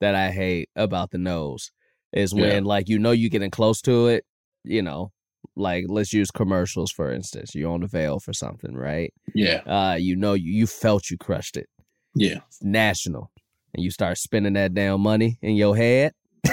that 0.00 0.14
I 0.14 0.30
hate 0.30 0.68
about 0.76 1.10
the 1.10 1.18
nose 1.18 1.70
is 2.12 2.34
when 2.34 2.64
Yeah. 2.64 2.68
like 2.68 2.88
you 2.88 2.98
know 2.98 3.10
you're 3.10 3.30
getting 3.30 3.50
close 3.50 3.80
to 3.82 4.08
it. 4.08 4.24
You 4.64 4.82
know, 4.82 5.12
like 5.56 5.84
let's 5.88 6.12
use 6.12 6.30
commercials 6.30 6.90
for 6.92 7.10
instance. 7.12 7.54
You're 7.54 7.72
on 7.72 7.80
the 7.80 7.86
veil 7.86 8.20
for 8.20 8.32
something, 8.32 8.74
right? 8.74 9.12
Yeah. 9.34 9.62
Uh, 9.66 9.96
you 9.98 10.16
know 10.16 10.34
you 10.34 10.52
you 10.52 10.66
felt 10.66 11.10
you 11.10 11.16
crushed 11.18 11.56
it. 11.56 11.66
Yeah. 12.14 12.38
It's 12.48 12.62
national, 12.62 13.30
and 13.74 13.82
you 13.84 13.90
start 13.90 14.18
spending 14.18 14.54
that 14.54 14.74
damn 14.74 15.00
money 15.00 15.38
in 15.42 15.54
your 15.56 15.76
head, 15.76 16.12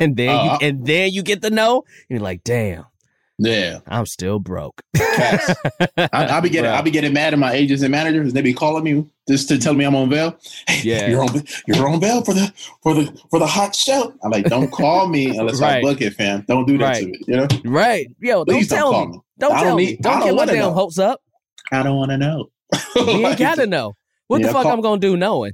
and 0.00 0.16
then 0.16 0.28
Uh, 0.30 0.44
you 0.60 0.68
and 0.68 0.86
then 0.86 1.12
you 1.12 1.22
get 1.22 1.42
the 1.42 1.50
no. 1.50 1.76
And 2.08 2.18
you're 2.18 2.20
like, 2.20 2.42
damn, 2.44 2.84
Yeah. 3.42 3.78
I'm 3.86 4.04
still 4.04 4.38
broke. 4.38 4.82
I, 4.98 6.08
I'll 6.12 6.42
be 6.42 6.50
getting 6.50 6.70
I'll 6.70 6.82
be 6.82 6.90
getting 6.90 7.12
mad 7.14 7.32
at 7.32 7.38
my 7.38 7.52
agents 7.52 7.82
and 7.82 7.90
managers. 7.90 8.32
They 8.34 8.42
be 8.42 8.52
calling 8.52 8.84
me 8.84 9.06
just 9.28 9.48
to 9.48 9.56
tell 9.58 9.72
me 9.72 9.84
I'm 9.86 9.94
on 9.96 10.10
bail. 10.10 10.38
Hey, 10.68 10.82
Yeah. 10.90 11.08
you're 11.08 11.22
on 11.22 11.42
you're 11.66 11.88
on 11.88 12.00
bail 12.00 12.22
for 12.22 12.34
the 12.34 12.52
for 12.82 12.92
the 12.94 13.06
for 13.30 13.38
the 13.38 13.46
hot 13.46 13.74
show. 13.74 14.12
I'm 14.22 14.30
like, 14.30 14.44
don't 14.44 14.70
call 14.70 15.08
me 15.08 15.26
unless 15.38 15.60
Right. 15.60 15.78
I 15.78 15.80
book 15.80 16.00
it, 16.02 16.14
fam. 16.14 16.44
Don't 16.48 16.66
do 16.66 16.76
that 16.78 16.84
Right. 16.84 17.00
to 17.02 17.06
me. 17.06 17.20
You 17.26 17.36
know, 17.38 17.46
right? 17.64 18.08
Yo, 18.20 18.44
don't 18.44 18.56
please 18.56 18.68
don't, 18.68 18.76
tell 18.78 18.92
call 18.92 19.06
me. 19.06 19.12
me. 19.12 19.20
Don't 19.38 19.52
I 19.52 19.54
don't 19.56 19.64
tell 19.64 19.76
me. 19.76 19.86
need- 19.86 20.06
I 20.06 20.10
Don't 20.10 20.20
don't 20.20 20.28
get 20.28 20.36
my 20.36 20.46
damn 20.46 20.56
know. 20.58 20.72
hopes 20.72 20.98
up. 20.98 21.20
I 21.72 21.82
don't 21.82 21.96
want 21.96 22.10
to 22.10 22.18
know. 22.18 22.50
You 22.96 23.26
ain't 23.26 23.38
gotta 23.38 23.66
know. 23.66 23.94
What 24.26 24.42
the 24.42 24.48
fuck 24.48 24.64
call- 24.64 24.72
I'm 24.72 24.80
gonna 24.82 25.00
do 25.00 25.16
knowing? 25.16 25.52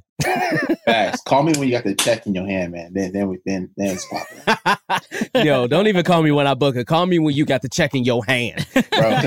Facts. 0.85 1.21
Call 1.23 1.43
me 1.43 1.53
when 1.59 1.69
you 1.69 1.73
got 1.75 1.85
the 1.85 1.95
check 1.95 2.27
in 2.27 2.35
your 2.35 2.47
hand, 2.47 2.73
man. 2.73 2.93
Then 2.95 3.13
then 3.13 3.29
we 3.29 3.39
then 3.45 3.71
then 3.77 3.97
it's 3.97 4.07
popping. 4.09 5.21
Yo, 5.45 5.67
don't 5.67 5.87
even 5.89 6.05
call 6.05 6.23
me 6.23 6.31
when 6.31 6.47
I 6.47 6.55
book 6.55 6.77
it. 6.77 6.87
Call 6.87 7.07
me 7.07 7.19
when 7.19 7.35
you 7.35 7.45
got 7.45 7.63
the 7.63 7.69
check 7.69 7.95
in 7.95 8.05
your 8.05 8.25
hand. 8.25 8.67
bro. 8.93 9.21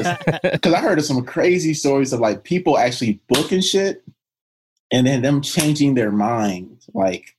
Because 0.44 0.74
I 0.74 0.80
heard 0.80 0.98
of 1.00 1.06
some 1.06 1.24
crazy 1.24 1.74
stories 1.74 2.12
of 2.14 2.20
like 2.20 2.44
people 2.44 2.78
actually 2.78 3.22
booking 3.30 3.62
shit, 3.62 4.04
and 4.92 5.06
then 5.06 5.22
them 5.22 5.42
changing 5.42 5.94
their 5.94 6.12
mind 6.12 6.82
like 6.94 7.36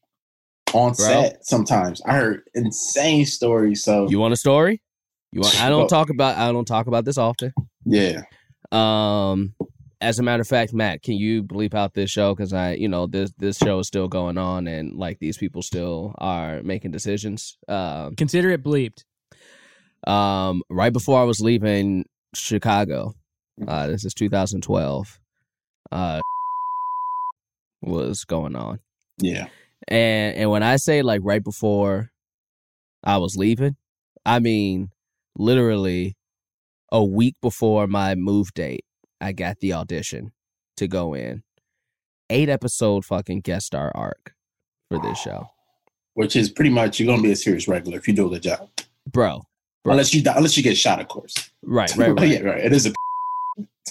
on 0.72 0.92
Bro. 0.92 1.06
set. 1.06 1.44
Sometimes 1.44 2.00
I 2.06 2.14
heard 2.14 2.42
insane 2.54 3.26
stories. 3.26 3.82
So 3.82 4.08
you 4.08 4.20
want 4.20 4.32
a 4.32 4.36
story? 4.36 4.80
You 5.32 5.40
want? 5.40 5.60
I 5.60 5.68
don't 5.68 5.88
talk 5.88 6.10
about. 6.10 6.36
I 6.38 6.52
don't 6.52 6.66
talk 6.66 6.86
about 6.86 7.04
this 7.04 7.18
often. 7.18 7.52
yeah, 7.84 8.22
Um, 8.70 9.54
as 10.00 10.18
a 10.18 10.22
matter 10.22 10.40
of 10.40 10.48
fact, 10.48 10.72
Matt, 10.72 11.02
can 11.02 11.14
you 11.14 11.42
bleep 11.42 11.74
out 11.74 11.94
this 11.94 12.10
show? 12.10 12.34
Because 12.34 12.52
I, 12.52 12.72
you 12.72 12.88
know, 12.88 13.06
this 13.06 13.32
this 13.38 13.58
show 13.58 13.78
is 13.80 13.86
still 13.86 14.08
going 14.08 14.38
on, 14.38 14.66
and 14.66 14.94
like 14.96 15.18
these 15.18 15.36
people 15.36 15.62
still 15.62 16.14
are 16.18 16.62
making 16.62 16.90
decisions. 16.90 17.58
Um, 17.68 18.16
Consider 18.16 18.50
it 18.50 18.62
bleeped. 18.62 19.04
um, 20.06 20.62
right 20.70 20.92
before 20.92 21.20
I 21.20 21.24
was 21.24 21.40
leaving 21.40 22.06
Chicago, 22.34 23.14
uh, 23.66 23.88
this 23.88 24.04
is 24.04 24.14
2012. 24.14 25.18
Uh, 25.92 26.20
was 27.82 28.24
going 28.24 28.54
on, 28.56 28.78
yeah, 29.18 29.48
and 29.88 30.36
and 30.36 30.50
when 30.50 30.62
I 30.62 30.76
say 30.76 31.02
like 31.02 31.20
right 31.24 31.42
before 31.42 32.10
I 33.02 33.16
was 33.18 33.36
leaving, 33.36 33.76
I 34.24 34.38
mean 34.38 34.90
literally 35.36 36.16
a 36.92 37.02
week 37.04 37.36
before 37.40 37.86
my 37.86 38.14
move 38.14 38.52
date. 38.54 38.84
I 39.20 39.32
got 39.32 39.60
the 39.60 39.72
audition 39.74 40.32
to 40.76 40.88
go 40.88 41.14
in. 41.14 41.42
Eight 42.30 42.48
episode 42.48 43.04
fucking 43.04 43.40
guest 43.40 43.66
star 43.66 43.90
arc 43.94 44.34
for 44.88 44.98
this 45.00 45.18
show, 45.18 45.50
which 46.14 46.36
is 46.36 46.48
pretty 46.48 46.70
much 46.70 47.00
you're 47.00 47.06
gonna 47.06 47.22
be 47.22 47.32
a 47.32 47.36
serious 47.36 47.66
regular 47.66 47.98
if 47.98 48.06
you 48.06 48.14
do 48.14 48.28
the 48.28 48.40
job. 48.40 48.68
bro. 49.10 49.42
Bro. 49.82 49.92
Unless 49.92 50.12
you 50.12 50.22
die, 50.22 50.34
unless 50.36 50.56
you 50.58 50.62
get 50.62 50.76
shot, 50.76 51.00
of 51.00 51.08
course. 51.08 51.34
Right, 51.62 51.94
right, 51.96 52.10
right. 52.10 52.28
yeah, 52.28 52.40
right. 52.40 52.64
It 52.64 52.72
is 52.72 52.86
a 52.86 52.92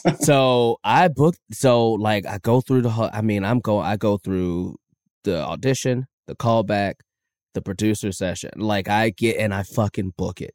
so 0.19 0.77
I 0.84 1.07
booked. 1.07 1.39
So 1.51 1.91
like 1.91 2.25
I 2.25 2.38
go 2.39 2.61
through 2.61 2.84
the. 2.84 2.89
whole 2.89 3.09
I 3.11 3.21
mean, 3.21 3.43
I'm 3.43 3.59
going 3.59 3.86
I 3.86 3.97
go 3.97 4.17
through 4.17 4.75
the 5.23 5.43
audition, 5.43 6.07
the 6.27 6.36
callback, 6.36 6.95
the 7.53 7.61
producer 7.61 8.11
session. 8.11 8.51
Like 8.57 8.88
I 8.88 9.09
get 9.09 9.38
and 9.38 9.53
I 9.53 9.63
fucking 9.63 10.13
book 10.17 10.41
it. 10.41 10.53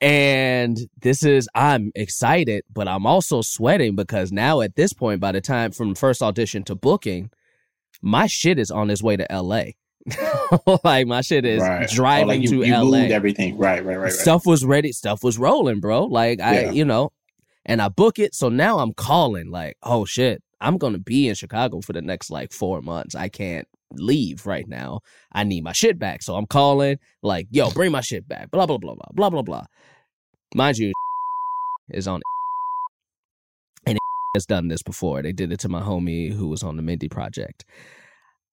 And 0.00 0.78
this 1.02 1.22
is 1.24 1.48
I'm 1.54 1.92
excited, 1.94 2.64
but 2.72 2.88
I'm 2.88 3.06
also 3.06 3.42
sweating 3.42 3.96
because 3.96 4.32
now 4.32 4.62
at 4.62 4.74
this 4.76 4.92
point, 4.92 5.20
by 5.20 5.32
the 5.32 5.40
time 5.40 5.72
from 5.72 5.94
first 5.94 6.22
audition 6.22 6.62
to 6.64 6.74
booking, 6.74 7.30
my 8.00 8.26
shit 8.26 8.58
is 8.58 8.70
on 8.70 8.88
its 8.90 9.02
way 9.02 9.16
to 9.16 9.26
LA. 9.30 9.64
like 10.84 11.06
my 11.06 11.20
shit 11.20 11.44
is 11.44 11.60
right. 11.60 11.86
Oh, 11.90 11.94
driving 11.94 12.28
like 12.28 12.40
you, 12.42 12.62
to 12.62 12.66
you 12.66 12.74
LA 12.74 12.98
everything. 13.00 13.58
Right, 13.58 13.84
right, 13.84 13.96
right, 13.98 14.04
right. 14.04 14.12
stuff 14.12 14.46
was 14.46 14.64
ready 14.64 14.92
stuff 14.92 15.22
was 15.22 15.36
rolling 15.38 15.78
bro 15.78 16.04
like 16.06 16.40
i 16.40 16.60
Yeah. 16.62 16.70
you 16.70 16.86
know 16.86 17.12
and 17.66 17.82
i 17.82 17.88
book 17.88 18.18
it 18.18 18.34
so 18.34 18.48
now 18.48 18.78
i'm 18.78 18.94
calling 18.94 19.50
like 19.50 19.76
oh 19.82 20.06
shit 20.06 20.42
i'm 20.58 20.78
gonna 20.78 20.98
be 20.98 21.28
in 21.28 21.34
chicago 21.34 21.82
for 21.82 21.92
the 21.92 22.00
next 22.00 22.30
like 22.30 22.50
four 22.50 22.80
months 22.80 23.14
i 23.14 23.28
can't 23.28 23.68
leave 23.92 24.46
right 24.46 24.68
now. 24.68 25.00
I 25.32 25.44
need 25.44 25.64
my 25.64 25.72
shit 25.72 25.98
back. 25.98 26.22
So 26.22 26.36
I'm 26.36 26.46
calling, 26.46 26.98
like, 27.22 27.46
yo, 27.50 27.70
bring 27.70 27.92
my 27.92 28.00
shit 28.00 28.28
back. 28.28 28.50
Blah 28.50 28.66
blah 28.66 28.78
blah 28.78 28.94
blah 28.94 29.10
blah 29.12 29.30
blah 29.30 29.42
blah. 29.42 29.64
Mind 30.54 30.78
you, 30.78 30.92
is 31.90 32.08
on 32.08 32.20
and 33.86 33.98
has 34.34 34.46
done 34.46 34.68
this 34.68 34.82
before. 34.82 35.22
They 35.22 35.32
did 35.32 35.52
it 35.52 35.60
to 35.60 35.68
my 35.68 35.80
homie 35.80 36.32
who 36.32 36.48
was 36.48 36.62
on 36.62 36.76
the 36.76 36.82
Mindy 36.82 37.08
project. 37.08 37.64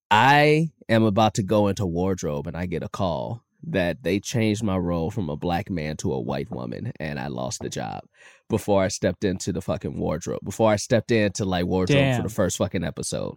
I 0.09 0.69
am 0.87 1.03
about 1.03 1.33
to 1.35 1.43
go 1.43 1.67
into 1.67 1.85
wardrobe 1.85 2.47
and 2.47 2.55
I 2.55 2.65
get 2.65 2.83
a 2.83 2.89
call 2.89 3.43
that 3.63 4.03
they 4.03 4.19
changed 4.19 4.63
my 4.63 4.77
role 4.77 5.11
from 5.11 5.29
a 5.29 5.35
black 5.35 5.69
man 5.69 5.97
to 5.97 6.13
a 6.13 6.21
white 6.21 6.49
woman 6.49 6.91
and 6.99 7.19
I 7.19 7.27
lost 7.27 7.59
the 7.61 7.69
job 7.69 8.03
before 8.49 8.83
I 8.83 8.87
stepped 8.87 9.23
into 9.25 9.51
the 9.51 9.61
fucking 9.61 9.99
wardrobe. 9.99 10.39
Before 10.45 10.71
I 10.71 10.77
stepped 10.77 11.11
into 11.11 11.43
like 11.43 11.65
wardrobe 11.65 11.99
Damn. 11.99 12.17
for 12.17 12.27
the 12.27 12.33
first 12.33 12.57
fucking 12.57 12.85
episode. 12.85 13.35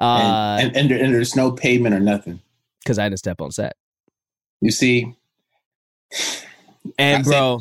Uh 0.00 0.58
and, 0.60 0.76
and, 0.76 0.90
and, 0.90 1.14
there's 1.14 1.36
no 1.36 1.52
payment 1.52 1.94
or 1.94 2.00
nothing. 2.00 2.40
because 2.82 2.98
I 2.98 3.04
didn't 3.08 3.18
step 3.20 3.40
on 3.40 3.50
set. 3.52 3.76
You 4.60 4.70
see, 4.70 5.14
And 6.98 7.18
I 7.18 7.22
said- 7.22 7.24
bro, 7.30 7.60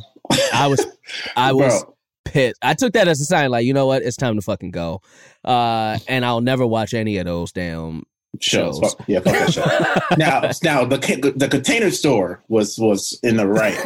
I 0.54 0.68
was 0.68 0.86
I 1.36 1.54
was 1.54 1.84
bro, 1.84 1.96
pissed. 2.26 2.58
I 2.62 2.74
took 2.74 2.94
that 2.94 3.08
as 3.08 3.22
a 3.22 3.26
sign, 3.26 3.52
like, 3.52 3.66
you 3.66 3.74
know 3.74 3.86
what, 3.86 4.02
it's 4.04 4.18
time 4.18 4.36
to 4.36 4.42
fucking 4.42 4.72
go. 4.72 5.02
Uh 5.46 6.00
and 6.08 6.26
I'll 6.26 6.42
never 6.42 6.66
watch 6.66 6.94
any 6.94 7.18
of 7.18 7.26
those 7.26 7.52
damn 7.52 8.04
shows. 8.40 8.80
shows. 8.80 8.94
Fuck- 8.94 9.08
yeah, 9.08 9.20
fuck 9.20 9.34
that 9.34 9.54
show. 9.54 10.16
now, 10.18 10.42
now 10.64 10.86
the 10.86 11.34
the 11.36 11.48
container 11.48 11.92
store 11.92 12.42
was 12.48 12.80
was 12.80 13.20
in 13.24 13.38
the 13.38 13.48
right, 13.48 13.78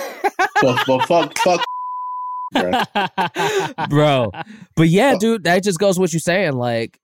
but, 0.61 0.83
but 0.87 1.05
fuck, 1.07 1.37
fuck, 1.39 1.65
bro. 2.53 2.71
bro. 3.89 4.31
But 4.75 4.87
yeah, 4.89 5.15
dude, 5.19 5.43
that 5.43 5.63
just 5.63 5.79
goes 5.79 5.99
what 5.99 6.13
you're 6.13 6.19
saying. 6.21 6.53
Like, 6.53 6.97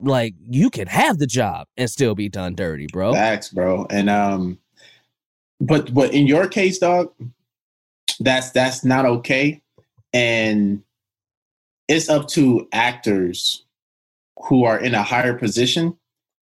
like 0.00 0.34
you 0.48 0.70
can 0.70 0.86
have 0.86 1.18
the 1.18 1.26
job 1.26 1.66
and 1.76 1.90
still 1.90 2.14
be 2.14 2.28
done 2.28 2.54
dirty, 2.54 2.86
bro. 2.92 3.12
Facts, 3.12 3.50
bro. 3.50 3.86
And 3.90 4.08
um, 4.10 4.58
but 5.60 5.92
but 5.92 6.12
in 6.14 6.26
your 6.26 6.48
case, 6.48 6.78
dog, 6.78 7.12
that's 8.20 8.50
that's 8.50 8.84
not 8.84 9.04
okay, 9.06 9.62
and 10.12 10.82
it's 11.88 12.08
up 12.08 12.28
to 12.28 12.68
actors 12.72 13.64
who 14.44 14.64
are 14.64 14.78
in 14.78 14.94
a 14.94 15.02
higher 15.02 15.34
position 15.34 15.96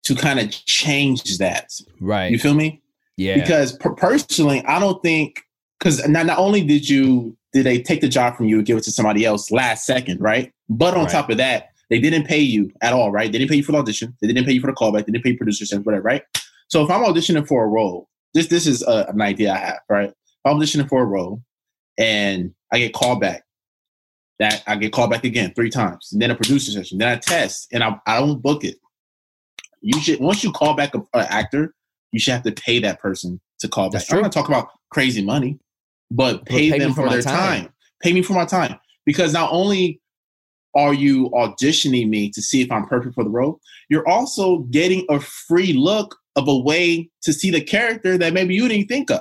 to 0.05 0.15
kind 0.15 0.41
of 0.41 0.51
change 0.51 1.39
that. 1.39 1.73
Right? 2.01 2.31
You 2.31 2.39
feel 2.39 2.55
me? 2.55 2.81
yeah. 3.17 3.35
Because 3.37 3.77
per- 3.77 3.95
personally, 3.95 4.65
I 4.67 4.79
don't 4.79 5.03
think 5.03 5.43
because 5.79 6.07
not 6.09 6.27
not 6.27 6.39
only 6.39 6.63
did 6.65 6.89
you 6.89 7.37
did 7.53 7.65
they 7.67 7.83
take 7.83 8.01
the 8.01 8.09
job 8.09 8.37
from 8.37 8.47
you 8.47 8.57
and 8.59 8.67
give 8.67 8.79
it 8.79 8.85
to 8.85 8.91
somebody 8.93 9.25
else 9.27 9.51
last 9.51 9.85
second, 9.85 10.21
right? 10.21 10.53
But 10.71 10.95
on 10.95 11.05
Right. 11.05 11.13
top 11.13 11.29
of 11.29 11.37
that, 11.37 11.72
they 11.93 12.01
didn't 12.01 12.27
pay 12.27 12.39
you 12.39 12.73
at 12.81 12.95
all, 12.95 13.13
right? 13.13 13.31
They 13.31 13.37
didn't 13.37 13.51
pay 13.51 13.57
you 13.57 13.63
for 13.63 13.73
the 13.73 13.79
audition. 13.79 14.17
They 14.23 14.27
didn't 14.27 14.47
pay 14.47 14.53
you 14.53 14.63
for 14.63 14.67
the 14.67 14.73
callback. 14.73 15.05
They 15.05 15.13
didn't 15.13 15.25
pay 15.25 15.33
you 15.33 15.37
producers 15.37 15.73
and 15.73 15.85
whatever, 15.85 16.03
right? 16.03 16.23
So 16.69 16.83
if 16.83 16.91
I'm 16.91 17.05
auditioning 17.05 17.47
for 17.47 17.65
a 17.65 17.69
role, 17.69 18.09
this 18.33 18.47
this 18.47 18.67
is 18.67 18.83
a, 18.83 19.05
an 19.11 19.21
idea 19.21 19.53
I 19.53 19.59
have, 19.59 19.81
right? 19.91 20.09
If 20.09 20.17
I'm 20.47 20.57
auditioning 20.57 20.89
for 20.89 21.03
a 21.03 21.05
role 21.05 21.43
and 21.99 22.55
I 22.73 22.79
get 22.79 22.95
called 22.95 23.21
back, 23.21 23.43
that 24.39 24.63
I 24.67 24.77
get 24.77 24.91
called 24.91 25.11
back 25.11 25.25
again 25.25 25.53
three 25.55 25.69
times, 25.69 26.09
and 26.13 26.23
then 26.23 26.31
a 26.31 26.35
producer 26.35 26.73
session, 26.73 26.97
then 26.97 27.09
I 27.09 27.17
test, 27.17 27.69
and 27.75 27.85
I, 27.85 28.01
I 28.07 28.21
don't 28.21 28.41
book 28.41 28.65
it. 28.65 28.77
You 29.83 30.01
should 30.01 30.19
once 30.19 30.43
you 30.43 30.51
call 30.51 30.73
back 30.73 30.95
an 30.95 31.05
actor, 31.13 31.75
you 32.11 32.21
should 32.21 32.33
have 32.33 32.45
to 32.45 32.53
pay 32.53 32.79
that 32.79 33.01
person 33.01 33.39
to 33.61 33.69
call 33.69 33.91
back. 33.91 34.05
I'm 34.11 34.23
not 34.23 34.33
talking 34.33 34.55
about 34.55 34.71
crazy 34.91 35.23
money, 35.23 35.59
but 36.11 36.47
pay, 36.47 36.71
pay 36.71 36.79
them 36.79 36.95
for 36.95 37.07
for, 37.07 37.11
their 37.11 37.21
time. 37.21 37.65
time. 37.65 37.73
Pay 38.01 38.15
me 38.15 38.23
for 38.23 38.33
my 38.33 38.47
time 38.47 38.79
because 39.05 39.35
not 39.35 39.53
only 39.53 40.01
are 40.75 40.95
you 40.95 41.29
auditioning 41.31 42.09
me 42.09 42.31
to 42.31 42.43
see 42.43 42.63
if 42.63 42.71
I'm 42.71 42.87
perfect 42.87 43.15
for 43.15 43.25
the 43.25 43.31
role, 43.31 43.61
you're 43.89 44.09
also 44.09 44.59
getting 44.71 45.05
a 45.11 45.21
free 45.21 45.73
look 45.73 46.17
of 46.37 46.49
a 46.49 46.57
way 46.57 47.11
to 47.23 47.33
see 47.33 47.51
the 47.51 47.61
character 47.61 48.17
that 48.17 48.33
maybe 48.33 48.55
you 48.55 48.69
didn't 48.69 48.89
think 48.89 49.11
of. 49.11 49.21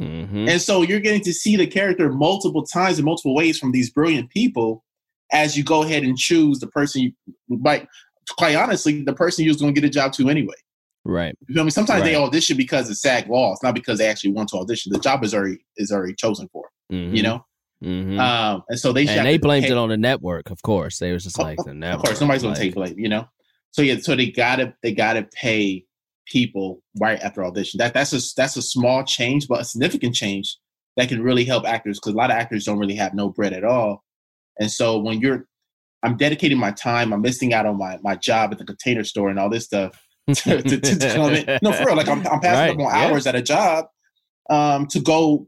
Mhm. 0.00 0.48
And 0.48 0.60
so 0.60 0.82
you're 0.82 1.00
getting 1.00 1.22
to 1.22 1.32
see 1.32 1.56
the 1.56 1.66
character 1.66 2.10
multiple 2.12 2.64
times 2.64 2.98
in 2.98 3.04
multiple 3.04 3.34
ways 3.34 3.58
from 3.58 3.72
these 3.72 3.90
brilliant 3.90 4.30
people 4.30 4.84
as 5.32 5.56
you 5.56 5.64
go 5.64 5.82
ahead 5.82 6.02
and 6.02 6.16
choose 6.16 6.60
the 6.60 6.66
person 6.66 7.02
you 7.02 7.12
like 7.48 7.88
quite 8.38 8.54
honestly, 8.54 9.02
the 9.02 9.12
person 9.12 9.44
you're 9.44 9.54
going 9.56 9.74
to 9.74 9.80
get 9.80 9.86
a 9.86 9.92
job 9.92 10.12
to 10.12 10.28
anyway. 10.28 10.54
Right. 11.04 11.34
You 11.48 11.54
feel 11.54 11.64
me? 11.64 11.70
Sometimes 11.70 12.04
they 12.04 12.14
audition 12.14 12.56
because 12.56 12.88
of 12.88 12.96
SAG 12.96 13.28
laws, 13.28 13.58
not 13.62 13.74
because 13.74 13.98
they 13.98 14.06
actually 14.06 14.32
want 14.32 14.50
to 14.50 14.56
audition. 14.58 14.92
The 14.92 15.00
job 15.00 15.24
is 15.24 15.34
already 15.34 15.58
is 15.76 15.90
already 15.90 16.14
chosen 16.14 16.48
for, 16.52 16.68
Mhm. 16.92 17.16
you 17.16 17.22
know? 17.22 17.44
Mhm. 17.82 18.18
Um, 18.20 18.62
and 18.68 18.78
so 18.78 18.92
they 18.92 19.06
and 19.08 19.26
they 19.26 19.38
blamed 19.38 19.66
pay- 19.66 19.72
it 19.72 19.76
on 19.76 19.88
the 19.88 19.96
network. 19.96 20.50
Of 20.50 20.62
course, 20.62 20.98
they 20.98 21.12
was 21.12 21.24
just 21.24 21.38
like 21.38 21.58
the 21.64 21.70
Of 21.92 22.02
course, 22.02 22.20
nobody's 22.20 22.42
gonna 22.42 22.54
like, 22.54 22.62
take 22.62 22.74
blame, 22.74 22.98
you 22.98 23.08
know. 23.08 23.26
So 23.72 23.82
yeah, 23.82 23.96
so 24.00 24.14
they 24.14 24.30
gotta 24.30 24.74
they 24.82 24.92
gotta 24.92 25.24
pay 25.34 25.84
people 26.26 26.82
right 27.00 27.18
after 27.20 27.44
audition. 27.44 27.78
That 27.78 27.94
that's 27.94 28.12
a 28.12 28.20
that's 28.36 28.56
a 28.56 28.62
small 28.62 29.02
change, 29.04 29.48
but 29.48 29.60
a 29.60 29.64
significant 29.64 30.14
change 30.14 30.56
that 30.96 31.08
can 31.08 31.22
really 31.22 31.44
help 31.44 31.66
actors 31.66 31.98
because 31.98 32.12
a 32.14 32.16
lot 32.16 32.30
of 32.30 32.36
actors 32.36 32.64
don't 32.64 32.78
really 32.78 32.94
have 32.96 33.14
no 33.14 33.30
bread 33.30 33.52
at 33.52 33.64
all. 33.64 34.04
And 34.60 34.70
so 34.70 34.98
when 34.98 35.20
you're, 35.20 35.46
I'm 36.02 36.18
dedicating 36.18 36.58
my 36.58 36.70
time, 36.72 37.12
I'm 37.12 37.22
missing 37.22 37.52
out 37.54 37.66
on 37.66 37.78
my 37.78 37.98
my 38.02 38.14
job 38.14 38.52
at 38.52 38.58
the 38.58 38.64
container 38.64 39.02
store 39.04 39.28
and 39.30 39.38
all 39.38 39.50
this 39.50 39.64
stuff. 39.64 39.98
to, 40.32 40.62
to, 40.62 40.80
to, 40.80 40.96
to. 40.98 41.58
No, 41.62 41.72
for 41.72 41.86
real, 41.86 41.96
like 41.96 42.06
I'm 42.08 42.24
I'm 42.28 42.38
passing 42.38 42.52
Right, 42.52 42.70
up 42.70 42.76
on 42.78 43.00
yeah. 43.00 43.08
hours 43.10 43.26
at 43.26 43.34
a 43.34 43.42
job 43.42 43.86
um 44.50 44.86
to 44.88 45.00
go 45.00 45.46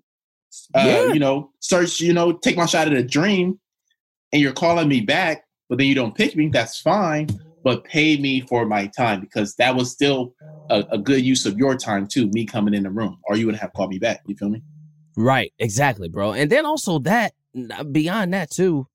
uh, 0.75 0.85
Yeah. 0.87 1.13
you 1.13 1.19
know, 1.19 1.51
search, 1.61 2.01
you 2.01 2.13
know, 2.13 2.33
take 2.33 2.57
my 2.57 2.67
shot 2.67 2.87
at 2.87 2.93
a 2.95 3.03
dream, 3.03 3.59
and 4.33 4.43
you're 4.43 4.53
calling 4.53 4.89
me 4.89 5.01
back, 5.01 5.45
but 5.69 5.79
then 5.79 5.87
you 5.87 5.95
don't 5.95 6.15
pick 6.15 6.37
me, 6.37 6.49
that's 6.49 6.81
fine. 6.81 7.29
But 7.63 7.85
pay 7.85 8.17
me 8.19 8.41
for 8.43 8.67
my 8.67 8.87
time 8.89 9.21
because 9.21 9.55
that 9.57 9.75
was 9.75 9.91
still 9.91 10.35
a, 10.69 10.85
a 10.93 10.99
good 10.99 11.25
use 11.25 11.47
of 11.47 11.57
your 11.57 11.77
time 11.77 12.07
too, 12.07 12.29
me 12.33 12.45
coming 12.45 12.75
in 12.75 12.83
the 12.83 12.91
room, 12.91 13.19
or 13.25 13.37
you 13.37 13.47
would 13.47 13.57
have 13.57 13.73
called 13.73 13.91
me 13.91 13.99
back. 13.99 14.21
You 14.27 14.37
feel 14.37 14.51
me? 14.51 14.63
Right, 15.17 15.53
exactly, 15.59 16.09
bro. 16.09 16.33
And 16.33 16.51
then 16.51 16.67
also 16.67 16.99
that 17.01 17.33
beyond 17.93 18.35
that 18.35 18.51
too, 18.51 18.87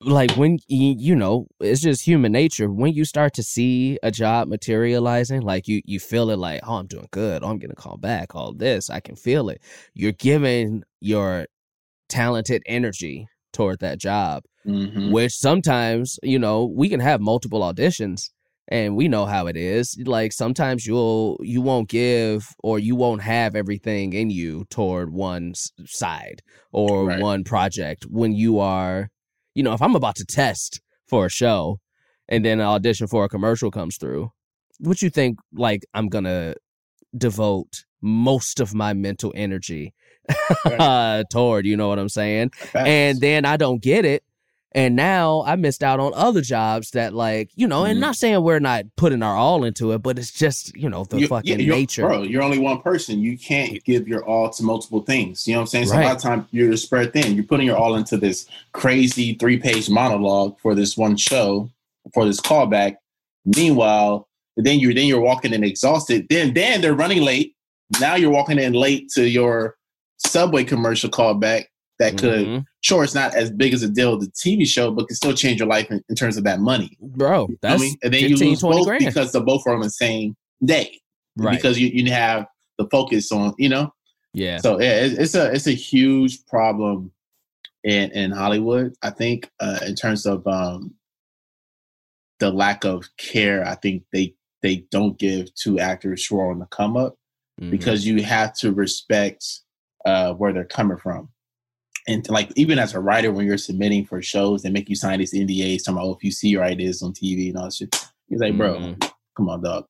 like 0.00 0.30
when 0.36 0.58
you, 0.68 1.16
know, 1.16 1.46
it's 1.60 1.80
just 1.80 2.06
human 2.06 2.32
nature. 2.32 2.70
When 2.70 2.92
you 2.92 3.04
start 3.04 3.34
to 3.34 3.42
see 3.42 3.98
a 4.02 4.10
job 4.10 4.48
materializing, 4.48 5.42
like 5.42 5.66
you 5.68 5.82
you 5.84 5.98
feel 6.00 6.30
it 6.30 6.36
like, 6.38 6.60
oh, 6.64 6.76
I'm 6.76 6.86
doing 6.86 7.08
good. 7.10 7.42
Oh, 7.42 7.48
I'm 7.48 7.58
gonna 7.58 7.74
call 7.74 7.96
back. 7.96 8.34
All 8.34 8.52
this, 8.52 8.90
I 8.90 9.00
can 9.00 9.16
feel 9.16 9.48
it. 9.48 9.60
You're 9.94 10.12
giving 10.12 10.84
your 11.00 11.46
talented 12.08 12.62
energy 12.66 13.28
toward 13.52 13.80
that 13.80 13.98
job 13.98 14.44
Mm-hmm. 14.66 15.12
which 15.12 15.32
sometimes 15.32 16.18
you 16.22 16.38
know 16.38 16.66
we 16.66 16.88
can 16.90 17.00
have 17.00 17.20
multiple 17.20 17.60
auditions 17.60 18.30
and 18.68 18.96
we 18.96 19.08
know 19.08 19.24
how 19.24 19.46
it 19.46 19.56
is 19.56 19.96
like 20.04 20.32
sometimes 20.32 20.86
you'll 20.86 21.38
you 21.40 21.62
won't 21.62 21.88
give 21.88 22.54
or 22.62 22.78
you 22.78 22.94
won't 22.94 23.22
have 23.22 23.54
everything 23.54 24.12
in 24.12 24.28
you 24.30 24.66
toward 24.68 25.10
one 25.12 25.54
side 25.86 26.42
or 26.72 27.06
Right. 27.06 27.20
one 27.20 27.44
project 27.44 28.04
when 28.10 28.32
you 28.34 28.58
are 28.58 29.08
you 29.58 29.64
know 29.64 29.72
if 29.72 29.82
i'm 29.82 29.96
about 29.96 30.14
to 30.14 30.24
test 30.24 30.80
for 31.08 31.26
a 31.26 31.30
show 31.30 31.80
and 32.28 32.44
then 32.44 32.60
an 32.60 32.66
audition 32.66 33.08
for 33.08 33.24
a 33.24 33.28
commercial 33.28 33.72
comes 33.72 33.96
through 33.96 34.30
what 34.78 35.02
you 35.02 35.10
think 35.10 35.38
like 35.52 35.84
i'm 35.94 36.08
gonna 36.08 36.54
devote 37.16 37.84
most 38.00 38.60
of 38.60 38.72
my 38.72 38.92
mental 38.92 39.32
energy 39.34 39.92
uh, 40.64 41.24
toward 41.32 41.66
you 41.66 41.76
know 41.76 41.88
what 41.88 41.98
i'm 41.98 42.08
saying 42.08 42.50
and 42.74 43.20
then 43.20 43.44
I 43.44 43.56
don't 43.56 43.82
get 43.82 44.04
it. 44.04 44.22
And 44.72 44.94
now 44.96 45.42
I 45.46 45.56
missed 45.56 45.82
out 45.82 45.98
on 45.98 46.12
other 46.14 46.42
jobs 46.42 46.90
that, 46.90 47.14
like, 47.14 47.50
you 47.56 47.66
know, 47.66 47.84
and 47.84 47.96
Mhm. 47.96 48.00
not 48.02 48.16
saying 48.16 48.42
we're 48.42 48.58
not 48.58 48.84
putting 48.96 49.22
our 49.22 49.34
all 49.34 49.64
into 49.64 49.92
it, 49.92 49.98
but 50.02 50.18
it's 50.18 50.30
just, 50.30 50.76
you 50.76 50.90
know, 50.90 51.04
the 51.04 51.20
You- 51.20 51.26
fucking 51.26 51.60
you're- 51.60 51.74
nature. 51.80 52.02
Bro, 52.02 52.24
you're 52.24 52.42
only 52.42 52.58
one 52.58 52.82
person. 52.82 53.18
You 53.20 53.38
can't 53.38 53.82
give 53.84 54.06
your 54.06 54.22
all 54.26 54.50
to 54.50 54.62
multiple 54.62 55.00
things. 55.00 55.48
You 55.48 55.54
know 55.54 55.60
what 55.60 55.62
I'm 55.62 55.66
saying? 55.68 55.86
So 55.86 55.98
a 55.98 56.02
lot 56.02 56.16
of 56.16 56.22
times 56.22 56.44
you're 56.50 56.76
spread 56.76 57.14
thin. 57.14 57.34
You're 57.34 57.44
putting 57.44 57.64
your 57.66 57.78
all 57.78 57.94
into 57.94 58.18
this 58.18 58.46
crazy 58.72 59.34
three 59.34 59.56
page 59.56 59.88
monologue 59.88 60.58
for 60.60 60.74
this 60.74 60.98
one 60.98 61.16
show, 61.16 61.70
for 62.12 62.26
this 62.26 62.40
callback. 62.40 62.96
Meanwhile, 63.46 64.28
then 64.58 64.80
you're 64.80 64.92
then 64.92 65.06
you're 65.06 65.20
walking 65.20 65.54
in 65.54 65.64
exhausted. 65.64 66.26
Then 66.28 66.52
then 66.52 66.82
they're 66.82 66.94
running 66.94 67.22
late. 67.22 67.54
Now 68.00 68.16
you're 68.16 68.30
walking 68.30 68.58
in 68.58 68.74
late 68.74 69.08
to 69.14 69.26
your 69.26 69.76
subway 70.18 70.64
commercial 70.64 71.08
callback 71.08 71.66
that 71.98 72.16
could 72.16 72.46
Mhm. 72.46 72.64
sure 72.80 73.02
it's 73.04 73.14
not 73.14 73.34
as 73.34 73.50
big 73.50 73.74
as 73.74 73.82
a 73.82 73.88
deal 73.88 74.16
as 74.16 74.24
the 74.26 74.30
TV 74.32 74.64
show, 74.66 74.90
but 74.92 75.08
can 75.08 75.16
still 75.16 75.34
change 75.34 75.58
your 75.58 75.68
life 75.68 75.90
in, 75.90 76.02
in 76.08 76.14
terms 76.14 76.36
of 76.36 76.44
that 76.44 76.60
money. 76.60 76.96
Bro, 77.00 77.48
You 77.48 77.48
know 77.54 77.58
that's 77.62 77.80
I 77.82 77.84
mean? 77.84 77.96
and 78.02 78.14
then 78.14 78.20
15, 78.28 78.38
you 78.38 78.50
lose 78.50 78.60
20 78.60 78.76
both 78.78 78.86
grand. 78.86 79.04
because 79.04 79.32
they're 79.32 79.42
both 79.42 79.62
are 79.66 79.74
on 79.74 79.80
the 79.80 79.90
same 79.90 80.36
day 80.64 81.00
right. 81.36 81.56
because 81.56 81.78
you, 81.78 81.88
you 81.88 82.10
have 82.12 82.46
the 82.78 82.86
focus 82.90 83.32
on 83.32 83.54
you 83.58 83.68
know 83.68 83.92
yeah. 84.34 84.58
so 84.58 84.80
yeah 84.80 85.04
it, 85.04 85.18
it's 85.18 85.34
a 85.34 85.50
it's 85.52 85.66
a 85.66 85.72
huge 85.72 86.44
problem 86.46 87.10
in 87.84 88.10
in 88.12 88.30
hollywood 88.30 88.94
i 89.02 89.10
think 89.10 89.50
uh 89.60 89.78
in 89.86 89.94
terms 89.96 90.26
of 90.26 90.46
um 90.46 90.94
the 92.40 92.50
lack 92.50 92.84
of 92.84 93.04
care 93.16 93.66
i 93.66 93.74
think 93.74 94.02
they 94.12 94.34
they 94.62 94.84
don't 94.90 95.18
give 95.18 95.52
to 95.54 95.78
actors 95.78 96.24
who 96.26 96.38
are 96.40 96.50
on 96.50 96.58
the 96.60 96.66
come 96.66 96.96
up 96.96 97.16
Mhm. 97.60 97.70
because 97.70 98.06
you 98.06 98.22
have 98.22 98.52
to 98.54 98.72
respect 98.72 99.44
uh 100.04 100.32
where 100.34 100.52
they're 100.52 100.64
coming 100.64 100.98
from 100.98 101.28
and 102.08 102.28
like 102.30 102.50
even 102.56 102.78
as 102.78 102.94
a 102.94 103.00
writer 103.00 103.30
when 103.30 103.46
you're 103.46 103.56
submitting 103.58 104.04
for 104.04 104.20
shows 104.20 104.62
they 104.62 104.70
make 104.70 104.88
you 104.88 104.96
sign 104.96 105.18
these 105.20 105.32
ndas 105.34 105.84
talking 105.84 105.96
about 105.98 106.06
oh, 106.06 106.14
if 106.16 106.24
you 106.24 106.32
see 106.32 106.48
your 106.48 106.64
ideas 106.64 107.02
on 107.02 107.12
tv 107.12 107.48
and 107.48 107.56
all 107.58 107.64
that 107.64 107.72
shit 107.74 107.94
he's 108.28 108.40
like 108.40 108.56
bro 108.56 108.76
Mhm. 108.76 109.12
come 109.36 109.48
on, 109.48 109.62
dog. 109.62 109.84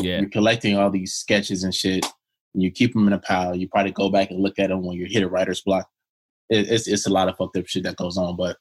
Yeah. 0.00 0.20
You're 0.20 0.28
collecting 0.30 0.76
all 0.76 0.90
these 0.90 1.14
sketches 1.14 1.62
and 1.64 1.74
shit. 1.74 2.04
And 2.54 2.62
you 2.62 2.70
keep 2.70 2.92
them 2.94 3.06
in 3.06 3.12
a 3.12 3.18
pile. 3.18 3.54
You 3.56 3.68
probably 3.68 3.92
go 3.92 4.08
back 4.10 4.30
and 4.30 4.40
look 4.40 4.58
at 4.58 4.68
them 4.70 4.82
when 4.84 4.96
you 4.96 5.06
hit 5.06 5.22
a 5.22 5.28
writer's 5.28 5.60
block. 5.62 5.88
It, 6.48 6.68
it's 6.70 6.86
it's 6.88 7.06
a 7.06 7.10
lot 7.10 7.28
of 7.28 7.36
fucked 7.36 7.56
up 7.56 7.66
shit 7.66 7.82
that 7.84 7.96
goes 7.96 8.16
on, 8.16 8.36
but 8.36 8.56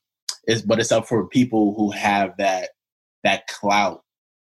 it's 0.46 0.62
but 0.62 0.80
it's 0.80 0.92
up 0.92 1.08
for 1.08 1.28
people 1.28 1.74
who 1.76 1.92
have 1.92 2.36
that 2.38 2.70
that 3.24 3.48
clout 3.48 4.02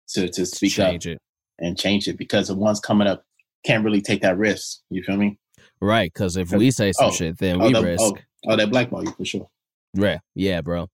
to 0.09 0.28
to 0.30 0.45
speak 0.45 0.74
Change 0.74 1.07
up 1.07 1.13
it. 1.13 1.20
and 1.59 1.78
change 1.78 2.07
it 2.07 2.18
because 2.18 2.47
the 2.47 2.55
ones 2.55 2.80
coming 2.80 3.07
up 3.07 3.24
can't 3.66 3.84
really 3.84 4.01
take 4.01 4.22
that 4.22 4.38
risk. 4.38 4.80
You 4.89 5.03
feel 5.03 5.18
me? 5.18 5.38
Right. 5.82 6.11
Because 6.13 6.38
if 6.38 6.51
we 6.51 6.72
say 6.72 6.91
some 6.93 7.07
Oh, 7.07 7.11
shit, 7.11 7.38
then 7.38 7.61
oh, 7.61 7.68
we 7.68 7.74
that- 7.74 7.84
risk. 7.84 8.03
oh, 8.03 8.18
oh, 8.48 8.56
that 8.56 8.70
blackball 8.70 9.04
you 9.04 9.12
for 9.12 9.26
sure. 9.26 9.50
Yeah. 9.93 10.20
Yeah, 10.36 10.62
bro. 10.62 10.89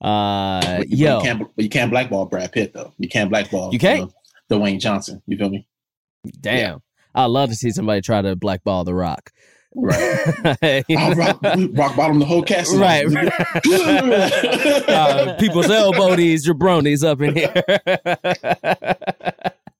Uh, 0.00 0.78
But 0.78 0.88
you, 0.90 1.06
yo. 1.06 1.16
you 1.18 1.22
can't 1.24 1.48
you 1.56 1.68
can't 1.68 1.90
blackball 1.90 2.26
Brad 2.26 2.52
Pitt 2.52 2.72
though. 2.74 2.92
You 2.98 3.08
can't 3.08 3.30
blackball 3.30 3.72
You 3.72 3.78
can't? 3.78 4.10
know, 4.50 4.58
Dwayne 4.58 4.78
Johnson. 4.80 5.22
You 5.26 5.36
feel 5.38 5.48
me? 5.50 5.66
Damn. 6.40 6.80
I 7.14 7.24
love 7.26 7.48
to 7.48 7.54
see 7.54 7.70
somebody 7.70 8.02
try 8.02 8.20
to 8.22 8.36
blackball 8.36 8.84
The 8.84 8.94
Rock. 8.94 9.30
Right. 9.74 10.84
Rock, 11.16 11.40
rock 11.42 11.96
bottom 11.96 12.18
the 12.18 12.24
whole 12.26 12.42
cast. 12.42 12.74
Right. 12.74 13.06
uh, 14.88 15.36
people's 15.38 15.70
elbow 15.70 16.16
these 16.16 16.46
jabronis 16.48 17.04
up 17.04 17.20
in 17.20 17.34
here. 17.36 17.52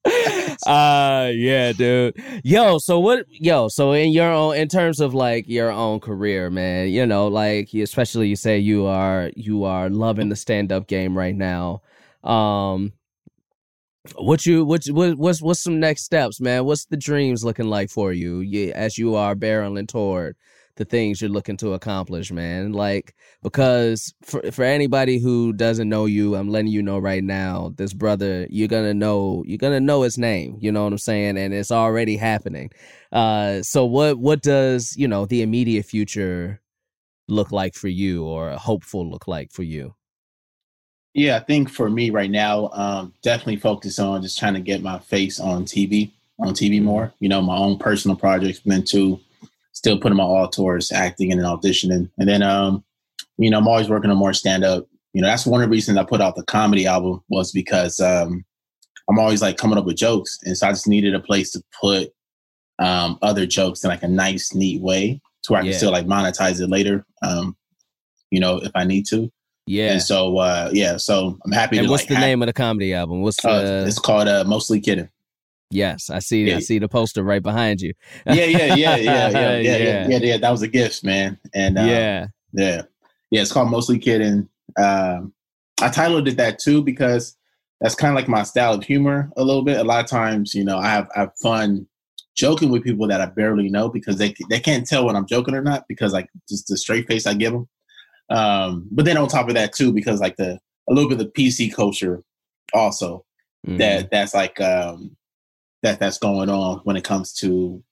uh 0.66 1.30
yeah 1.34 1.72
dude. 1.72 2.16
Yo 2.44 2.78
so 2.78 3.00
what 3.00 3.26
yo 3.30 3.68
so 3.68 3.92
in 3.92 4.12
your 4.12 4.30
own 4.30 4.56
in 4.56 4.68
terms 4.68 5.00
of 5.00 5.14
like 5.14 5.48
your 5.48 5.70
own 5.70 6.00
career 6.00 6.50
man 6.50 6.88
you 6.88 7.06
know 7.06 7.28
like 7.28 7.72
especially 7.74 8.28
you 8.28 8.36
say 8.36 8.58
you 8.58 8.86
are 8.86 9.30
you 9.36 9.64
are 9.64 9.90
loving 9.90 10.28
the 10.28 10.36
stand-up 10.36 10.86
game 10.86 11.16
right 11.16 11.34
now. 11.34 11.82
Um 12.24 12.92
what 14.14 14.46
you 14.46 14.64
what 14.64 14.86
what 14.86 15.16
what's 15.18 15.42
what's 15.42 15.62
some 15.62 15.80
next 15.80 16.04
steps 16.04 16.40
man? 16.40 16.64
What's 16.64 16.84
the 16.84 16.96
dreams 16.96 17.44
looking 17.44 17.68
like 17.68 17.90
for 17.90 18.12
you 18.12 18.40
yeah, 18.40 18.72
as 18.74 18.98
you 18.98 19.14
are 19.16 19.34
barreling 19.34 19.88
toward 19.88 20.36
the 20.76 20.84
things 20.84 21.20
you're 21.20 21.30
looking 21.30 21.56
to 21.58 21.74
accomplish 21.74 22.30
man. 22.30 22.72
Like 22.72 23.14
because 23.42 24.14
for 24.22 24.42
for 24.52 24.64
anybody 24.64 25.18
who 25.18 25.52
doesn't 25.52 25.88
know 25.88 26.06
you 26.06 26.34
i'm 26.34 26.48
letting 26.48 26.70
you 26.70 26.82
know 26.82 26.98
right 26.98 27.22
now 27.22 27.72
this 27.76 27.92
brother 27.92 28.46
you're 28.50 28.68
gonna 28.68 28.94
know 28.94 29.44
you're 29.46 29.58
gonna 29.58 29.80
know 29.80 30.02
his 30.02 30.18
name 30.18 30.56
you 30.60 30.72
know 30.72 30.84
what 30.84 30.92
i'm 30.92 30.98
saying? 30.98 31.36
And 31.38 31.54
it's 31.54 31.70
already 31.70 32.16
happening. 32.16 32.70
Uh 33.12 33.62
so 33.62 33.84
what 33.84 34.18
what 34.18 34.42
does 34.42 34.96
you 34.96 35.08
know 35.08 35.26
the 35.26 35.42
immediate 35.42 35.86
future 35.86 36.60
look 37.28 37.52
like 37.52 37.74
for 37.74 37.88
you 37.88 38.24
or 38.24 38.50
hopeful 38.52 39.08
look 39.08 39.26
like 39.26 39.52
for 39.52 39.62
you? 39.62 39.94
Yeah, 41.14 41.36
I 41.36 41.40
think 41.40 41.70
for 41.70 41.88
me 41.88 42.10
right 42.10 42.30
now, 42.30 42.68
um, 42.74 43.14
definitely 43.22 43.56
focus 43.56 43.98
on 43.98 44.20
just 44.20 44.38
trying 44.38 44.52
to 44.52 44.60
get 44.60 44.82
my 44.82 44.98
face 44.98 45.40
on 45.40 45.64
TV, 45.64 46.10
on 46.38 46.52
TV 46.52 46.82
more. 46.82 47.10
You 47.20 47.30
know, 47.30 47.40
my 47.40 47.56
own 47.56 47.78
personal 47.78 48.18
projects, 48.18 48.60
then 48.66 48.84
too, 48.84 49.18
still 49.86 50.00
putting 50.00 50.16
my 50.16 50.24
all 50.24 50.48
towards 50.48 50.90
acting 50.90 51.30
and 51.30 51.40
auditioning. 51.42 52.10
And 52.18 52.28
then, 52.28 52.42
um, 52.42 52.84
you 53.38 53.50
know, 53.50 53.58
I'm 53.58 53.68
always 53.68 53.88
working 53.88 54.10
on 54.10 54.16
more 54.16 54.32
stand 54.32 54.64
up. 54.64 54.84
You 55.12 55.22
know, 55.22 55.28
that's 55.28 55.46
one 55.46 55.62
of 55.62 55.68
the 55.68 55.72
reasons 55.72 55.96
I 55.96 56.02
put 56.02 56.20
out 56.20 56.34
the 56.34 56.42
comedy 56.42 56.86
album 56.86 57.22
was 57.28 57.52
because 57.52 58.00
um, 58.00 58.44
I'm 59.08 59.18
always 59.20 59.40
like 59.42 59.56
coming 59.58 59.78
up 59.78 59.84
with 59.84 59.96
jokes, 59.96 60.38
and 60.44 60.56
so 60.58 60.66
I 60.66 60.72
just 60.72 60.88
needed 60.88 61.14
a 61.14 61.20
place 61.20 61.52
to 61.52 61.62
put 61.80 62.08
um, 62.80 63.16
other 63.22 63.46
jokes 63.46 63.84
in 63.84 63.88
like 63.90 64.02
a 64.02 64.08
nice, 64.08 64.52
neat 64.54 64.82
way 64.82 65.20
to 65.44 65.52
where 65.52 65.62
I 65.62 65.64
Yeah. 65.64 65.70
can 65.70 65.78
still 65.78 65.92
like 65.92 66.06
monetize 66.06 66.60
it 66.60 66.66
later. 66.68 67.06
Um, 67.22 67.56
you 68.32 68.40
know, 68.40 68.56
if 68.58 68.72
I 68.74 68.82
need 68.84 69.06
to. 69.10 69.30
yeah 69.68 69.92
And 69.92 70.02
so, 70.02 70.36
uh, 70.38 70.70
yeah, 70.72 70.96
so 70.96 71.38
I'm 71.44 71.52
happy 71.52 71.78
and 71.78 71.86
to 71.86 71.90
what's 71.90 72.02
like 72.02 72.08
the 72.08 72.18
name 72.18 72.42
of 72.42 72.46
the 72.46 72.52
comedy 72.52 72.92
album 72.92 73.22
what's 73.22 73.40
the 73.40 73.48
uh, 73.48 73.84
it's 73.86 74.00
called 74.00 74.26
uh, 74.26 74.42
Mostly 74.46 74.80
Kidding. 74.80 75.08
Yes 75.70 76.10
i 76.10 76.18
see 76.18 76.52
i 76.52 76.58
see 76.58 76.78
the 76.78 76.88
poster 76.88 77.22
right 77.24 77.42
behind 77.42 77.80
you 77.80 77.92
Yeah, 78.26 78.34
yeah, 78.44 78.66
yeah, 78.66 78.74
yeah, 78.74 78.96
yeah, 78.96 79.28
yeah, 79.30 79.58
yeah, 79.60 79.76
Yeah. 79.76 80.08
yeah, 80.08 80.18
yeah. 80.18 80.36
That 80.38 80.50
was 80.50 80.62
a 80.62 80.68
gift, 80.68 81.04
man. 81.04 81.38
And 81.54 81.78
uh, 81.78 81.82
yeah 81.82 82.26
yeah, 82.52 82.82
yeah. 83.30 83.42
It's 83.42 83.52
called 83.52 83.70
Mostly 83.70 83.98
Kidding. 83.98 84.48
Um, 84.78 85.32
I 85.82 85.88
titled 85.90 86.28
it 86.28 86.36
that 86.38 86.58
too 86.58 86.82
because 86.82 87.36
that's 87.80 87.94
kind 87.94 88.10
of 88.12 88.16
like 88.16 88.28
my 88.28 88.42
style 88.44 88.74
of 88.74 88.84
humor 88.84 89.30
a 89.36 89.44
little 89.44 89.62
bit. 89.62 89.78
A 89.78 89.84
lot 89.84 90.02
of 90.02 90.08
times, 90.10 90.54
you 90.54 90.64
know, 90.64 90.78
I 90.78 90.88
have 90.88 91.08
I 91.16 91.20
have 91.20 91.32
fun 91.42 91.86
joking 92.36 92.70
with 92.70 92.84
people 92.84 93.06
that 93.08 93.20
I 93.20 93.26
barely 93.26 93.68
know 93.68 93.88
because 93.88 94.16
they 94.16 94.34
they 94.48 94.60
can't 94.60 94.86
tell 94.86 95.04
when 95.04 95.16
I'm 95.16 95.26
joking 95.26 95.54
or 95.54 95.62
not 95.62 95.84
because 95.88 96.12
like 96.12 96.28
just 96.48 96.68
the 96.68 96.76
straight 96.76 97.06
face 97.06 97.26
I 97.26 97.34
give 97.34 97.52
them. 97.52 97.68
Um, 98.30 98.88
but 98.90 99.04
then 99.04 99.16
on 99.18 99.28
top 99.28 99.48
of 99.48 99.54
that 99.54 99.72
too, 99.74 99.92
because 99.92 100.20
like 100.20 100.36
the 100.36 100.58
a 100.88 100.92
little 100.94 101.08
bit 101.10 101.20
of 101.20 101.26
the 101.26 101.32
PC 101.32 101.74
culture 101.74 102.22
also 102.72 103.24
Mhm. 103.66 103.78
that 103.78 104.10
that's 104.10 104.34
like 104.34 104.60
um 104.60 105.16
that 105.86 106.00
that's 106.00 106.18
going 106.18 106.50
on 106.50 106.80
when 106.84 106.96
it 106.96 107.04
comes 107.04 107.32
to 107.34 107.82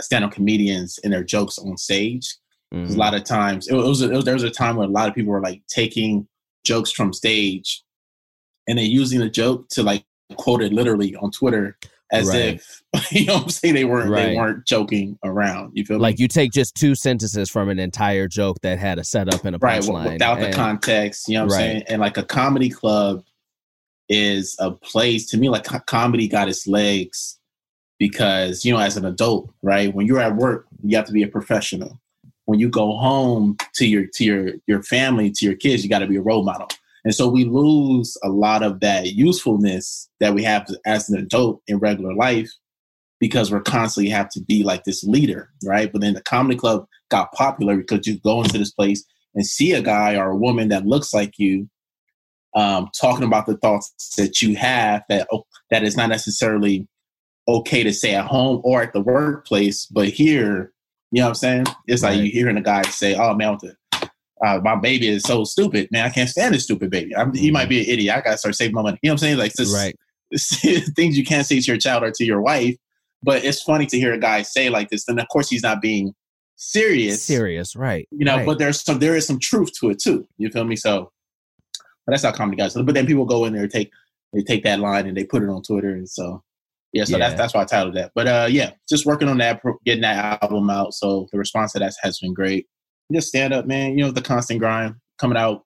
stand-up 0.00 0.32
comedians 0.32 0.98
and 1.02 1.12
their 1.12 1.24
jokes 1.24 1.58
on 1.58 1.76
stage. 1.78 2.36
Mhm. 2.74 2.94
A 2.94 2.96
lot 2.98 3.14
of 3.14 3.24
times, 3.24 3.68
it 3.68 3.74
was, 3.74 4.00
it 4.02 4.10
was 4.10 4.24
there 4.24 4.34
was 4.34 4.42
a 4.42 4.50
time 4.50 4.76
where 4.76 4.86
a 4.86 4.90
lot 4.90 5.08
of 5.08 5.14
people 5.14 5.32
were 5.32 5.42
like 5.42 5.62
taking 5.68 6.26
jokes 6.64 6.90
from 6.92 7.12
stage 7.12 7.82
and 8.68 8.78
then 8.78 8.86
using 8.90 9.18
the 9.20 9.28
joke 9.28 9.68
to 9.70 9.82
like 9.82 10.04
quote 10.36 10.62
it 10.62 10.72
literally 10.72 11.14
on 11.16 11.30
Twitter 11.30 11.76
as 12.12 12.28
Right. 12.28 12.54
if 12.54 12.82
you 13.12 13.24
know 13.26 13.34
what 13.34 13.42
I'm 13.44 13.48
saying 13.50 13.74
they 13.74 13.84
weren't 13.84 14.10
Right. 14.10 14.26
they 14.26 14.36
weren't 14.36 14.66
joking 14.66 15.18
around. 15.24 15.72
You 15.74 15.84
feel 15.84 15.98
like 15.98 16.18
me? 16.18 16.22
you 16.22 16.28
take 16.28 16.52
just 16.52 16.74
two 16.74 16.94
sentences 16.94 17.50
from 17.50 17.68
an 17.68 17.78
entire 17.78 18.28
joke 18.28 18.58
that 18.62 18.78
had 18.78 18.98
a 18.98 19.04
setup 19.04 19.44
and 19.44 19.56
a 19.56 19.58
right 19.60 19.82
punchline 19.82 20.12
without 20.12 20.38
the 20.40 20.52
context. 20.52 21.28
You 21.28 21.34
know 21.38 21.44
what 21.46 21.54
I'm 21.54 21.58
saying? 21.58 21.82
And 21.88 22.00
like 22.00 22.16
a 22.18 22.22
comedy 22.22 22.68
club 22.70 23.22
is 24.08 24.56
a 24.58 24.70
place 24.70 25.26
to 25.30 25.38
me 25.38 25.48
like 25.48 25.64
comedy 25.86 26.28
got 26.28 26.48
its 26.48 26.66
legs 26.66 27.38
because 27.98 28.64
you 28.64 28.72
know 28.72 28.80
as 28.80 28.96
an 28.96 29.04
adult 29.04 29.50
right 29.62 29.94
when 29.94 30.06
you're 30.06 30.20
at 30.20 30.36
work 30.36 30.66
you 30.82 30.96
have 30.96 31.06
to 31.06 31.12
be 31.12 31.22
a 31.22 31.28
professional. 31.28 31.98
When 32.46 32.58
you 32.58 32.68
go 32.68 32.96
home 32.96 33.56
to 33.74 33.86
your 33.86 34.06
to 34.14 34.24
your 34.24 34.50
your 34.66 34.82
family 34.82 35.30
to 35.30 35.46
your 35.46 35.54
kids 35.54 35.82
you 35.82 35.90
got 35.90 36.00
to 36.00 36.06
be 36.06 36.16
a 36.16 36.22
role 36.22 36.44
model. 36.44 36.68
And 37.04 37.14
so 37.14 37.28
we 37.28 37.44
lose 37.44 38.16
a 38.22 38.28
lot 38.28 38.62
of 38.62 38.80
that 38.80 39.06
usefulness 39.06 40.08
that 40.20 40.34
we 40.34 40.44
have 40.44 40.68
as 40.86 41.08
an 41.08 41.18
adult 41.18 41.60
in 41.66 41.78
regular 41.78 42.14
life 42.14 42.50
because 43.18 43.50
we're 43.50 43.60
constantly 43.60 44.10
have 44.10 44.28
to 44.30 44.40
be 44.40 44.62
like 44.62 44.84
this 44.84 45.04
leader 45.04 45.50
right? 45.64 45.90
But 45.92 46.00
then 46.00 46.14
the 46.14 46.22
comedy 46.22 46.56
club 46.56 46.86
got 47.10 47.32
popular 47.32 47.76
because 47.76 48.06
you 48.06 48.18
go 48.18 48.42
into 48.42 48.58
this 48.58 48.72
place 48.72 49.04
and 49.34 49.46
see 49.46 49.72
a 49.72 49.82
guy 49.82 50.16
or 50.16 50.30
a 50.30 50.36
woman 50.36 50.68
that 50.68 50.86
looks 50.86 51.14
like 51.14 51.38
you 51.38 51.68
um, 52.54 52.90
talking 52.98 53.24
about 53.24 53.46
the 53.46 53.56
thoughts 53.58 54.14
that 54.16 54.42
you 54.42 54.56
have 54.56 55.02
that 55.08 55.26
that 55.70 55.82
is 55.82 55.96
not 55.96 56.08
necessarily 56.08 56.86
okay 57.48 57.82
to 57.82 57.92
say 57.92 58.14
at 58.14 58.26
home 58.26 58.60
or 58.64 58.82
at 58.82 58.92
the 58.92 59.00
workplace, 59.00 59.86
but 59.86 60.08
here, 60.08 60.72
you 61.10 61.20
know 61.20 61.26
what 61.26 61.28
I'm 61.30 61.34
saying? 61.36 61.64
It's 61.86 62.02
like 62.02 62.12
Right. 62.12 62.24
you 62.24 62.30
hearing 62.30 62.56
a 62.56 62.62
guy 62.62 62.82
say, 62.82 63.14
"Oh 63.14 63.34
man, 63.34 63.58
the, 63.60 63.74
uh, 64.44 64.60
my 64.62 64.76
baby 64.76 65.08
is 65.08 65.22
so 65.24 65.44
stupid, 65.44 65.88
man. 65.90 66.04
I 66.06 66.10
can't 66.10 66.28
stand 66.28 66.54
this 66.54 66.64
stupid 66.64 66.90
baby. 66.90 67.14
I'm, 67.16 67.32
He 67.34 67.50
might 67.50 67.68
be 67.68 67.80
an 67.80 67.86
idiot. 67.88 68.16
I 68.16 68.20
gotta 68.20 68.38
start 68.38 68.54
saving 68.54 68.74
my 68.74 68.82
money." 68.82 68.98
You 69.02 69.08
know 69.08 69.14
what 69.14 69.22
I'm 69.22 69.26
saying? 69.26 69.38
Like 69.38 69.52
this, 69.54 69.72
right 69.74 69.94
things 70.96 71.16
you 71.18 71.24
can't 71.24 71.46
say 71.46 71.60
to 71.60 71.66
your 71.66 71.78
child 71.78 72.02
or 72.02 72.10
to 72.10 72.24
your 72.24 72.40
wife. 72.40 72.76
But 73.22 73.44
it's 73.44 73.62
funny 73.62 73.86
to 73.86 73.98
hear 73.98 74.12
a 74.12 74.18
guy 74.18 74.42
say 74.42 74.68
like 74.68 74.88
this. 74.90 75.06
And 75.08 75.20
of 75.20 75.28
course, 75.28 75.48
he's 75.48 75.62
not 75.62 75.80
being 75.80 76.12
serious. 76.56 77.22
serious 77.22 77.74
right 77.76 78.06
You 78.10 78.24
know, 78.24 78.36
right. 78.38 78.46
but 78.46 78.58
there's 78.58 78.82
some 78.82 78.98
there 78.98 79.16
is 79.16 79.26
some 79.26 79.38
truth 79.38 79.70
to 79.80 79.90
it 79.90 80.00
too. 80.00 80.26
You 80.38 80.48
feel 80.50 80.64
me? 80.64 80.76
So 80.76 81.12
but 82.06 82.12
that's 82.12 82.22
how 82.22 82.32
comedy 82.32 82.56
guys. 82.56 82.74
But 82.74 82.94
then 82.94 83.06
people 83.06 83.24
go 83.24 83.44
in 83.44 83.52
there 83.52 83.62
and 83.62 83.70
take 83.72 83.90
they 84.32 84.42
take 84.42 84.64
that 84.64 84.80
line 84.80 85.06
and 85.06 85.16
they 85.16 85.24
put 85.24 85.42
it 85.42 85.48
on 85.48 85.62
Twitter, 85.62 85.90
and 85.90 86.08
so 86.08 86.42
yeah. 86.92 87.04
So 87.04 87.16
Yeah. 87.16 87.28
that's 87.28 87.38
that's 87.40 87.54
why 87.54 87.62
I 87.62 87.64
titled 87.64 87.94
that. 87.96 88.12
But 88.14 88.26
uh, 88.26 88.48
yeah, 88.50 88.72
just 88.88 89.06
working 89.06 89.28
on 89.28 89.38
that, 89.38 89.60
getting 89.84 90.02
that 90.02 90.42
album 90.42 90.70
out. 90.70 90.94
So 90.94 91.28
the 91.32 91.38
response 91.38 91.72
to 91.72 91.78
that 91.80 91.92
has 92.02 92.18
been 92.18 92.34
great. 92.34 92.66
Just 93.12 93.28
stand 93.28 93.52
up, 93.52 93.66
man. 93.66 93.96
You 93.98 94.04
know 94.04 94.10
the 94.10 94.22
constant 94.22 94.60
grind 94.60 94.94
coming 95.18 95.36
out. 95.36 95.64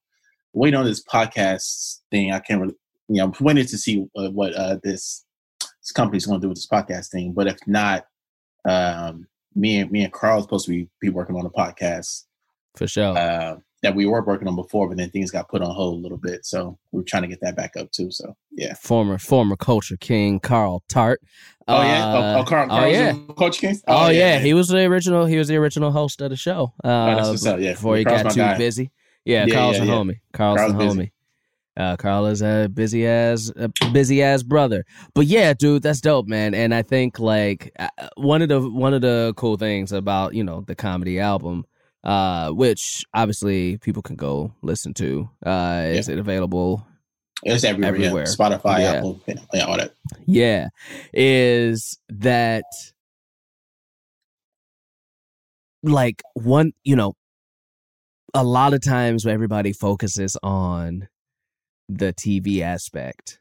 Waiting 0.52 0.78
on 0.80 0.86
this 0.86 1.04
podcast 1.04 1.98
thing. 2.10 2.32
I 2.32 2.38
can't 2.40 2.60
really. 2.60 2.74
You 3.08 3.16
know, 3.18 3.24
I'm 3.26 3.34
waiting 3.44 3.66
to 3.66 3.78
see 3.78 4.04
uh, 4.16 4.30
what 4.30 4.52
uh, 4.54 4.78
this 4.82 5.24
this 5.60 5.92
company's 5.92 6.26
going 6.26 6.40
to 6.40 6.44
do 6.44 6.48
with 6.48 6.56
this 6.56 6.66
podcast 6.66 7.10
thing. 7.10 7.32
But 7.32 7.46
if 7.46 7.58
not, 7.66 8.06
um, 8.68 9.26
me 9.54 9.78
and 9.78 9.90
me 9.90 10.02
and 10.02 10.12
Carl 10.12 10.38
are 10.38 10.42
supposed 10.42 10.66
to 10.66 10.72
be, 10.72 10.88
be 11.00 11.08
working 11.10 11.36
on 11.36 11.46
a 11.46 11.50
podcast 11.50 12.24
for 12.76 12.86
sure 12.88 13.16
uh, 13.16 13.56
that 13.86 13.94
we 13.94 14.06
were 14.06 14.22
working 14.22 14.48
on 14.48 14.56
before, 14.56 14.88
but 14.88 14.96
then 14.96 15.10
things 15.10 15.30
got 15.30 15.48
put 15.48 15.62
on 15.62 15.72
hold 15.72 15.94
a 15.94 16.02
little 16.02 16.18
bit. 16.18 16.44
So 16.44 16.76
we're 16.90 17.02
trying 17.02 17.22
to 17.22 17.28
get 17.28 17.40
that 17.40 17.56
back 17.56 17.76
up 17.76 17.90
too. 17.92 18.10
So 18.10 18.36
yeah. 18.50 18.74
former 18.74 19.16
former 19.16 19.56
culture 19.56 19.96
king 19.96 20.40
carl 20.40 20.82
tart 20.88 21.20
Oh 21.68 21.82
yeah. 21.82 22.06
Uh, 22.06 22.16
Oh, 22.16 22.40
oh 22.40 22.44
Carl, 22.44 22.68
oh, 22.70 22.86
yeah 22.86 23.12
Coach 23.36 23.58
King. 23.58 23.76
Oh, 23.88 24.08
yeah, 24.08 24.38
he 24.38 24.54
was 24.54 24.68
the 24.68 24.84
original. 24.84 25.26
He 25.26 25.36
was 25.36 25.48
the 25.48 25.56
original 25.56 25.90
host 25.90 26.20
of 26.20 26.30
the 26.30 26.36
show. 26.36 26.72
Uh, 26.82 27.16
that's 27.16 27.28
what's 27.28 27.46
up, 27.46 27.58
yeah. 27.58 27.72
before 27.72 27.96
he 27.96 28.04
Carl's 28.04 28.22
got 28.22 28.32
too 28.32 28.40
guy. 28.40 28.58
busy. 28.58 28.90
Yeah, 29.24 29.46
Yeah, 29.46 29.54
Carl's 29.54 29.76
yeah, 29.76 29.82
a 29.82 29.86
yeah. 29.86 29.92
homie. 29.92 30.20
Carl's, 30.32 30.58
Carl's 30.58 30.72
a 30.72 30.76
busy. 30.76 30.98
homie. 30.98 31.10
Uh, 31.76 31.96
Carl 31.96 32.26
is 32.26 32.40
a 32.40 32.68
busy 32.72 33.06
as 33.06 33.52
a 33.56 33.68
busy 33.90 34.22
as 34.22 34.42
brother. 34.42 34.84
But 35.14 35.26
yeah, 35.26 35.52
dude, 35.52 35.82
that's 35.82 36.00
dope, 36.00 36.26
man. 36.26 36.54
And 36.54 36.72
I 36.72 36.82
think 36.82 37.18
like 37.18 37.72
uh, 37.78 37.88
one 38.16 38.42
of 38.42 38.48
the 38.48 38.60
one 38.60 38.94
of 38.94 39.02
the 39.02 39.34
cool 39.36 39.56
things 39.56 39.92
about 39.92 40.34
you 40.34 40.44
know 40.44 40.62
the 40.62 40.74
comedy 40.74 41.18
album, 41.18 41.66
uh, 42.06 42.50
which 42.50 43.04
obviously 43.12 43.76
people 43.78 44.00
can 44.02 44.16
go 44.16 44.54
listen 44.62 44.94
to. 44.94 45.28
Uh, 45.44 45.82
is 45.88 46.08
it 46.08 46.18
available? 46.18 46.86
It's 47.42 47.64
everywhere. 47.64 47.88
Everywhere. 47.94 48.24
Yeah. 48.26 48.34
Spotify, 48.34 48.78
Yeah. 48.78 48.92
Apple, 48.92 49.20
yeah, 49.52 49.64
all 49.66 49.76
that. 49.76 49.92
Yeah, 50.24 50.68
is 51.12 51.98
that 52.08 52.64
like 55.82 56.22
one, 56.34 56.72
you 56.84 56.96
know, 56.96 57.14
a 58.34 58.44
lot 58.44 58.72
of 58.72 58.82
times 58.82 59.24
when 59.24 59.34
everybody 59.34 59.72
focuses 59.72 60.36
on 60.42 61.08
the 61.88 62.12
TV 62.12 62.60
aspect 62.60 63.40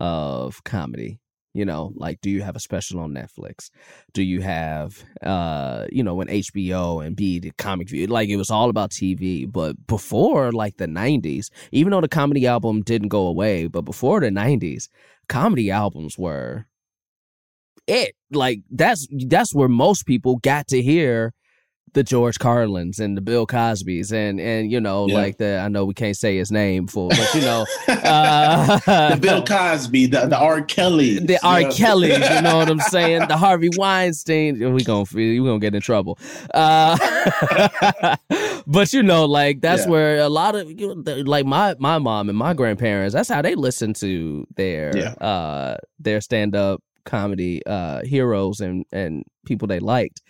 of 0.00 0.62
comedy, 0.64 1.19
you 1.54 1.64
know, 1.64 1.92
like 1.96 2.20
do 2.20 2.30
you 2.30 2.42
have 2.42 2.56
a 2.56 2.60
special 2.60 3.00
on 3.00 3.12
Netflix? 3.12 3.70
Do 4.12 4.22
you 4.22 4.40
have 4.40 5.02
uh, 5.22 5.86
you 5.90 6.02
know, 6.02 6.14
when 6.14 6.28
HBO 6.28 7.04
and 7.04 7.16
B 7.16 7.38
the 7.38 7.52
comic 7.58 7.88
view, 7.88 8.06
like 8.06 8.28
it 8.28 8.36
was 8.36 8.50
all 8.50 8.70
about 8.70 8.90
TV, 8.90 9.50
but 9.50 9.86
before 9.86 10.52
like 10.52 10.76
the 10.76 10.86
90s, 10.86 11.50
even 11.72 11.90
though 11.90 12.00
the 12.00 12.08
comedy 12.08 12.46
album 12.46 12.82
didn't 12.82 13.08
go 13.08 13.26
away, 13.26 13.66
but 13.66 13.82
before 13.82 14.20
the 14.20 14.30
90s, 14.30 14.88
comedy 15.28 15.70
albums 15.70 16.18
were 16.18 16.66
it 17.86 18.14
like 18.30 18.60
that's 18.70 19.06
that's 19.26 19.54
where 19.54 19.68
most 19.68 20.06
people 20.06 20.36
got 20.36 20.68
to 20.68 20.80
hear 20.80 21.32
the 21.92 22.02
George 22.04 22.38
Carlins 22.38 23.00
and 23.00 23.16
the 23.16 23.20
Bill 23.20 23.46
Cosbys 23.46 24.12
and 24.12 24.38
and 24.40 24.70
you 24.70 24.80
know 24.80 25.06
Yeah. 25.08 25.14
like 25.14 25.38
the 25.38 25.58
I 25.58 25.68
know 25.68 25.84
we 25.84 25.94
can't 25.94 26.16
say 26.16 26.36
his 26.36 26.52
name 26.52 26.86
for 26.86 27.08
but 27.08 27.34
you 27.34 27.40
know 27.40 27.66
uh, 27.88 29.10
the 29.10 29.16
Bill 29.20 29.42
Cosby, 29.46 30.06
the, 30.06 30.26
the 30.26 30.38
R. 30.38 30.62
Kelly, 30.62 31.18
the 31.18 31.38
R. 31.44 31.62
Kellys, 31.72 32.18
you 32.18 32.42
know 32.42 32.58
what 32.58 32.68
I'm 32.70 32.80
saying? 32.80 33.26
The 33.28 33.36
Harvey 33.36 33.70
Weinstein. 33.76 34.72
We 34.72 34.84
gonna 34.84 35.04
we 35.14 35.38
gonna 35.38 35.58
get 35.58 35.74
in 35.74 35.80
trouble. 35.80 36.18
Uh, 36.54 36.96
but 38.66 38.92
you 38.92 39.02
know, 39.02 39.24
like 39.24 39.60
that's 39.60 39.84
Yeah. 39.84 39.90
where 39.90 40.18
a 40.20 40.28
lot 40.28 40.54
of 40.54 40.70
you 40.70 40.94
know, 40.94 41.14
like 41.24 41.46
my 41.46 41.74
my 41.78 41.98
mom 41.98 42.28
and 42.28 42.38
my 42.38 42.54
grandparents. 42.54 43.14
That's 43.14 43.28
how 43.28 43.42
they 43.42 43.54
listen 43.54 43.94
to 43.94 44.46
their 44.56 44.96
Yeah. 44.96 45.10
uh 45.14 45.76
their 45.98 46.20
stand 46.20 46.54
up 46.54 46.80
comedy 47.04 47.62
uh 47.66 48.02
heroes 48.04 48.60
and 48.60 48.84
and 48.92 49.24
people 49.46 49.66
they 49.68 49.80
liked. 49.80 50.20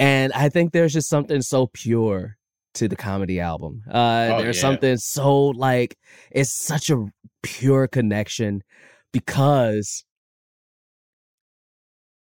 And 0.00 0.32
I 0.32 0.48
think 0.48 0.72
there's 0.72 0.94
just 0.94 1.08
something 1.10 1.42
so 1.42 1.68
pure 1.72 2.38
to 2.74 2.88
the 2.88 2.96
comedy 2.96 3.38
album. 3.38 3.82
Uh 3.88 4.30
Oh, 4.32 4.42
there's 4.42 4.56
yeah. 4.56 4.62
something 4.62 4.96
so 4.96 5.48
like 5.48 5.96
it's 6.30 6.52
such 6.58 6.88
a 6.90 7.04
pure 7.42 7.86
connection 7.86 8.62
because 9.12 10.04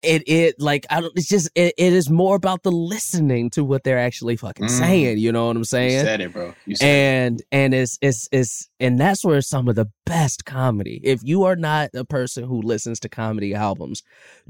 it 0.04 0.24
it 0.28 0.56
like 0.60 0.86
I 0.90 1.02
don't 1.02 1.14
it's 1.16 1.28
just 1.28 1.50
it, 1.56 1.74
it 1.78 1.94
is 1.94 2.10
more 2.10 2.36
about 2.36 2.64
the 2.64 2.72
listening 2.72 3.50
to 3.52 3.64
what 3.64 3.84
they're 3.84 4.00
actually 4.00 4.36
fucking 4.36 4.66
Mm. 4.66 4.70
saying, 4.70 5.18
you 5.20 5.32
know 5.32 5.46
what 5.48 5.52
I'm 5.56 5.60
You 5.60 5.66
saying? 5.66 6.06
said 6.06 6.22
it, 6.22 6.34
bro. 6.34 6.54
You 6.66 6.76
said 6.76 6.86
it. 6.86 6.90
and 6.90 7.44
and 7.52 7.74
it's 7.74 7.98
it's 8.02 8.28
it's 8.32 8.70
and 8.80 9.00
that's 9.00 9.24
where 9.24 9.42
some 9.42 9.68
of 9.68 9.76
the 9.76 9.88
best 10.06 10.46
comedy. 10.46 11.00
If 11.04 11.22
you 11.24 11.44
are 11.44 11.56
not 11.56 11.90
a 11.94 12.04
person 12.06 12.44
who 12.44 12.62
listens 12.62 13.00
to 13.02 13.10
comedy 13.10 13.54
albums, 13.54 14.02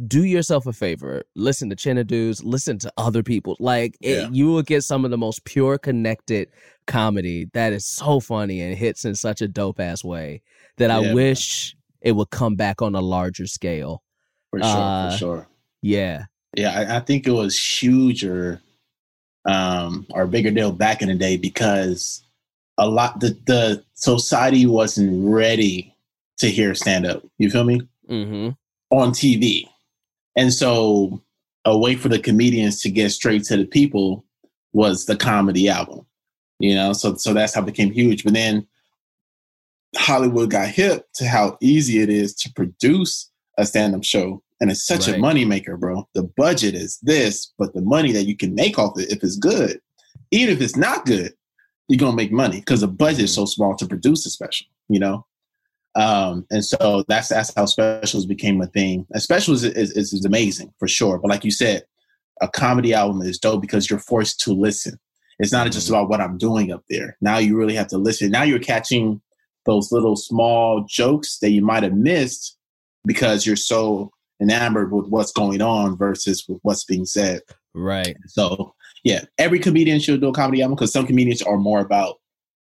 do 0.07 0.23
yourself 0.23 0.65
a 0.65 0.73
favor. 0.73 1.23
Listen 1.35 1.69
to 1.69 1.75
Chinedu's, 1.75 2.43
listen 2.43 2.79
to 2.79 2.91
other 2.97 3.21
people. 3.23 3.57
Like 3.59 3.97
it, 4.01 4.17
Yeah. 4.17 4.29
you 4.31 4.47
will 4.47 4.61
get 4.63 4.83
some 4.83 5.05
of 5.05 5.11
the 5.11 5.17
most 5.17 5.43
pure 5.45 5.77
connected 5.77 6.49
comedy 6.87 7.49
that 7.53 7.73
is 7.73 7.85
so 7.85 8.19
funny 8.19 8.61
and 8.61 8.75
hits 8.77 9.05
in 9.05 9.15
such 9.15 9.41
a 9.41 9.47
dope 9.47 9.79
ass 9.79 10.03
way 10.03 10.41
that 10.77 10.89
Yeah, 10.89 10.97
I 10.97 11.01
man. 11.01 11.15
wish 11.15 11.75
it 12.01 12.13
would 12.13 12.29
come 12.31 12.55
back 12.55 12.81
on 12.81 12.95
a 12.95 13.01
larger 13.01 13.45
scale. 13.47 14.01
For 14.51 14.59
sure, 14.59 14.67
uh, 14.67 15.11
for 15.11 15.17
sure. 15.17 15.47
Yeah. 15.81 16.25
Yeah, 16.55 16.77
I, 16.77 16.97
I 16.97 16.99
think 16.99 17.27
it 17.27 17.31
was 17.31 17.57
huger 17.57 18.61
um 19.45 20.05
or 20.11 20.27
bigger 20.27 20.51
deal 20.51 20.71
back 20.71 21.01
in 21.01 21.07
the 21.07 21.15
day 21.15 21.35
because 21.35 22.21
a 22.77 22.87
lot 22.87 23.19
the 23.21 23.35
the 23.47 23.83
society 23.95 24.67
wasn't 24.67 25.27
ready 25.27 25.95
to 26.37 26.49
hear 26.49 26.75
stand 26.75 27.07
up. 27.07 27.23
You 27.37 27.49
feel 27.49 27.63
me? 27.63 27.81
Mm-hmm. 28.09 28.49
On 28.91 29.11
TV. 29.11 29.67
And 30.35 30.53
so 30.53 31.21
a 31.65 31.77
way 31.77 31.95
for 31.95 32.09
the 32.09 32.19
comedians 32.19 32.81
to 32.81 32.89
get 32.89 33.11
straight 33.11 33.43
to 33.45 33.57
the 33.57 33.65
people 33.65 34.25
was 34.73 35.05
the 35.05 35.15
comedy 35.15 35.69
album. 35.69 36.05
You 36.59 36.75
know, 36.75 36.93
so 36.93 37.15
so 37.15 37.33
that's 37.33 37.55
how 37.55 37.61
it 37.61 37.65
became 37.65 37.91
huge. 37.91 38.23
But 38.23 38.33
then 38.33 38.67
Hollywood 39.95 40.51
got 40.51 40.67
hip 40.67 41.07
to 41.15 41.27
how 41.27 41.57
easy 41.61 41.99
it 41.99 42.09
is 42.09 42.35
to 42.35 42.53
produce 42.53 43.30
a 43.57 43.65
stand-up 43.65 44.03
show. 44.03 44.41
And 44.59 44.69
it's 44.69 44.85
such 44.85 45.07
Right. 45.07 45.17
a 45.17 45.19
moneymaker, 45.19 45.79
bro. 45.79 46.07
The 46.13 46.23
budget 46.37 46.75
is 46.75 46.99
this, 47.01 47.51
but 47.57 47.73
the 47.73 47.81
money 47.81 48.11
that 48.11 48.27
you 48.27 48.37
can 48.37 48.53
make 48.53 48.77
off 48.77 48.99
it, 48.99 49.11
if 49.11 49.23
it's 49.23 49.37
good, 49.37 49.79
even 50.29 50.53
if 50.53 50.61
it's 50.61 50.75
not 50.75 51.05
good, 51.05 51.33
you're 51.87 51.97
gonna 51.97 52.15
make 52.15 52.31
money 52.31 52.59
because 52.59 52.81
the 52.81 52.87
budget 52.87 53.25
is 53.25 53.33
so 53.33 53.45
small 53.45 53.75
to 53.75 53.87
produce 53.87 54.25
a 54.25 54.29
special, 54.29 54.67
you 54.87 54.99
know? 54.99 55.25
Um, 55.95 56.45
and 56.51 56.63
so 56.63 57.03
that's 57.07 57.27
that's 57.27 57.53
how 57.53 57.65
specials 57.65 58.25
became 58.25 58.61
a 58.61 58.67
thing. 58.67 59.05
And 59.11 59.21
specials 59.21 59.63
is, 59.63 59.91
is, 59.91 60.13
is 60.13 60.25
amazing 60.25 60.73
for 60.79 60.87
sure. 60.87 61.17
But 61.17 61.29
like 61.29 61.43
you 61.43 61.51
said, 61.51 61.83
a 62.39 62.47
comedy 62.47 62.93
album 62.93 63.21
is 63.23 63.37
dope 63.39 63.61
because 63.61 63.89
you're 63.89 63.99
forced 63.99 64.39
to 64.41 64.53
listen. 64.53 64.99
It's 65.39 65.51
not 65.51 65.69
just 65.71 65.89
about 65.89 66.07
what 66.07 66.21
I'm 66.21 66.37
doing 66.37 66.71
up 66.71 66.83
there. 66.89 67.17
Now 67.19 67.39
you 67.39 67.57
really 67.57 67.75
have 67.75 67.87
to 67.87 67.97
listen. 67.97 68.31
Now 68.31 68.43
you're 68.43 68.59
catching 68.59 69.21
those 69.65 69.91
little 69.91 70.15
small 70.15 70.85
jokes 70.87 71.39
that 71.39 71.51
you 71.51 71.61
might 71.61 71.83
have 71.83 71.93
missed 71.93 72.57
because 73.05 73.45
you're 73.45 73.55
so 73.55 74.11
enamored 74.41 74.91
with 74.91 75.07
what's 75.07 75.31
going 75.31 75.61
on 75.61 75.97
versus 75.97 76.45
with 76.47 76.59
what's 76.63 76.83
being 76.83 77.05
said. 77.05 77.41
Right. 77.73 78.15
So 78.27 78.73
yeah, 79.03 79.25
every 79.37 79.59
comedian 79.59 79.99
should 79.99 80.21
do 80.21 80.29
a 80.29 80.33
comedy 80.33 80.61
album 80.61 80.75
because 80.75 80.91
some 80.93 81.05
comedians 81.07 81.41
are 81.41 81.57
more 81.57 81.79
about 81.79 82.17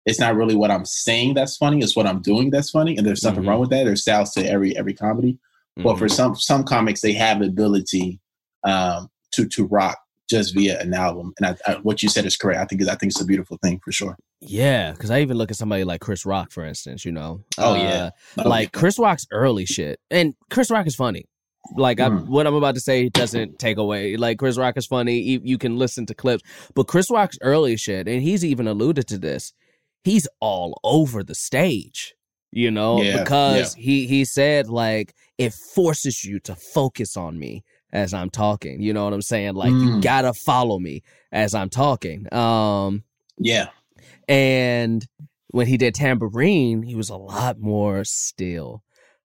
it's 0.07 0.21
not 0.21 0.37
really 0.37 0.55
what 0.55 0.71
I'm 0.71 0.87
saying 0.87 1.35
that's 1.35 1.57
funny, 1.57 1.81
it's 1.81 1.95
what 1.97 2.07
I'm 2.07 2.23
doing 2.23 2.51
that's 2.51 2.71
funny. 2.71 2.97
And 2.97 3.07
there's 3.07 3.23
nothing 3.25 3.45
Mhm. 3.45 3.49
wrong 3.49 3.61
with 3.61 3.71
that. 3.71 3.85
There's 3.85 4.03
styles 4.03 4.33
to 4.33 4.47
every 4.49 4.77
every 4.77 4.95
comedy. 4.95 5.39
But 5.77 5.95
Mhm. 5.95 5.99
for 5.99 6.09
some 6.09 6.35
some 6.37 6.65
comics, 6.65 7.01
they 7.01 7.13
have 7.13 7.41
the 7.41 7.47
ability 7.47 8.21
um, 8.65 9.09
to 9.33 9.47
to 9.47 9.67
rock 9.67 9.99
just 10.29 10.53
via 10.55 10.81
an 10.81 10.93
album. 10.95 11.33
And 11.39 11.47
I, 11.47 11.71
I, 11.71 11.75
what 11.77 12.03
you 12.03 12.09
said 12.09 12.27
is 12.27 12.37
correct. 12.37 12.61
I 12.61 12.65
think 12.65 12.83
I 12.83 12.95
think 12.97 13.13
it's 13.13 13.21
a 13.21 13.25
beautiful 13.25 13.59
thing 13.63 13.81
for 13.85 13.93
sure. 13.93 14.17
Yeah, 14.41 14.93
because 14.93 15.11
I 15.11 15.21
even 15.21 15.37
look 15.37 15.51
at 15.51 15.57
somebody 15.57 15.85
like 15.85 16.01
Chris 16.01 16.25
Rock, 16.25 16.53
for 16.53 16.65
instance. 16.65 17.05
You 17.05 17.13
know, 17.13 17.41
Oh, 17.59 17.75
yeah. 17.75 18.11
Uh, 18.39 18.49
like 18.49 18.73
Chris 18.73 18.99
Rock's 18.99 19.27
early 19.33 19.67
shit, 19.67 19.99
and 20.11 20.35
Chris 20.51 20.71
Rock 20.71 20.87
is 20.87 20.95
funny. 20.95 21.25
Like 21.77 22.01
I, 22.01 22.09
Mm. 22.09 22.29
what 22.29 22.47
I'm 22.47 22.55
about 22.55 22.77
to 22.77 22.81
say 22.81 23.09
doesn't 23.09 23.59
take 23.59 23.77
away. 23.79 24.17
Like 24.17 24.39
Chris 24.39 24.57
Rock 24.57 24.77
is 24.77 24.87
funny. 24.87 25.19
You, 25.21 25.41
you 25.43 25.59
can 25.59 25.77
listen 25.77 26.07
to 26.07 26.15
clips, 26.15 26.43
but 26.75 26.85
Chris 26.87 27.11
Rock's 27.11 27.37
early 27.43 27.77
shit, 27.77 28.07
and 28.09 28.23
he's 28.23 28.45
even 28.45 28.67
alluded 28.69 29.07
to 29.09 29.19
this. 29.19 29.53
He's 30.05 30.27
all 30.41 30.81
over 30.85 31.23
the 31.25 31.35
stage, 31.35 32.15
you 32.53 32.71
know, 32.71 33.03
Yeah, 33.03 33.19
because 33.25 33.75
he 33.75 34.07
he 34.07 34.25
said 34.25 34.69
like 34.69 35.15
it 35.37 35.53
forces 35.53 36.25
you 36.25 36.39
to 36.41 36.55
focus 36.55 37.17
on 37.17 37.39
me 37.39 37.65
as 37.93 38.15
I'm 38.15 38.31
talking. 38.31 38.81
You 38.81 38.95
know 38.95 39.05
what 39.05 39.13
I'm 39.13 39.21
saying? 39.23 39.55
Like 39.55 39.73
you 39.73 39.95
Mm. 39.97 40.03
gotta 40.03 40.33
follow 40.47 40.79
me 40.79 41.03
as 41.33 41.55
I'm 41.55 41.69
talking. 41.71 42.33
Um, 42.33 43.03
yeah, 43.37 43.69
and 44.29 45.07
when 45.49 45.67
he 45.67 45.77
did 45.77 45.95
Tamborine, 45.95 46.85
he 46.85 46.95
was 46.95 47.09
a 47.09 47.17
lot 47.17 47.59
more 47.59 48.05
still, 48.05 48.83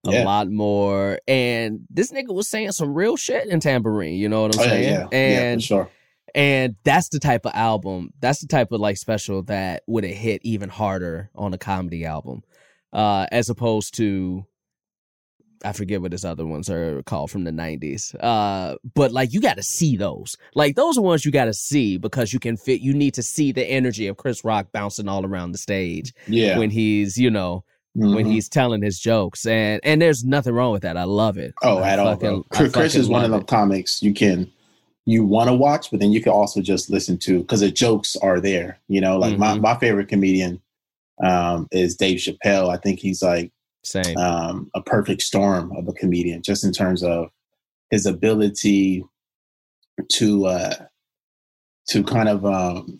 a 0.07 0.11
Yeah. 0.11 0.23
lot 0.23 0.49
more. 0.49 1.19
And 1.27 1.81
this 1.89 2.11
nigga 2.11 2.33
was 2.33 2.47
saying 2.47 2.71
some 2.71 2.93
real 2.93 3.17
shit 3.17 3.47
in 3.47 3.59
Tamborine. 3.59 4.17
You 4.17 4.29
know 4.29 4.43
what 4.43 4.55
I'm 4.55 4.61
oh, 4.61 4.63
saying? 4.63 4.83
yeah, 4.83 5.07
yeah, 5.11 5.17
And 5.17 5.61
for 5.61 5.65
sure. 5.65 5.89
and 6.33 6.75
that's 6.85 7.09
the 7.09 7.19
type 7.19 7.45
of 7.45 7.51
album, 7.53 8.11
that's 8.19 8.39
the 8.39 8.47
type 8.47 8.71
of 8.71 8.79
like 8.79 8.97
special 8.97 9.43
that 9.43 9.83
would 9.87 10.03
have 10.05 10.15
hit 10.15 10.41
even 10.45 10.69
harder 10.69 11.29
on 11.35 11.53
a 11.53 11.57
comedy 11.57 12.05
album, 12.05 12.41
uh, 12.93 13.27
as 13.31 13.49
opposed 13.49 13.95
to. 13.97 14.45
I 15.63 15.71
forget 15.73 16.01
what 16.01 16.11
his 16.11 16.25
other 16.25 16.45
ones 16.45 16.69
are 16.69 17.01
called 17.03 17.31
from 17.31 17.43
the 17.45 17.51
90s. 17.51 18.13
Uh, 18.19 18.75
but 18.95 19.11
like 19.11 19.33
you 19.33 19.39
got 19.41 19.57
to 19.57 19.63
see 19.63 19.95
those. 19.95 20.35
Like 20.55 20.75
those 20.75 20.97
are 20.97 21.01
ones 21.01 21.25
you 21.25 21.31
got 21.31 21.45
to 21.45 21.53
see 21.53 21.97
because 21.97 22.33
you 22.33 22.39
can 22.39 22.57
fit, 22.57 22.81
you 22.81 22.93
need 22.93 23.13
to 23.15 23.23
see 23.23 23.51
the 23.51 23.65
energy 23.65 24.07
of 24.07 24.17
Chris 24.17 24.43
Rock 24.43 24.67
bouncing 24.71 25.07
all 25.07 25.25
around 25.25 25.51
the 25.53 25.57
stage 25.57 26.13
Yeah, 26.27 26.57
when 26.57 26.69
he's, 26.69 27.17
you 27.17 27.29
know, 27.31 27.63
when 27.95 28.25
Mhm. 28.25 28.31
he's 28.31 28.49
telling 28.49 28.81
his 28.81 28.99
jokes. 28.99 29.45
And 29.45 29.79
and 29.83 30.01
there's 30.01 30.23
nothing 30.23 30.53
wrong 30.53 30.71
with 30.71 30.81
that. 30.81 30.97
I 30.97 31.03
love 31.03 31.37
it. 31.37 31.53
Oh, 31.63 31.77
I 31.77 31.89
at 31.91 31.99
all, 31.99 32.13
fucking- 32.15 32.43
bro. 32.51 32.69
Chris, 32.71 32.95
is 32.95 33.07
one 33.07 33.23
of 33.23 33.31
the 33.31 33.41
comics 33.45 34.01
you 34.01 34.13
can 34.13 34.49
you 35.05 35.25
want 35.25 35.49
to 35.49 35.53
watch, 35.53 35.91
but 35.91 35.99
then 35.99 36.11
you 36.13 36.21
can 36.21 36.31
also 36.31 36.61
just 36.61 36.89
listen 36.89 37.17
to 37.17 37.39
because 37.39 37.59
the 37.59 37.69
jokes 37.69 38.15
are 38.17 38.39
there. 38.39 38.79
You 38.87 39.01
know, 39.01 39.17
like 39.17 39.37
my 39.37 39.57
Mhm. 39.57 39.61
my 39.61 39.77
favorite 39.77 40.07
comedian 40.07 40.59
um, 41.23 41.67
is 41.71 41.95
Dave 41.95 42.17
Chappelle. 42.19 42.69
I 42.69 42.77
think 42.77 42.99
he's 42.99 43.21
like. 43.21 43.51
Same. 43.83 44.17
um, 44.17 44.69
a 44.73 44.81
perfect 44.81 45.21
storm 45.21 45.71
of 45.75 45.87
a 45.87 45.93
comedian, 45.93 46.41
just 46.41 46.63
in 46.63 46.71
terms 46.71 47.03
of 47.03 47.29
his 47.91 48.05
ability 48.05 49.03
to 50.13 50.45
uh, 50.45 50.73
to 51.87 52.03
kind 52.03 52.29
of 52.29 52.45
um, 52.45 52.99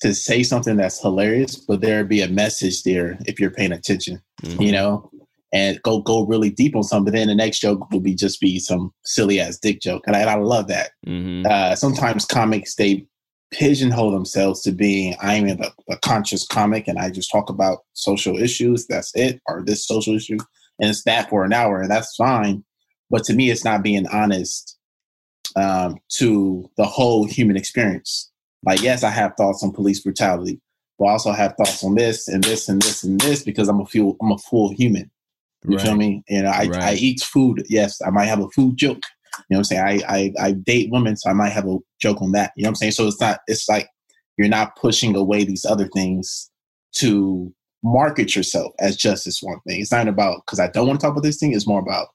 to 0.00 0.14
say 0.14 0.42
something 0.42 0.76
that's 0.76 1.00
hilarious, 1.00 1.56
but 1.56 1.80
there 1.80 2.04
be 2.04 2.20
a 2.22 2.28
message 2.28 2.82
there 2.82 3.18
if 3.26 3.38
you're 3.40 3.50
paying 3.50 3.72
attention 3.72 4.20
Mhm. 4.42 4.60
you 4.60 4.72
know, 4.72 5.08
and 5.52 5.80
go 5.82 6.00
go 6.00 6.26
really 6.26 6.50
deep 6.50 6.74
on 6.76 6.82
something. 6.82 7.12
But 7.12 7.14
then 7.18 7.28
the 7.28 7.34
next 7.34 7.60
joke 7.60 7.90
will 7.90 8.00
be 8.00 8.14
just 8.14 8.40
be 8.40 8.58
some 8.58 8.92
silly 9.04 9.38
ass 9.40 9.58
dick 9.58 9.80
joke, 9.80 10.02
and 10.06 10.16
I, 10.16 10.20
and 10.20 10.30
I 10.30 10.34
love 10.36 10.66
that. 10.68 10.90
Mhm. 11.06 11.46
Uh, 11.46 11.74
sometimes 11.76 12.24
comics 12.26 12.74
they 12.74 13.06
pigeonhole 13.52 14.10
themselves 14.10 14.62
to 14.62 14.72
being 14.72 15.14
I'm 15.20 15.46
a, 15.48 15.72
a 15.88 15.96
conscious 15.98 16.46
comic 16.46 16.88
and 16.88 16.98
I 16.98 17.10
just 17.10 17.30
talk 17.30 17.48
about 17.48 17.80
social 17.92 18.36
issues. 18.36 18.86
That's 18.86 19.14
it, 19.14 19.40
or 19.46 19.62
this 19.62 19.86
social 19.86 20.14
issue, 20.16 20.38
and 20.80 20.90
it's 20.90 21.04
that 21.04 21.28
for 21.30 21.44
an 21.44 21.52
hour, 21.52 21.80
and 21.80 21.90
that's 21.90 22.16
fine. 22.16 22.64
But 23.10 23.24
to 23.24 23.34
me, 23.34 23.50
it's 23.50 23.64
not 23.64 23.82
being 23.82 24.06
honest 24.08 24.78
um, 25.54 25.98
to 26.16 26.68
the 26.76 26.84
whole 26.84 27.24
human 27.24 27.56
experience. 27.56 28.30
Like, 28.64 28.82
yes, 28.82 29.04
I 29.04 29.10
have 29.10 29.34
thoughts 29.36 29.62
on 29.62 29.72
police 29.72 30.00
brutality, 30.00 30.60
but 30.98 31.06
I 31.06 31.10
also 31.12 31.32
have 31.32 31.54
thoughts 31.56 31.84
on 31.84 31.94
this 31.94 32.28
and 32.28 32.42
this 32.42 32.68
and 32.68 32.80
this 32.80 33.04
and 33.04 33.20
this 33.20 33.42
because 33.42 33.68
I'm 33.68 33.80
a 33.80 33.86
full 33.86 34.16
I'm 34.20 34.32
a 34.32 34.38
full 34.38 34.72
human. 34.72 35.10
You 35.66 35.78
feel 35.78 35.94
me? 35.94 36.24
You 36.28 36.42
know, 36.42 36.50
I, 36.50 36.68
I 36.80 36.94
eat 36.94 37.20
food. 37.20 37.64
Yes, 37.68 38.00
I 38.04 38.10
might 38.10 38.24
have 38.26 38.40
a 38.40 38.48
food 38.50 38.76
joke. 38.76 39.02
You 39.48 39.54
know 39.54 39.56
what 39.56 39.58
I'm 39.58 39.64
saying? 39.64 40.02
I, 40.08 40.32
I 40.40 40.48
I 40.48 40.52
date 40.52 40.90
women, 40.90 41.16
so 41.16 41.30
I 41.30 41.32
might 41.32 41.50
have 41.50 41.66
a 41.66 41.78
joke 42.00 42.20
on 42.20 42.32
that. 42.32 42.52
You 42.56 42.64
know 42.64 42.68
what 42.68 42.70
I'm 42.70 42.76
saying? 42.76 42.92
So 42.92 43.06
it's 43.06 43.20
not 43.20 43.40
it's 43.46 43.68
like 43.68 43.88
you're 44.36 44.48
not 44.48 44.76
pushing 44.76 45.16
away 45.16 45.44
these 45.44 45.64
other 45.64 45.88
things 45.88 46.50
to 46.96 47.52
market 47.82 48.36
yourself 48.36 48.72
as 48.78 48.96
just 48.96 49.24
this 49.24 49.40
one 49.42 49.60
thing. 49.66 49.80
It's 49.80 49.92
not 49.92 50.08
about 50.08 50.42
because 50.46 50.60
I 50.60 50.68
don't 50.68 50.86
want 50.86 51.00
to 51.00 51.06
talk 51.06 51.12
about 51.12 51.22
this 51.22 51.38
thing, 51.38 51.52
it's 51.52 51.66
more 51.66 51.80
about 51.80 52.08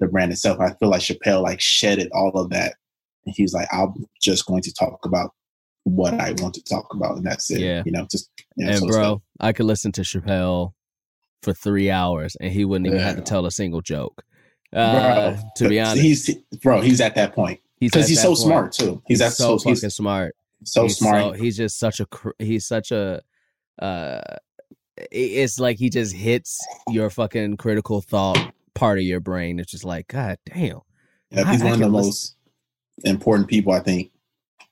the 0.00 0.08
brand 0.08 0.32
itself. 0.32 0.60
I 0.60 0.74
feel 0.74 0.90
like 0.90 1.00
Chappelle 1.00 1.42
like 1.42 1.60
shedded 1.60 2.10
all 2.12 2.30
of 2.30 2.50
that. 2.50 2.74
And 3.24 3.34
he's 3.36 3.52
like, 3.52 3.68
I'm 3.72 3.94
just 4.20 4.46
going 4.46 4.62
to 4.62 4.74
talk 4.74 5.04
about 5.04 5.32
what 5.84 6.14
I 6.14 6.34
want 6.38 6.54
to 6.54 6.64
talk 6.64 6.92
about, 6.94 7.16
and 7.16 7.26
that's 7.26 7.50
it. 7.50 7.60
Yeah. 7.60 7.82
You 7.84 7.92
know, 7.92 8.06
just 8.10 8.30
you 8.56 8.66
know, 8.66 8.72
and 8.72 8.80
so 8.80 8.86
bro, 8.88 9.22
I 9.40 9.52
could 9.52 9.66
listen 9.66 9.92
to 9.92 10.02
Chappelle 10.02 10.72
for 11.42 11.52
three 11.52 11.90
hours 11.90 12.36
and 12.40 12.52
he 12.52 12.64
wouldn't 12.64 12.86
even 12.86 13.00
have 13.00 13.16
to 13.16 13.22
tell 13.22 13.46
a 13.46 13.50
single 13.50 13.80
joke. 13.80 14.22
Uh, 14.72 15.32
Bro, 15.32 15.38
to 15.56 15.68
be 15.68 15.80
honest, 15.80 16.00
he's 16.02 16.34
bro, 16.62 16.80
he's 16.80 17.00
at 17.00 17.14
that 17.16 17.34
point 17.34 17.60
because 17.78 18.08
he's 18.08 18.20
so 18.22 18.28
point. 18.28 18.38
smart 18.38 18.72
too. 18.72 19.02
He's, 19.06 19.18
that 19.18 19.32
so 19.32 19.58
so 19.58 19.68
he's 19.70 19.80
fucking 19.80 19.90
smart. 19.90 20.34
so 20.64 20.84
he's 20.84 20.96
smart. 20.96 21.22
So, 21.36 21.42
he's 21.42 21.56
just 21.56 21.78
such 21.78 22.00
a 22.00 22.06
he's 22.38 22.66
such 22.66 22.90
a 22.90 23.20
uh 23.80 24.20
it's 25.10 25.58
like 25.58 25.78
he 25.78 25.90
just 25.90 26.14
hits 26.14 26.58
your 26.88 27.10
fucking 27.10 27.56
critical 27.56 28.00
thought 28.00 28.52
part 28.74 28.98
of 28.98 29.04
your 29.04 29.20
brain. 29.20 29.58
It's 29.58 29.70
just 29.72 29.84
like, 29.84 30.08
God 30.08 30.38
damn. 30.46 30.80
Yeah, 31.30 31.50
he's 31.50 31.62
I 31.62 31.64
one 31.64 31.74
of 31.74 31.78
the 31.80 31.86
listen- 31.88 31.92
most 32.08 32.36
important 33.04 33.48
people 33.48 33.72
I 33.72 33.80
think 33.80 34.10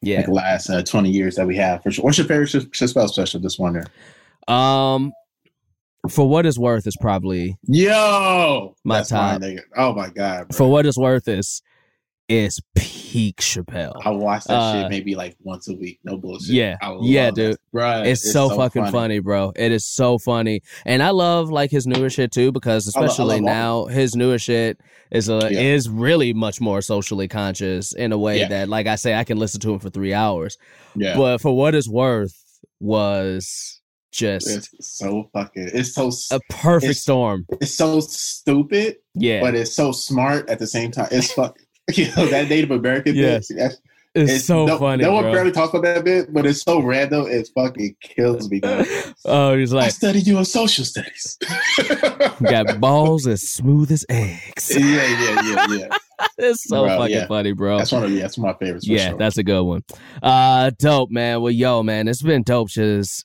Yeah. 0.03 0.19
like 0.19 0.27
the 0.27 0.33
last 0.33 0.71
uh, 0.71 0.83
twenty 0.83 1.11
years 1.11 1.37
that 1.37 1.47
we 1.47 1.57
have 1.57 1.83
for 1.83 1.91
sure. 1.91 2.05
What's 2.05 2.19
your 2.19 2.27
favorite 2.27 2.49
Chappelle 2.49 3.09
special? 3.09 3.41
Just 3.41 3.59
wonder. 3.59 3.85
Um 4.49 5.13
For 6.09 6.29
What 6.29 6.47
It's 6.47 6.59
Worth 6.59 6.87
is 6.87 6.97
probably 7.01 7.59
Yo, 7.67 8.75
My 8.85 9.03
top. 9.03 9.41
nigga. 9.43 9.61
Oh 9.77 9.93
my 9.95 10.09
god, 10.09 10.49
bro. 10.49 10.57
For 10.57 10.71
What 10.71 10.87
It's 10.87 10.97
Worth 10.99 11.29
is 11.29 11.63
is 12.29 12.61
peak 12.77 13.39
Chappelle. 13.41 14.01
I 14.05 14.11
watch 14.11 14.45
that 14.45 14.55
Uh, 14.55 14.83
shit 14.83 14.91
maybe 14.91 15.17
like 15.17 15.37
once 15.43 15.67
a 15.69 15.75
week. 15.75 15.99
No 16.05 16.17
bullshit. 16.17 16.51
Yeah. 16.55 16.77
Yeah, 17.03 17.33
dude. 17.33 17.57
Bruh, 17.75 18.07
It's, 18.07 18.33
so, 18.33 18.49
fucking 18.51 18.87
funny. 18.93 19.19
bro. 19.19 19.53
It 19.57 19.73
is 19.73 19.85
so 19.85 20.17
funny, 20.17 20.63
and 20.87 21.03
I 21.03 21.11
love 21.11 21.51
like 21.51 21.73
his 21.73 21.89
newer 21.89 22.09
shit 22.09 22.31
too 22.31 22.53
because 22.53 22.95
I 22.95 23.01
lo- 23.01 23.05
I 23.05 23.09
especially 23.09 23.35
love 23.41 23.45
now 23.45 23.85
his 23.87 24.15
newer 24.15 24.39
shit 24.39 24.79
is 25.11 25.29
uh, 25.29 25.49
Yeah. 25.51 25.61
is 25.61 25.89
really 25.91 26.33
much 26.33 26.61
more 26.61 26.81
socially 26.83 27.27
conscious 27.27 27.93
in 27.93 28.13
a 28.13 28.19
way 28.19 28.39
Yeah. 28.39 28.49
that, 28.49 28.69
like 28.69 28.87
I 28.87 28.95
say, 28.95 29.15
I 29.15 29.25
can 29.25 29.37
listen 29.39 29.61
to 29.63 29.73
him 29.73 29.81
for 29.81 29.91
three 29.91 30.15
hours. 30.15 30.57
Yeah, 30.95 31.17
But 31.17 31.41
For 31.41 31.55
What 31.57 31.75
It's 31.75 31.89
Worth, 31.89 32.37
was 32.79 33.80
just 34.11 34.49
it's 34.49 34.71
so 34.81 35.31
fucking. 35.33 35.71
It's 35.73 35.95
so 35.95 36.11
a 36.35 36.41
perfect 36.51 36.91
it's- 36.91 37.03
storm. 37.03 37.47
it's 37.61 37.75
so 37.75 38.01
stupid, 38.01 38.97
Yeah, 39.15 39.41
but 39.41 39.55
it's 39.55 39.73
so 39.73 39.93
smart 39.93 40.49
at 40.49 40.59
the 40.59 40.67
same 40.67 40.91
time. 40.91 41.09
It's 41.11 41.33
fuck. 41.33 41.59
You 41.95 42.07
know 42.17 42.27
that 42.27 42.49
Native 42.49 42.71
American 42.71 43.17
Yes. 43.17 43.49
That's, 43.49 43.77
it's, 44.15 44.45
so 44.45 44.65
no, 44.67 44.79
funny, 44.79 45.03
No 45.03 45.13
one 45.13 45.25
bro. 45.25 45.33
barely 45.33 45.51
talks 45.51 45.71
about 45.71 45.83
that 45.83 46.05
bit, 46.05 46.33
but 46.33 46.47
it's 46.47 46.63
so 46.63 46.81
random. 46.81 47.27
It 47.29 47.49
fucking 47.55 47.97
kills 48.01 48.49
me. 48.51 48.61
oh, 49.25 49.57
he's 49.57 49.73
like, 49.73 49.87
I 49.87 49.89
studied 49.89 50.27
you 50.27 50.39
in 50.39 50.45
social 50.45 50.85
studies. 50.85 51.37
got 52.43 52.79
balls 52.81 53.27
as 53.27 53.43
smooth 53.43 53.91
as 53.91 54.05
eggs. 54.09 54.77
yeah, 54.77 54.85
yeah, 54.85 55.41
yeah, 55.43 55.67
yeah. 55.69 55.89
it's 56.39 56.65
so 56.65 56.85
Bro, 56.85 56.99
fucking 56.99 57.17
yeah. 57.17 57.27
funny, 57.27 57.53
bro. 57.53 57.79
That's 57.79 57.93
one 57.93 58.05
of 58.05 58.11
yeah, 58.11 58.23
that's 58.23 58.37
one 58.39 58.51
of 58.51 58.57
my 58.61 58.67
favorites. 58.67 58.87
Yeah, 58.89 59.11
sure. 59.11 59.19
that's 59.19 59.39
a 59.39 59.43
good 59.45 59.63
one. 59.63 59.85
Uh 60.23 60.71
dope, 60.79 61.11
man. 61.11 61.41
Well, 61.41 61.53
yo, 61.53 61.83
man, 61.83 62.09
it's 62.09 62.23
been 62.23 62.43
dope 62.43 62.69
just 62.69 63.25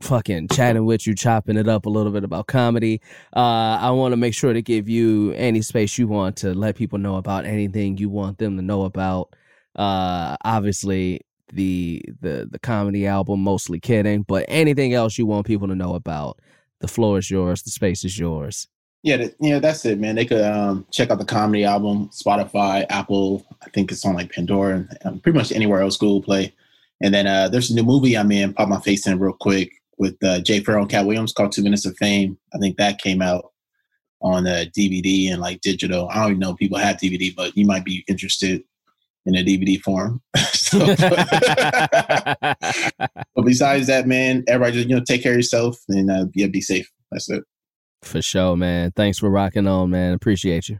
fucking 0.00 0.48
chatting 0.48 0.84
with 0.84 1.06
you, 1.06 1.14
chopping 1.14 1.56
it 1.56 1.68
up 1.68 1.86
a 1.86 1.90
little 1.90 2.12
bit 2.12 2.24
about 2.24 2.46
comedy. 2.46 3.00
Uh 3.36 3.78
I 3.80 3.90
want 3.90 4.12
to 4.12 4.16
make 4.16 4.34
sure 4.34 4.52
to 4.52 4.62
give 4.62 4.88
you 4.88 5.32
any 5.32 5.62
space 5.62 5.98
you 5.98 6.08
want 6.08 6.36
to 6.38 6.54
let 6.54 6.76
people 6.76 6.98
know 6.98 7.16
about 7.16 7.44
anything 7.44 7.96
you 7.98 8.08
want 8.08 8.38
them 8.38 8.56
to 8.56 8.62
know 8.62 8.82
about. 8.84 9.34
Uh 9.76 10.36
obviously 10.44 11.20
the 11.52 12.02
the 12.20 12.48
the 12.50 12.58
comedy 12.58 13.06
album 13.06 13.40
mostly 13.40 13.80
kidding, 13.80 14.22
but 14.22 14.44
anything 14.48 14.94
else 14.94 15.18
you 15.18 15.26
want 15.26 15.46
people 15.46 15.68
to 15.68 15.74
know 15.74 15.94
about. 15.94 16.38
The 16.80 16.88
floor 16.88 17.18
is 17.18 17.30
yours, 17.30 17.62
the 17.62 17.70
space 17.70 18.04
is 18.04 18.18
yours. 18.18 18.68
yeah, 19.02 19.28
yeah. 19.40 19.58
That's 19.58 19.84
it, 19.86 19.98
man. 19.98 20.14
They 20.16 20.26
could 20.26 20.42
um, 20.44 20.86
check 20.90 21.10
out 21.10 21.18
the 21.18 21.24
comedy 21.24 21.64
album, 21.64 22.08
Spotify, 22.10 22.84
Apple. 22.90 23.46
I 23.62 23.70
think 23.70 23.90
it's 23.92 24.04
on 24.04 24.14
like 24.14 24.32
Pandora 24.32 24.76
and 24.76 24.98
um, 25.04 25.20
pretty 25.20 25.38
much 25.38 25.52
anywhere 25.52 25.80
else 25.80 25.96
Google 25.96 26.22
Play. 26.22 26.54
And 27.02 27.14
then 27.14 27.26
uh, 27.26 27.48
there's 27.48 27.70
a 27.70 27.74
new 27.74 27.82
movie 27.82 28.16
I'm 28.16 28.30
in. 28.32 28.52
Pop 28.54 28.68
my 28.68 28.80
face 28.80 29.06
in 29.06 29.18
real 29.18 29.32
quick 29.32 29.79
with 30.00 30.16
uh, 30.24 30.40
Jay 30.40 30.60
Pharoah 30.60 30.80
and 30.82 30.90
Katt 30.90 31.04
Williams 31.06 31.32
called 31.32 31.52
Two 31.52 31.62
Minutes 31.62 31.84
of 31.86 31.94
Fame. 31.98 32.38
I 32.54 32.58
think 32.58 32.78
that 32.78 33.00
came 33.00 33.20
out 33.20 33.52
on 34.22 34.46
a 34.46 34.64
DVD 34.76 35.30
and 35.30 35.40
like 35.40 35.60
digital. 35.60 36.08
I 36.10 36.16
don't 36.22 36.30
even 36.30 36.38
know 36.40 36.50
if 36.52 36.56
people 36.56 36.78
have 36.78 36.96
DVD, 36.96 37.34
but 37.36 37.56
you 37.56 37.66
might 37.66 37.84
be 37.84 38.02
interested 38.08 38.62
in 39.26 39.36
a 39.36 39.44
DVD 39.44 39.80
form. 39.80 40.20
So- 40.70 40.78
but 43.34 43.44
besides 43.44 43.88
that, 43.88 44.06
man, 44.06 44.44
everybody 44.46 44.76
just 44.76 44.88
you 44.88 44.94
know 44.94 45.02
take 45.04 45.20
care 45.20 45.32
of 45.32 45.38
yourself 45.38 45.76
and 45.88 46.08
uh, 46.08 46.26
yeah, 46.34 46.46
be 46.46 46.60
safe. 46.60 46.88
That's 47.10 47.28
it. 47.28 47.42
For 48.02 48.22
sure, 48.22 48.56
man. 48.56 48.92
Thanks 48.94 49.18
for 49.18 49.28
rocking 49.30 49.66
on, 49.66 49.90
man. 49.90 50.12
Appreciate 50.12 50.68
you. 50.68 50.78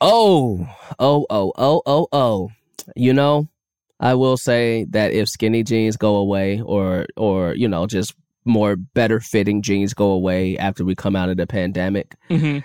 Oh, 0.00 0.66
oh, 0.98 1.26
oh, 1.30 1.52
oh, 1.56 1.82
oh, 1.86 2.08
oh. 2.12 2.50
You 2.96 3.12
know, 3.12 3.48
I 4.00 4.14
will 4.14 4.36
say 4.36 4.84
that 4.90 5.12
if 5.12 5.28
skinny 5.28 5.62
jeans 5.62 5.96
go 5.96 6.16
away 6.16 6.60
or 6.60 7.06
or, 7.16 7.54
you 7.54 7.68
know, 7.68 7.86
just 7.86 8.14
more 8.44 8.76
better 8.76 9.20
fitting 9.20 9.62
jeans 9.62 9.92
go 9.92 10.10
away 10.10 10.56
after 10.56 10.84
we 10.84 10.94
come 10.94 11.14
out 11.14 11.28
of 11.28 11.36
the 11.36 11.46
pandemic, 11.46 12.16
hmm 12.28 12.58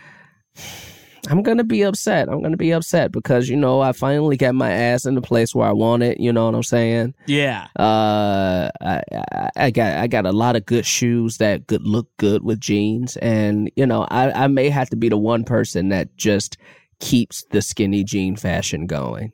I'm 1.27 1.41
gonna 1.41 1.63
be 1.63 1.81
upset. 1.81 2.29
I'm 2.29 2.41
gonna 2.41 2.57
be 2.57 2.71
upset 2.71 3.11
because, 3.11 3.49
you 3.49 3.55
know, 3.55 3.81
I 3.81 3.91
finally 3.91 4.37
got 4.37 4.55
my 4.55 4.71
ass 4.71 5.05
in 5.05 5.15
the 5.15 5.21
place 5.21 5.55
where 5.55 5.67
I 5.67 5.71
want 5.71 6.03
it, 6.03 6.19
you 6.19 6.31
know 6.31 6.45
what 6.45 6.55
I'm 6.55 6.63
saying? 6.63 7.15
Yeah. 7.25 7.67
Uh, 7.77 8.69
I, 8.81 9.01
I, 9.11 9.49
I 9.55 9.71
got 9.71 9.97
I 9.97 10.07
got 10.07 10.25
a 10.25 10.31
lot 10.31 10.55
of 10.55 10.65
good 10.65 10.85
shoes 10.85 11.37
that 11.37 11.67
could 11.67 11.85
look 11.85 12.07
good 12.17 12.43
with 12.43 12.59
jeans, 12.59 13.17
and 13.17 13.71
you 13.75 13.85
know 13.85 14.07
I, 14.09 14.43
I 14.43 14.47
may 14.47 14.69
have 14.69 14.89
to 14.91 14.95
be 14.95 15.09
the 15.09 15.17
one 15.17 15.43
person 15.43 15.89
that 15.89 16.15
just 16.15 16.57
keeps 16.99 17.43
the 17.51 17.61
skinny 17.61 18.03
jean 18.03 18.35
fashion 18.35 18.87
going. 18.87 19.31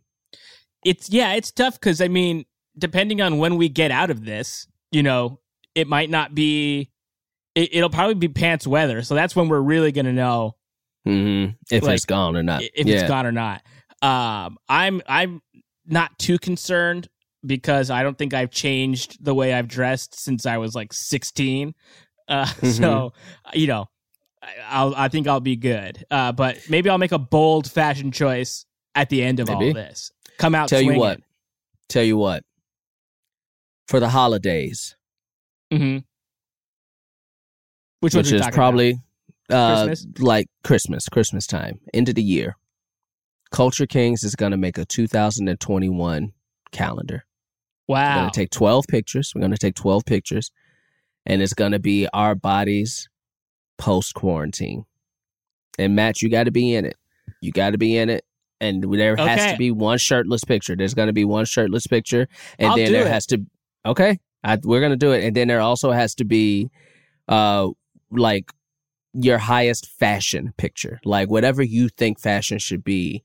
It's 0.83 1.09
yeah, 1.09 1.33
it's 1.33 1.51
tough 1.51 1.79
because 1.79 2.01
I 2.01 2.07
mean, 2.07 2.45
depending 2.77 3.21
on 3.21 3.37
when 3.37 3.57
we 3.57 3.69
get 3.69 3.91
out 3.91 4.09
of 4.09 4.25
this, 4.25 4.67
you 4.91 5.03
know, 5.03 5.39
it 5.75 5.87
might 5.87 6.09
not 6.09 6.33
be. 6.33 6.89
It, 7.53 7.75
it'll 7.75 7.89
probably 7.89 8.15
be 8.15 8.29
pants 8.29 8.65
weather, 8.65 9.01
so 9.01 9.13
that's 9.13 9.35
when 9.35 9.49
we're 9.49 9.59
really 9.59 9.91
gonna 9.91 10.13
know 10.13 10.55
Mm-hmm. 11.07 11.53
If 11.71 11.83
Like, 11.83 11.95
it's 11.95 12.05
gone 12.05 12.35
or 12.37 12.43
not, 12.43 12.63
if 12.63 12.85
yeah. 12.85 12.95
it's 12.95 13.07
gone 13.07 13.25
or 13.25 13.31
not. 13.31 13.63
Um, 14.01 14.57
I'm 14.69 15.01
I'm 15.07 15.41
not 15.85 16.17
too 16.19 16.37
concerned 16.37 17.07
because 17.45 17.89
I 17.89 18.03
don't 18.03 18.17
think 18.17 18.33
I've 18.33 18.51
changed 18.51 19.23
the 19.23 19.33
way 19.33 19.53
I've 19.53 19.67
dressed 19.67 20.19
since 20.19 20.45
I 20.45 20.57
was 20.57 20.75
like 20.75 20.93
16. 20.93 21.73
Uh, 22.27 22.45
so 22.63 23.13
you 23.53 23.67
know, 23.67 23.87
I'll 24.67 24.93
I 24.95 25.07
think 25.07 25.27
I'll 25.27 25.39
be 25.39 25.55
good. 25.55 26.05
Uh, 26.09 26.31
but 26.31 26.59
maybe 26.69 26.89
I'll 26.89 26.97
make 26.97 27.11
a 27.11 27.19
bold 27.19 27.69
fashion 27.69 28.11
choice 28.11 28.65
at 28.95 29.09
the 29.09 29.23
end 29.23 29.39
of 29.39 29.49
all 29.49 29.73
this. 29.73 30.11
Come 30.37 30.55
out. 30.55 30.69
Tell 30.69 30.81
you 30.81 30.97
what, 30.97 31.19
tell 31.87 32.03
you 32.03 32.17
what. 32.17 32.43
For 33.87 33.99
the 33.99 34.09
holidays, 34.09 34.95
hmm 35.71 35.97
Which, 37.99 38.15
which 38.15 38.31
is 38.31 38.47
probably 38.53 38.99
uh, 39.49 39.85
Christmas? 39.85 40.19
like 40.19 40.47
Christmas, 40.63 41.09
Christmas 41.09 41.45
time, 41.45 41.79
end 41.93 42.07
of 42.09 42.15
the 42.15 42.23
year. 42.23 42.55
Culture 43.51 43.85
Kings 43.85 44.23
is 44.23 44.35
going 44.35 44.51
to 44.51 44.57
make 44.57 44.77
a 44.77 44.85
2021 44.85 46.31
calendar. 46.71 47.15
about? 47.15 47.25
We're 47.87 47.95
wow. 47.95 48.19
going 48.19 48.31
to 48.31 48.39
take 48.39 48.49
12 48.51 48.85
pictures. 48.87 49.33
We're 49.35 49.41
going 49.41 49.51
to 49.51 49.57
take 49.57 49.75
12 49.75 50.05
pictures, 50.05 50.51
and 51.25 51.41
it's 51.41 51.53
going 51.53 51.73
to 51.73 51.79
be 51.79 52.07
our 52.13 52.33
bodies 52.33 53.09
post 53.81 54.13
quarantine. 54.13 54.85
And 55.77 55.95
Matt, 55.95 56.21
you 56.21 56.29
got 56.29 56.43
to 56.45 56.51
be 56.51 56.73
in 56.75 56.85
it. 56.85 56.95
You 57.41 57.51
got 57.51 57.71
to 57.71 57.77
be 57.77 57.97
in 57.97 58.09
it. 58.09 58.23
And 58.61 58.83
there 58.93 59.15
has 59.15 59.51
to 59.53 59.57
be 59.57 59.71
one 59.71 59.97
shirtless 59.97 60.43
picture. 60.43 60.75
There's 60.75 60.93
going 60.93 61.07
to 61.07 61.13
be 61.13 61.25
one 61.25 61.45
shirtless 61.45 61.87
picture, 61.87 62.27
and 62.59 62.69
I'll 62.69 62.75
then 62.77 62.91
there 62.93 63.07
it. 63.07 63.11
has 63.11 63.25
to. 63.27 63.43
Okay, 63.87 64.19
I, 64.43 64.59
we're 64.63 64.81
gonna 64.81 64.95
do 64.95 65.11
it, 65.13 65.23
and 65.23 65.35
then 65.35 65.47
there 65.47 65.61
also 65.61 65.91
has 65.91 66.13
to 66.15 66.25
be, 66.25 66.69
uh, 67.27 67.69
like 68.11 68.51
your 69.13 69.39
highest 69.39 69.87
fashion 69.87 70.53
picture, 70.57 70.99
like 71.03 71.27
whatever 71.31 71.63
you 71.63 71.89
think 71.89 72.19
fashion 72.19 72.59
should 72.59 72.83
be 72.83 73.23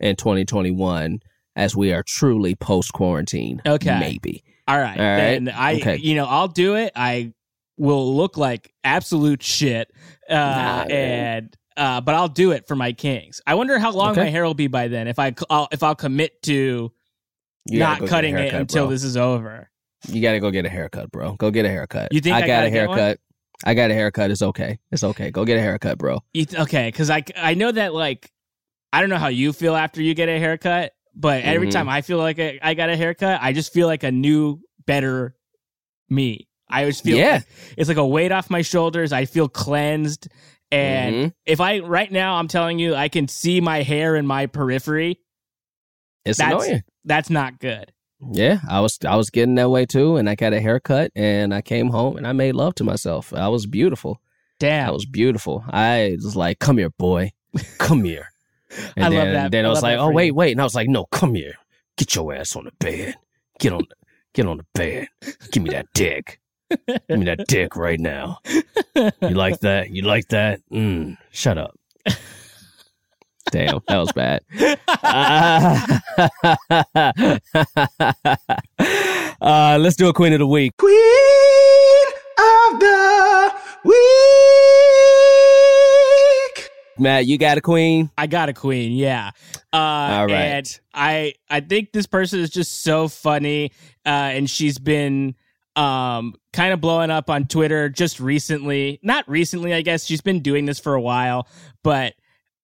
in 0.00 0.16
2021, 0.16 1.20
as 1.54 1.76
we 1.76 1.92
are 1.92 2.02
truly 2.02 2.54
post 2.54 2.94
quarantine. 2.94 3.60
Okay. 3.66 3.98
maybe. 4.00 4.42
All 4.66 4.78
right. 4.78 4.98
All 4.98 5.04
right. 5.04 5.16
Then 5.44 5.48
I, 5.50 5.74
Okay. 5.76 5.96
you 5.96 6.14
know, 6.14 6.24
I'll 6.26 6.48
do 6.48 6.76
it. 6.76 6.92
I 6.96 7.34
will 7.78 8.14
look 8.16 8.36
like 8.36 8.72
absolute 8.84 9.42
shit. 9.42 9.90
Uh, 10.28 10.34
Nah, 10.34 10.82
and, 10.82 11.56
uh, 11.76 12.00
but 12.00 12.14
I'll 12.14 12.28
do 12.28 12.50
it 12.50 12.66
for 12.66 12.74
my 12.76 12.92
kings. 12.92 13.40
I 13.46 13.54
wonder 13.54 13.78
how 13.78 13.92
long 13.92 14.10
Okay. 14.10 14.22
my 14.24 14.30
hair 14.30 14.44
will 14.44 14.54
be 14.54 14.66
by 14.66 14.88
then 14.88 15.06
if 15.08 15.18
I, 15.18 15.34
I'll, 15.48 15.68
if 15.70 15.82
I'll 15.82 15.94
commit 15.94 16.42
to 16.42 16.92
You 17.70 17.78
not 17.78 18.00
go 18.00 18.06
get 18.06 18.08
a 18.08 18.10
cutting 18.10 18.36
it 18.38 18.52
until 18.54 18.86
bro. 18.86 18.90
this 18.92 19.04
is 19.04 19.16
over. 19.16 19.70
You 20.08 20.20
gotta 20.20 20.40
go 20.40 20.50
get 20.50 20.64
a 20.66 20.68
haircut, 20.68 21.10
bro. 21.12 21.34
Go 21.34 21.50
get 21.50 21.64
a 21.64 21.68
haircut. 21.68 22.12
You 22.12 22.20
think 22.20 22.34
I 22.36 22.40
got 22.40 22.46
gotta 22.48 22.66
a 22.66 22.70
haircut? 22.70 23.20
I 23.64 23.74
got 23.74 23.90
a 23.90 23.94
haircut. 23.94 24.30
It's 24.30 24.42
okay. 24.42 24.78
It's 24.92 25.02
okay. 25.04 25.30
Go 25.30 25.44
get 25.44 25.56
a 25.56 25.60
haircut, 25.60 25.98
bro. 25.98 26.22
Okay. 26.36 26.92
Cause 26.92 27.10
I, 27.10 27.24
I 27.36 27.54
know 27.54 27.70
that 27.72 27.92
like, 27.94 28.30
I 28.92 29.00
don't 29.00 29.10
know 29.10 29.18
how 29.18 29.28
you 29.28 29.52
feel 29.52 29.74
after 29.76 30.00
you 30.02 30.14
get 30.14 30.28
a 30.28 30.38
haircut, 30.38 30.92
but 31.14 31.42
every 31.42 31.66
Mhm. 31.68 31.72
time 31.72 31.88
I 31.88 32.00
feel 32.02 32.18
like 32.18 32.38
I, 32.38 32.58
I 32.62 32.74
got 32.74 32.90
a 32.90 32.96
haircut, 32.96 33.40
I 33.42 33.52
just 33.52 33.72
feel 33.72 33.86
like 33.86 34.02
a 34.02 34.10
new, 34.12 34.60
better 34.86 35.34
me. 36.08 36.47
I 36.70 36.80
always 36.82 37.00
feel 37.00 37.16
Yeah. 37.16 37.32
like 37.34 37.44
it's 37.76 37.88
like 37.88 37.98
a 37.98 38.06
weight 38.06 38.32
off 38.32 38.50
my 38.50 38.62
shoulders. 38.62 39.12
I 39.12 39.24
feel 39.24 39.48
cleansed. 39.48 40.28
And 40.70 41.14
Mhm. 41.16 41.32
if 41.46 41.60
I 41.60 41.78
right 41.80 42.10
now 42.12 42.34
I'm 42.36 42.48
telling 42.48 42.78
you 42.78 42.94
I 42.94 43.08
can 43.08 43.26
see 43.28 43.60
my 43.60 43.82
hair 43.82 44.16
in 44.16 44.26
my 44.26 44.46
periphery, 44.46 45.18
It's 46.24 46.38
That's- 46.38 46.62
annoying. 46.66 46.82
that's 47.04 47.30
not 47.30 47.58
good. 47.58 47.92
Yeah, 48.32 48.58
I 48.68 48.80
was 48.80 48.98
I 49.06 49.14
was 49.16 49.30
getting 49.30 49.54
that 49.54 49.70
way 49.70 49.86
too, 49.86 50.16
and 50.16 50.28
I 50.28 50.34
got 50.34 50.52
a 50.52 50.60
haircut, 50.60 51.10
and 51.14 51.54
I 51.54 51.62
came 51.62 51.88
home 51.90 52.16
and 52.16 52.26
I 52.26 52.32
made 52.32 52.54
love 52.54 52.74
to 52.76 52.84
myself. 52.84 53.32
I 53.32 53.48
was 53.48 53.64
beautiful. 53.66 54.20
Damn. 54.58 54.88
I 54.88 54.90
was 54.90 55.06
beautiful. 55.06 55.64
I 55.70 56.16
was 56.20 56.34
like, 56.34 56.58
"Come 56.58 56.78
here, 56.78 56.90
boy, 56.90 57.30
come 57.78 58.04
here." 58.04 58.28
And 58.96 59.04
I 59.06 59.08
then, 59.08 59.18
love 59.18 59.32
that. 59.32 59.50
Then 59.52 59.64
I 59.64 59.68
I 59.68 59.70
was 59.70 59.82
like, 59.82 59.98
"Oh 59.98 60.10
wait, 60.10 60.26
you. 60.26 60.34
wait," 60.34 60.52
and 60.52 60.60
I 60.60 60.64
was 60.64 60.74
like, 60.74 60.88
"No, 60.88 61.06
come 61.06 61.34
here, 61.36 61.54
get 61.96 62.14
your 62.14 62.34
ass 62.34 62.54
on 62.56 62.64
the 62.64 62.72
bed, 62.80 63.14
get 63.60 63.72
on, 63.72 63.84
get 64.34 64.46
on 64.46 64.58
the 64.58 64.66
bed, 64.74 65.08
give 65.52 65.62
me 65.62 65.70
that 65.70 65.86
dick, 65.94 66.40
give 66.86 67.18
me 67.18 67.24
that 67.26 67.46
dick 67.48 67.76
right 67.76 68.00
now. 68.00 68.38
You 68.94 69.30
like 69.30 69.60
that? 69.60 69.90
You 69.90 70.02
like 70.02 70.28
that? 70.28 70.60
Mm, 70.70 71.16
shut 71.30 71.58
up." 71.58 71.78
Damn, 73.50 73.80
that 73.88 73.96
was 73.96 74.12
bad. 74.12 74.42
uh, 79.40 79.78
let's 79.80 79.96
do 79.96 80.08
a 80.08 80.12
queen 80.12 80.34
of 80.34 80.40
the 80.40 80.46
week. 80.46 80.76
Queen 80.76 80.92
of 82.38 82.80
the 82.80 83.52
week. 83.84 83.94
Matt, 86.98 87.26
you 87.26 87.38
got 87.38 87.58
a 87.58 87.60
queen? 87.60 88.10
I 88.18 88.26
got 88.26 88.48
a 88.48 88.52
queen, 88.52 88.92
yeah. 88.92 89.30
Uh, 89.72 89.76
All 89.76 90.26
right. 90.26 90.34
And 90.34 90.80
I 90.92 91.34
I 91.48 91.60
think 91.60 91.92
this 91.92 92.06
person 92.06 92.40
is 92.40 92.50
just 92.50 92.82
so 92.82 93.08
funny, 93.08 93.70
uh, 94.04 94.08
and 94.08 94.50
she's 94.50 94.78
been 94.78 95.36
um 95.78 96.34
kind 96.52 96.72
of 96.72 96.80
blowing 96.80 97.10
up 97.10 97.30
on 97.30 97.46
Twitter 97.46 97.88
just 97.88 98.20
recently. 98.20 98.98
Not 99.02 99.28
recently, 99.28 99.72
I 99.72 99.82
guess. 99.82 100.04
She's 100.04 100.20
been 100.20 100.40
doing 100.40 100.66
this 100.66 100.80
for 100.80 100.94
a 100.94 101.00
while, 101.00 101.46
but 101.84 102.14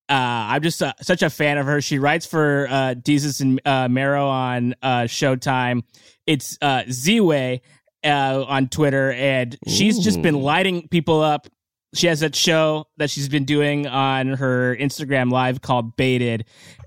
uh, 0.08 0.52
I'm 0.52 0.62
just 0.62 0.82
uh, 0.82 0.92
such 1.00 1.22
a 1.22 1.30
fan 1.30 1.56
of 1.56 1.66
her. 1.66 1.80
She 1.80 1.98
writes 1.98 2.26
for 2.26 2.66
uh, 2.68 2.94
Desus 2.94 3.40
and 3.40 3.60
uh, 3.64 3.88
Mero 3.88 4.26
on 4.26 4.74
uh, 4.82 5.02
Showtime. 5.02 5.82
It's 6.26 6.58
uh, 6.60 6.82
Ziwe 6.88 7.60
uh, 8.04 8.44
on 8.46 8.68
Twitter, 8.68 9.12
and 9.12 9.56
she's 9.66 9.98
just 9.98 10.20
been 10.20 10.40
lighting 10.40 10.88
people 10.88 11.22
up. 11.22 11.48
She 11.94 12.08
has 12.08 12.20
that 12.20 12.34
show 12.34 12.86
that 12.96 13.08
she's 13.08 13.28
been 13.28 13.44
doing 13.44 13.86
on 13.86 14.28
her 14.28 14.76
Instagram 14.76 15.30
live 15.30 15.62
called 15.62 15.96
Baited, 15.96 16.44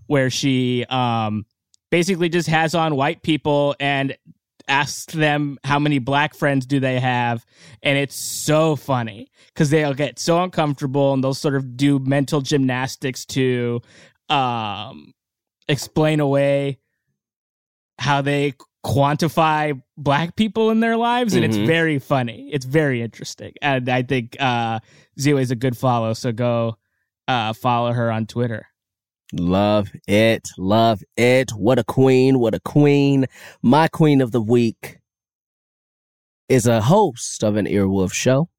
where 0.07 0.30
she 0.30 0.86
um, 0.89 1.45
basically 1.89 2.30
just 2.30 2.49
has 2.49 2.75
on 2.75 2.95
white 2.95 3.23
people 3.23 3.75
and 3.80 4.15
asks 4.68 5.13
them 5.13 5.57
how 5.63 5.80
many 5.80 5.99
black 5.99 6.34
friends 6.36 6.65
do 6.65 6.80
they 6.80 6.99
have 6.99 7.45
and 7.84 7.97
it's 7.97 8.15
so 8.15 8.76
funny 8.76 9.28
because 9.47 9.70
they'll 9.70 9.93
get 9.93 10.20
so 10.20 10.41
uncomfortable 10.43 11.13
and 11.13 11.24
they'll 11.24 11.34
sort 11.34 11.55
of 11.55 11.78
do 11.78 11.99
mental 11.99 12.41
gymnastics 12.41 13.26
to 13.26 13.80
um 14.30 15.13
explain 15.70 16.20
away 16.20 16.78
how 17.99 18.22
they 18.22 18.53
quantify 18.86 19.80
black 19.97 20.36
people 20.36 20.70
in 20.70 20.80
their 20.80 20.95
lives 20.97 21.34
and 21.34 21.43
Mhm. 21.43 21.47
it's 21.47 21.57
very 21.57 21.99
funny 21.99 22.49
it's 22.53 22.65
very 22.65 23.01
interesting 23.01 23.53
and 23.61 23.89
i 23.89 24.01
think 24.01 24.36
uh 24.39 24.80
Ziwe 25.20 25.41
is 25.41 25.51
a 25.51 25.55
good 25.55 25.76
follow 25.76 26.13
so 26.13 26.32
go 26.32 26.78
uh 27.28 27.53
follow 27.53 27.91
her 27.91 28.11
on 28.11 28.26
twitter 28.28 28.68
Love 29.34 29.89
it. 30.07 30.49
Love 30.57 31.03
it. 31.17 31.51
What 31.51 31.80
a 31.80 31.84
queen. 31.84 32.39
What 32.39 32.53
a 32.55 32.59
queen. 32.61 33.25
My 33.61 33.88
queen 33.88 34.21
of 34.21 34.32
the 34.32 34.41
week 34.41 34.99
is 36.49 36.65
a 36.65 36.82
host 36.82 37.43
of 37.43 37.55
an 37.57 37.65
Earwolf 37.65 38.13
show 38.13 38.49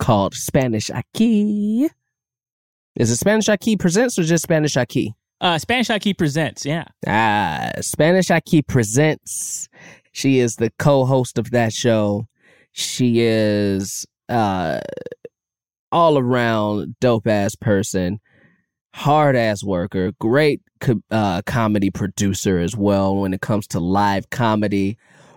called 0.00 0.34
Spanish 0.34 0.88
Aquí. 0.88 1.88
Is 2.96 3.10
it 3.10 3.16
Spanish 3.16 3.46
Aquí 3.46 3.78
Presents 3.78 4.18
or 4.18 4.22
just 4.22 4.42
Spanish 4.44 4.74
Aquí? 4.74 5.14
uh 5.40 5.58
spanish 5.58 5.88
Aquí 5.88 6.16
presents 6.16 6.64
yeah 6.64 6.84
Ah, 7.06 7.68
Spanish 7.80 8.28
Aquí 8.28 8.64
Presents. 8.66 9.68
She 10.12 10.38
is 10.38 10.56
the 10.56 10.70
co-host 10.78 11.38
of 11.38 11.50
that 11.50 11.72
show. 11.72 12.28
She 12.70 13.20
is 13.20 14.06
uh 14.28 14.78
all 15.90 16.16
around 16.18 16.94
dope 17.00 17.26
ass 17.26 17.56
person, 17.56 18.20
hard 18.94 19.34
ass 19.34 19.64
worker, 19.64 20.12
great 20.20 20.62
co- 20.80 21.02
uh, 21.10 21.42
comedy 21.42 21.90
producer 21.90 22.58
as 22.58 22.76
well 22.76 23.16
when 23.16 23.34
it 23.34 23.40
comes 23.40 23.66
to 23.66 23.80
live 23.80 24.30
comedy. 24.30 24.96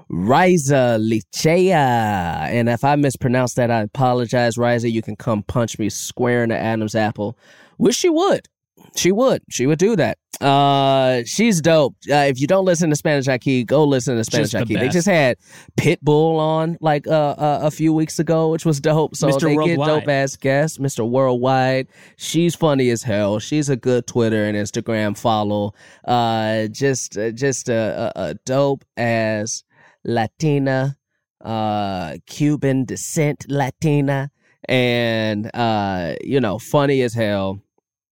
Riza 0.09 0.97
Lichea. 1.01 2.47
And 2.47 2.69
if 2.69 2.83
I 2.83 2.95
mispronounce 2.95 3.55
that, 3.55 3.71
I 3.71 3.81
apologize, 3.81 4.57
Riza. 4.57 4.89
You 4.89 5.01
can 5.01 5.15
come 5.15 5.43
punch 5.43 5.79
me 5.79 5.89
square 5.89 6.43
in 6.43 6.49
the 6.49 6.57
Adam's 6.57 6.95
apple. 6.95 7.37
Wish 7.77 8.03
you 8.03 8.13
would. 8.13 8.47
She 8.95 9.11
would. 9.11 9.43
She 9.49 9.67
would 9.67 9.79
do 9.79 9.95
that. 9.95 10.17
Uh, 10.41 11.23
she's 11.25 11.61
dope. 11.61 11.95
Uh, 12.09 12.27
if 12.29 12.39
you 12.39 12.47
don't 12.47 12.65
listen 12.65 12.89
to 12.91 12.95
Spanish 12.95 13.25
Aquí, 13.25 13.65
go 13.65 13.83
listen 13.83 14.17
to 14.17 14.23
Spanish 14.23 14.51
the 14.51 14.59
Aquí. 14.59 14.79
They 14.79 14.89
just 14.89 15.07
had 15.07 15.37
Pitbull 15.77 16.37
on 16.37 16.77
like 16.79 17.07
uh, 17.07 17.11
uh, 17.11 17.59
a 17.63 17.71
few 17.71 17.91
weeks 17.91 18.19
ago, 18.19 18.49
which 18.49 18.65
was 18.65 18.79
dope. 18.79 19.15
So 19.15 19.29
Mr. 19.29 19.41
they 19.41 19.67
get 19.67 19.77
dope 19.77 20.07
ass 20.07 20.35
guests. 20.35 20.77
Mr. 20.77 21.07
Worldwide. 21.07 21.87
She's 22.17 22.55
funny 22.55 22.89
as 22.89 23.03
hell. 23.03 23.39
She's 23.39 23.69
a 23.69 23.75
good 23.75 24.05
Twitter 24.05 24.45
and 24.45 24.55
Instagram 24.55 25.17
follow. 25.17 25.73
Uh, 26.05 26.67
just 26.67 27.17
uh, 27.17 27.31
just 27.31 27.69
a, 27.69 28.13
a, 28.15 28.21
a 28.29 28.33
dope 28.45 28.85
ass 28.95 29.63
Latina, 30.03 30.97
uh, 31.43 32.17
Cuban 32.27 32.85
descent 32.85 33.45
Latina, 33.49 34.29
and 34.69 35.49
uh, 35.53 36.13
you 36.21 36.39
know, 36.39 36.59
funny 36.59 37.01
as 37.01 37.15
hell. 37.15 37.61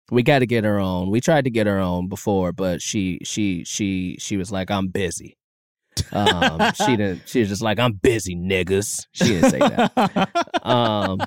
We 0.10 0.24
got 0.24 0.40
to 0.40 0.46
get 0.46 0.64
her 0.64 0.80
own. 0.80 1.10
We 1.10 1.20
tried 1.20 1.44
to 1.46 1.50
get 1.50 1.68
her 1.68 1.80
own 1.80 2.08
before, 2.08 2.54
but 2.54 2.82
she 2.82 3.20
she 3.24 3.64
she 3.66 4.18
she 4.20 4.38
was 4.38 4.52
like, 4.52 4.72
"I'm 4.72 4.88
busy." 4.88 5.38
Um, 6.12 6.72
she 6.74 6.96
didn't. 6.96 7.24
She 7.28 7.40
was 7.42 7.50
just 7.50 7.62
like, 7.62 7.80
"I'm 7.80 7.94
busy, 7.94 8.36
niggas." 8.36 9.06
She 9.12 9.26
didn't 9.26 9.52
say 9.52 9.60
that. 9.60 10.66
Um, 10.66 11.20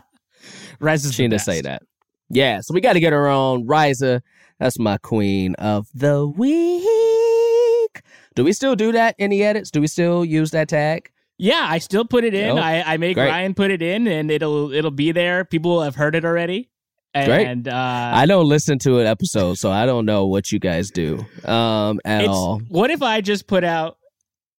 is 0.82 1.12
she 1.12 1.24
didn't 1.24 1.32
best. 1.32 1.44
say 1.44 1.60
that. 1.60 1.82
Yeah, 2.30 2.60
so 2.62 2.72
we 2.72 2.80
got 2.80 2.94
to 2.94 3.00
get 3.00 3.12
her 3.12 3.26
own. 3.28 3.66
Riza, 3.66 4.22
that's 4.58 4.78
my 4.78 4.96
queen 4.98 5.54
of 5.56 5.88
the 5.94 6.26
week. 6.26 8.02
Do 8.34 8.44
we 8.44 8.52
still 8.52 8.76
do 8.76 8.92
that 8.92 9.16
in 9.18 9.30
the 9.30 9.42
edits? 9.42 9.70
Do 9.70 9.80
we 9.80 9.88
still 9.88 10.24
use 10.24 10.52
that 10.52 10.68
tag? 10.68 11.10
Yeah, 11.38 11.66
I 11.68 11.78
still 11.78 12.04
put 12.04 12.24
it 12.24 12.34
in. 12.34 12.50
Oh, 12.50 12.60
I, 12.60 12.94
I 12.94 12.96
make 12.96 13.16
great. 13.16 13.28
Ryan 13.28 13.54
put 13.54 13.70
it 13.70 13.82
in, 13.82 14.06
and 14.06 14.30
it'll 14.30 14.72
it'll 14.72 14.90
be 14.90 15.12
there. 15.12 15.44
People 15.44 15.82
have 15.82 15.96
heard 15.96 16.14
it 16.14 16.24
already, 16.24 16.69
Great. 17.14 17.66
uh, 17.68 18.10
I 18.14 18.26
don't 18.26 18.46
listen 18.46 18.78
to 18.80 18.98
an 19.00 19.06
episode, 19.06 19.58
so 19.58 19.70
I 19.70 19.84
don't 19.86 20.06
know 20.06 20.26
what 20.26 20.52
you 20.52 20.58
guys 20.60 20.90
do 20.90 21.24
um, 21.44 22.00
at 22.04 22.26
all. 22.26 22.60
what 22.68 22.90
if 22.90 23.02
I 23.02 23.20
just 23.20 23.46
put 23.46 23.64
out 23.64 23.98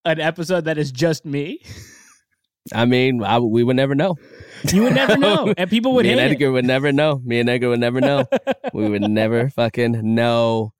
an 0.04 0.20
episode 0.20 0.66
that 0.66 0.78
is 0.78 0.92
just 0.92 1.26
me? 1.26 1.62
I 2.74 2.86
mean, 2.86 3.24
I, 3.24 3.40
we 3.40 3.64
would 3.64 3.76
never 3.76 3.96
know. 3.96 4.18
You 4.72 4.84
would 4.84 4.94
never 4.94 5.18
know, 5.18 5.54
and 5.58 5.70
people 5.70 5.94
would 5.94 6.06
Me 6.06 6.12
and 6.12 6.20
Edgar 6.20 6.48
it. 6.48 6.52
would 6.52 6.66
never 6.66 6.92
know. 6.92 7.20
Me 7.24 7.40
and 7.40 7.50
Edgar 7.50 7.70
would 7.70 7.80
never 7.80 8.00
know. 8.00 8.26
we 8.74 8.88
would 8.88 9.02
never 9.02 9.50
fucking 9.50 10.14
know. 10.14 10.74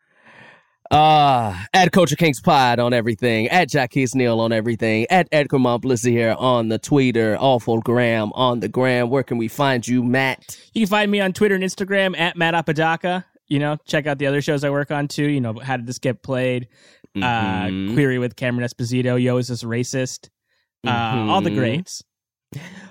Uh, 0.92 1.56
at 1.74 1.92
Culture 1.94 2.18
Kings 2.18 2.42
Pod 2.42 2.78
on 2.80 2.94
everything, 2.94 3.48
at 3.48 3.72
Jacques 3.72 3.96
Neal 4.14 4.42
on 4.42 4.52
everything, 4.52 5.08
at 5.10 5.28
Edgar 5.32 5.58
Momplaisir 5.58 6.36
on 6.40 6.68
the 6.68 6.78
Twitter, 6.78 7.38
awful 7.40 7.80
gram 7.80 8.32
on 8.34 8.60
the 8.60 8.68
gram. 8.68 9.10
Where 9.10 9.24
can 9.24 9.38
we 9.38 9.48
find 9.48 9.88
you, 9.88 10.04
Matt? 10.04 10.58
You 10.74 10.82
can 10.82 10.90
find 10.90 11.10
me 11.10 11.22
on 11.22 11.32
Twitter 11.32 11.56
and 11.56 11.64
Instagram 11.64 12.18
at 12.20 12.36
Matt 12.36 12.56
Apodaca. 12.56 13.26
You 13.48 13.60
know, 13.60 13.78
check 13.88 14.06
out 14.06 14.18
the 14.18 14.28
other 14.28 14.42
shows 14.42 14.66
I 14.66 14.70
work 14.70 14.92
on 14.92 15.08
too. 15.08 15.30
You 15.30 15.40
know, 15.40 15.54
how 15.60 15.78
did 15.78 15.86
this 15.88 15.98
get 16.00 16.24
played? 16.24 16.68
Mhm. 17.18 17.90
Uh, 17.90 17.94
Queery 17.94 18.20
with 18.20 18.36
Cameron 18.36 18.68
Esposito. 18.68 19.22
Yo, 19.22 19.38
is 19.38 19.48
this 19.48 19.64
racist? 19.64 20.30
uh, 20.86 21.28
all 21.30 21.42
the 21.42 21.52
Mhm. 21.52 21.56
greats. 21.58 22.02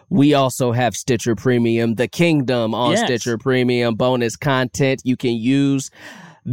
We 0.09 0.33
also 0.33 0.71
have 0.73 0.95
Stitcher 0.95 1.35
Premium, 1.35 1.97
The 1.97 2.07
Kingdom 2.09 2.73
on 2.75 2.93
Yes. 2.93 3.05
Stitcher 3.05 3.37
Premium, 3.37 3.95
bonus 3.97 4.37
content. 4.37 5.03
You 5.05 5.17
can 5.17 5.33
use 5.35 5.91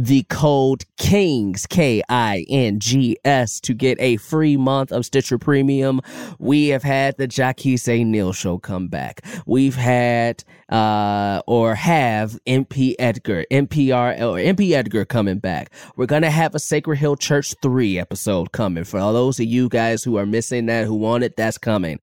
the 0.00 0.22
code 0.24 0.84
KINGS, 0.96 1.68
K 1.68 2.02
I 2.08 2.44
N 2.48 2.78
G 2.78 3.18
S, 3.24 3.58
to 3.60 3.74
get 3.74 4.00
a 4.00 4.16
free 4.18 4.56
month 4.56 4.92
of 4.92 5.04
Stitcher 5.04 5.38
Premium. 5.38 6.00
We 6.38 6.68
have 6.68 6.84
had 6.84 7.16
the 7.18 7.26
Jackie 7.26 7.76
A. 7.88 8.04
Neal 8.04 8.32
show 8.32 8.58
come 8.58 8.86
back. 8.86 9.24
We've 9.44 9.74
had, 9.74 10.44
uh, 10.68 11.42
or 11.48 11.74
have 11.74 12.38
MP 12.46 12.94
Edgar, 12.98 13.44
NPR, 13.50 14.20
or 14.20 14.38
MP 14.38 14.70
Edgar 14.72 15.04
coming 15.04 15.38
back. 15.38 15.72
We're 15.96 16.06
going 16.06 16.22
to 16.22 16.30
have 16.30 16.54
a 16.54 16.60
Sacred 16.60 16.98
Hill 16.98 17.16
Church 17.16 17.54
3 17.60 17.98
episode 17.98 18.52
coming. 18.52 18.84
For 18.84 19.00
all 19.00 19.12
those 19.12 19.40
of 19.40 19.46
you 19.46 19.68
guys 19.68 20.04
who 20.04 20.16
are 20.16 20.26
missing 20.26 20.66
that, 20.66 20.86
who 20.86 20.94
want 20.94 21.24
it, 21.24 21.36
that's 21.36 21.58
coming. 21.58 21.98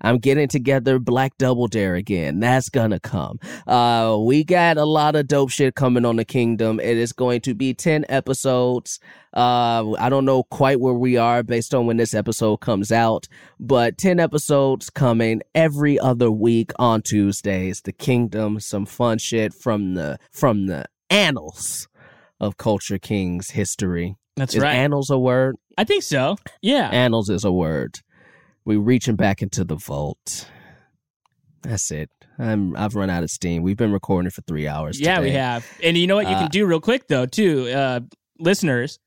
I'm 0.00 0.18
getting 0.18 0.48
together 0.48 0.98
Black 0.98 1.36
Double 1.38 1.66
Dare 1.66 1.94
again. 1.94 2.40
That's 2.40 2.68
gonna 2.68 3.00
come. 3.00 3.38
Uh, 3.66 4.16
we 4.20 4.44
got 4.44 4.76
a 4.76 4.84
lot 4.84 5.16
of 5.16 5.28
dope 5.28 5.50
shit 5.50 5.74
coming 5.74 6.04
on 6.04 6.16
the 6.16 6.24
Kingdom. 6.24 6.80
It 6.80 6.96
is 6.96 7.12
going 7.12 7.40
to 7.42 7.54
be 7.54 7.74
10 7.74 8.04
episodes. 8.08 9.00
Uh, 9.34 9.92
I 9.98 10.08
don't 10.08 10.24
know 10.24 10.42
quite 10.44 10.80
where 10.80 10.94
we 10.94 11.16
are 11.16 11.42
based 11.42 11.74
on 11.74 11.86
when 11.86 11.98
this 11.98 12.14
episode 12.14 12.58
comes 12.58 12.90
out, 12.90 13.28
but 13.60 13.98
10 13.98 14.18
episodes 14.18 14.88
coming 14.88 15.42
every 15.54 15.98
other 15.98 16.30
week 16.30 16.72
on 16.78 17.02
Tuesdays. 17.02 17.82
The 17.82 17.92
Kingdom, 17.92 18.60
some 18.60 18.86
fun 18.86 19.18
shit 19.18 19.52
from 19.52 19.94
the, 19.94 20.18
from 20.30 20.66
the 20.66 20.86
annals 21.10 21.88
of 22.40 22.56
Culture 22.56 22.98
Kings 22.98 23.50
history. 23.50 24.16
That's 24.36 24.54
is 24.54 24.62
right. 24.62 24.74
annals 24.74 25.10
a 25.10 25.18
word? 25.18 25.56
I 25.78 25.84
think 25.84 26.02
so. 26.02 26.36
Yeah. 26.60 26.88
Annals 26.90 27.30
is 27.30 27.44
a 27.44 27.52
word. 27.52 28.00
We 28.66 28.76
reaching 28.76 29.16
back 29.16 29.40
into 29.42 29.64
the 29.64 29.76
vault. 29.76 30.46
That's 31.62 31.90
it. 31.90 32.10
I'm 32.38 32.76
I've 32.76 32.94
run 32.94 33.08
out 33.08 33.22
of 33.22 33.30
steam. 33.30 33.62
We've 33.62 33.76
been 33.76 33.92
recording 33.92 34.30
for 34.30 34.42
three 34.42 34.68
hours. 34.68 35.00
Yeah, 35.00 35.20
we 35.20 35.30
have. 35.30 35.64
And 35.82 35.96
you 35.96 36.06
know 36.06 36.16
what 36.16 36.28
you 36.28 36.34
Uh, 36.34 36.40
can 36.40 36.50
do 36.50 36.66
real 36.66 36.80
quick 36.80 37.08
though, 37.08 37.26
too, 37.26 37.68
uh, 37.70 38.00
listeners, 38.38 38.98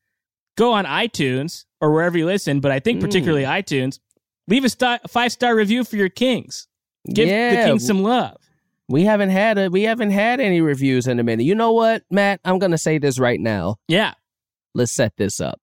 go 0.58 0.74
on 0.74 0.86
iTunes 0.86 1.66
or 1.80 1.92
wherever 1.94 2.18
you 2.18 2.26
listen, 2.26 2.60
but 2.60 2.72
I 2.72 2.80
think 2.80 3.00
Mm. 3.00 3.02
particularly 3.02 3.44
iTunes, 3.44 4.00
leave 4.48 4.64
a 4.66 4.70
star, 4.70 5.00
five 5.08 5.32
star 5.32 5.56
review 5.56 5.84
for 5.84 5.96
your 5.98 6.10
Kings. 6.10 6.68
Give 7.14 7.28
the 7.28 7.64
Kings 7.66 7.86
some 7.86 8.02
love. 8.02 8.38
We 8.88 9.04
haven't 9.04 9.30
had 9.30 9.58
a 9.58 9.70
we 9.70 9.84
haven't 9.84 10.12
had 10.12 10.40
any 10.40 10.62
reviews 10.62 11.06
in 11.06 11.20
a 11.20 11.24
minute. 11.24 11.44
You 11.46 11.54
know 11.56 11.72
what, 11.74 12.04
Matt? 12.10 12.40
I'm 12.44 12.60
gonna 12.60 12.78
say 12.78 12.98
this 12.98 13.20
right 13.20 13.40
now. 13.40 13.76
Yeah. 13.88 14.14
Let's 14.74 14.92
set 14.92 15.14
this 15.18 15.40
up. 15.40 15.62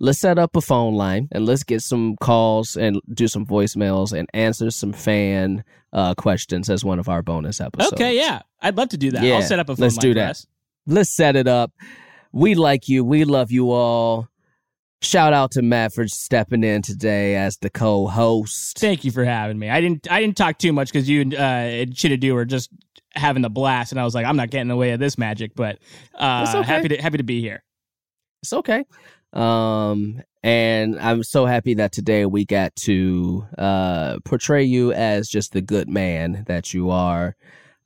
Let's 0.00 0.20
set 0.20 0.38
up 0.38 0.54
a 0.54 0.60
phone 0.60 0.94
line 0.94 1.28
and 1.32 1.44
let's 1.44 1.64
get 1.64 1.82
some 1.82 2.16
calls 2.20 2.76
and 2.76 3.00
do 3.12 3.26
some 3.26 3.44
voicemails 3.44 4.16
and 4.16 4.28
answer 4.32 4.70
some 4.70 4.92
fan 4.92 5.64
uh, 5.92 6.14
questions 6.14 6.70
as 6.70 6.84
one 6.84 6.98
of 6.98 7.08
our 7.08 7.22
bonus 7.22 7.60
episodes. 7.60 7.94
Okay, 7.94 8.16
yeah. 8.16 8.42
I'd 8.60 8.76
love 8.76 8.90
to 8.90 8.96
do 8.96 9.10
that. 9.10 9.22
Yeah, 9.22 9.36
I'll 9.36 9.42
set 9.42 9.58
up 9.58 9.68
a 9.68 9.76
phone 9.76 9.82
let's 9.82 9.96
line 9.96 10.02
do 10.02 10.10
for 10.10 10.20
that. 10.20 10.30
us. 10.30 10.46
let's 10.86 11.14
set 11.14 11.34
it 11.34 11.48
up. 11.48 11.72
We 12.32 12.54
like 12.54 12.88
you. 12.88 13.04
We 13.04 13.24
love 13.24 13.50
you 13.50 13.72
all. 13.72 14.28
Shout 15.00 15.32
out 15.32 15.52
to 15.52 15.62
Matt 15.62 15.92
for 15.92 16.06
stepping 16.08 16.64
in 16.64 16.82
today 16.82 17.36
as 17.36 17.56
the 17.58 17.70
co-host. 17.70 18.78
Thank 18.78 19.04
you 19.04 19.12
for 19.12 19.24
having 19.24 19.58
me. 19.58 19.70
I 19.70 19.80
didn't 19.80 20.10
I 20.10 20.20
didn't 20.20 20.36
talk 20.36 20.58
too 20.58 20.72
much 20.72 20.92
because 20.92 21.08
you 21.08 21.20
and, 21.20 21.34
uh, 21.34 21.38
and 21.38 21.92
Chinedu 21.92 22.34
were 22.34 22.44
just 22.44 22.70
having 23.14 23.44
a 23.44 23.48
blast, 23.48 23.92
and 23.92 24.00
I 24.00 24.04
was 24.04 24.14
like, 24.14 24.26
I'm 24.26 24.36
not 24.36 24.50
getting 24.50 24.62
in 24.62 24.68
the 24.68 24.76
way 24.76 24.90
of 24.90 25.00
this 25.00 25.16
magic, 25.16 25.52
but 25.54 25.78
uh, 26.14 26.52
okay. 26.52 26.66
happy 26.66 26.88
to 26.88 26.96
happy 27.00 27.18
to 27.18 27.22
be 27.22 27.40
here. 27.40 27.62
It's 28.42 28.52
okay. 28.52 28.84
Um, 29.32 30.22
and 30.42 30.98
I'm 30.98 31.22
so 31.22 31.46
happy 31.46 31.74
that 31.74 31.92
today 31.92 32.24
we 32.24 32.44
got 32.44 32.74
to 32.76 33.46
uh 33.58 34.18
portray 34.24 34.64
you 34.64 34.92
as 34.92 35.28
just 35.28 35.52
the 35.52 35.60
good 35.60 35.88
man 35.88 36.44
that 36.46 36.72
you 36.72 36.90
are. 36.90 37.36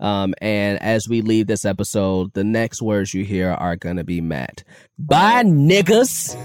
Um, 0.00 0.34
and 0.42 0.82
as 0.82 1.08
we 1.08 1.22
leave 1.22 1.46
this 1.46 1.64
episode, 1.64 2.32
the 2.32 2.44
next 2.44 2.82
words 2.82 3.14
you 3.14 3.24
hear 3.24 3.50
are 3.50 3.76
gonna 3.76 4.04
be 4.04 4.20
Matt. 4.20 4.64
Bye, 4.98 5.44
niggas. 5.44 6.36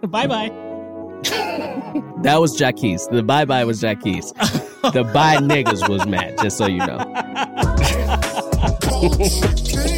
bye 0.10 0.26
bye. 0.26 0.50
That 2.22 2.40
was 2.40 2.56
Jackie's. 2.56 3.06
The 3.08 3.22
bye 3.22 3.44
bye 3.44 3.64
was 3.64 3.80
Jackie's. 3.80 4.32
The 4.32 5.08
bye 5.12 5.36
niggas 5.36 5.88
was 5.88 6.06
Matt, 6.06 6.38
just 6.38 6.58
so 6.58 6.66
you 6.66 6.78
know. 6.78 6.98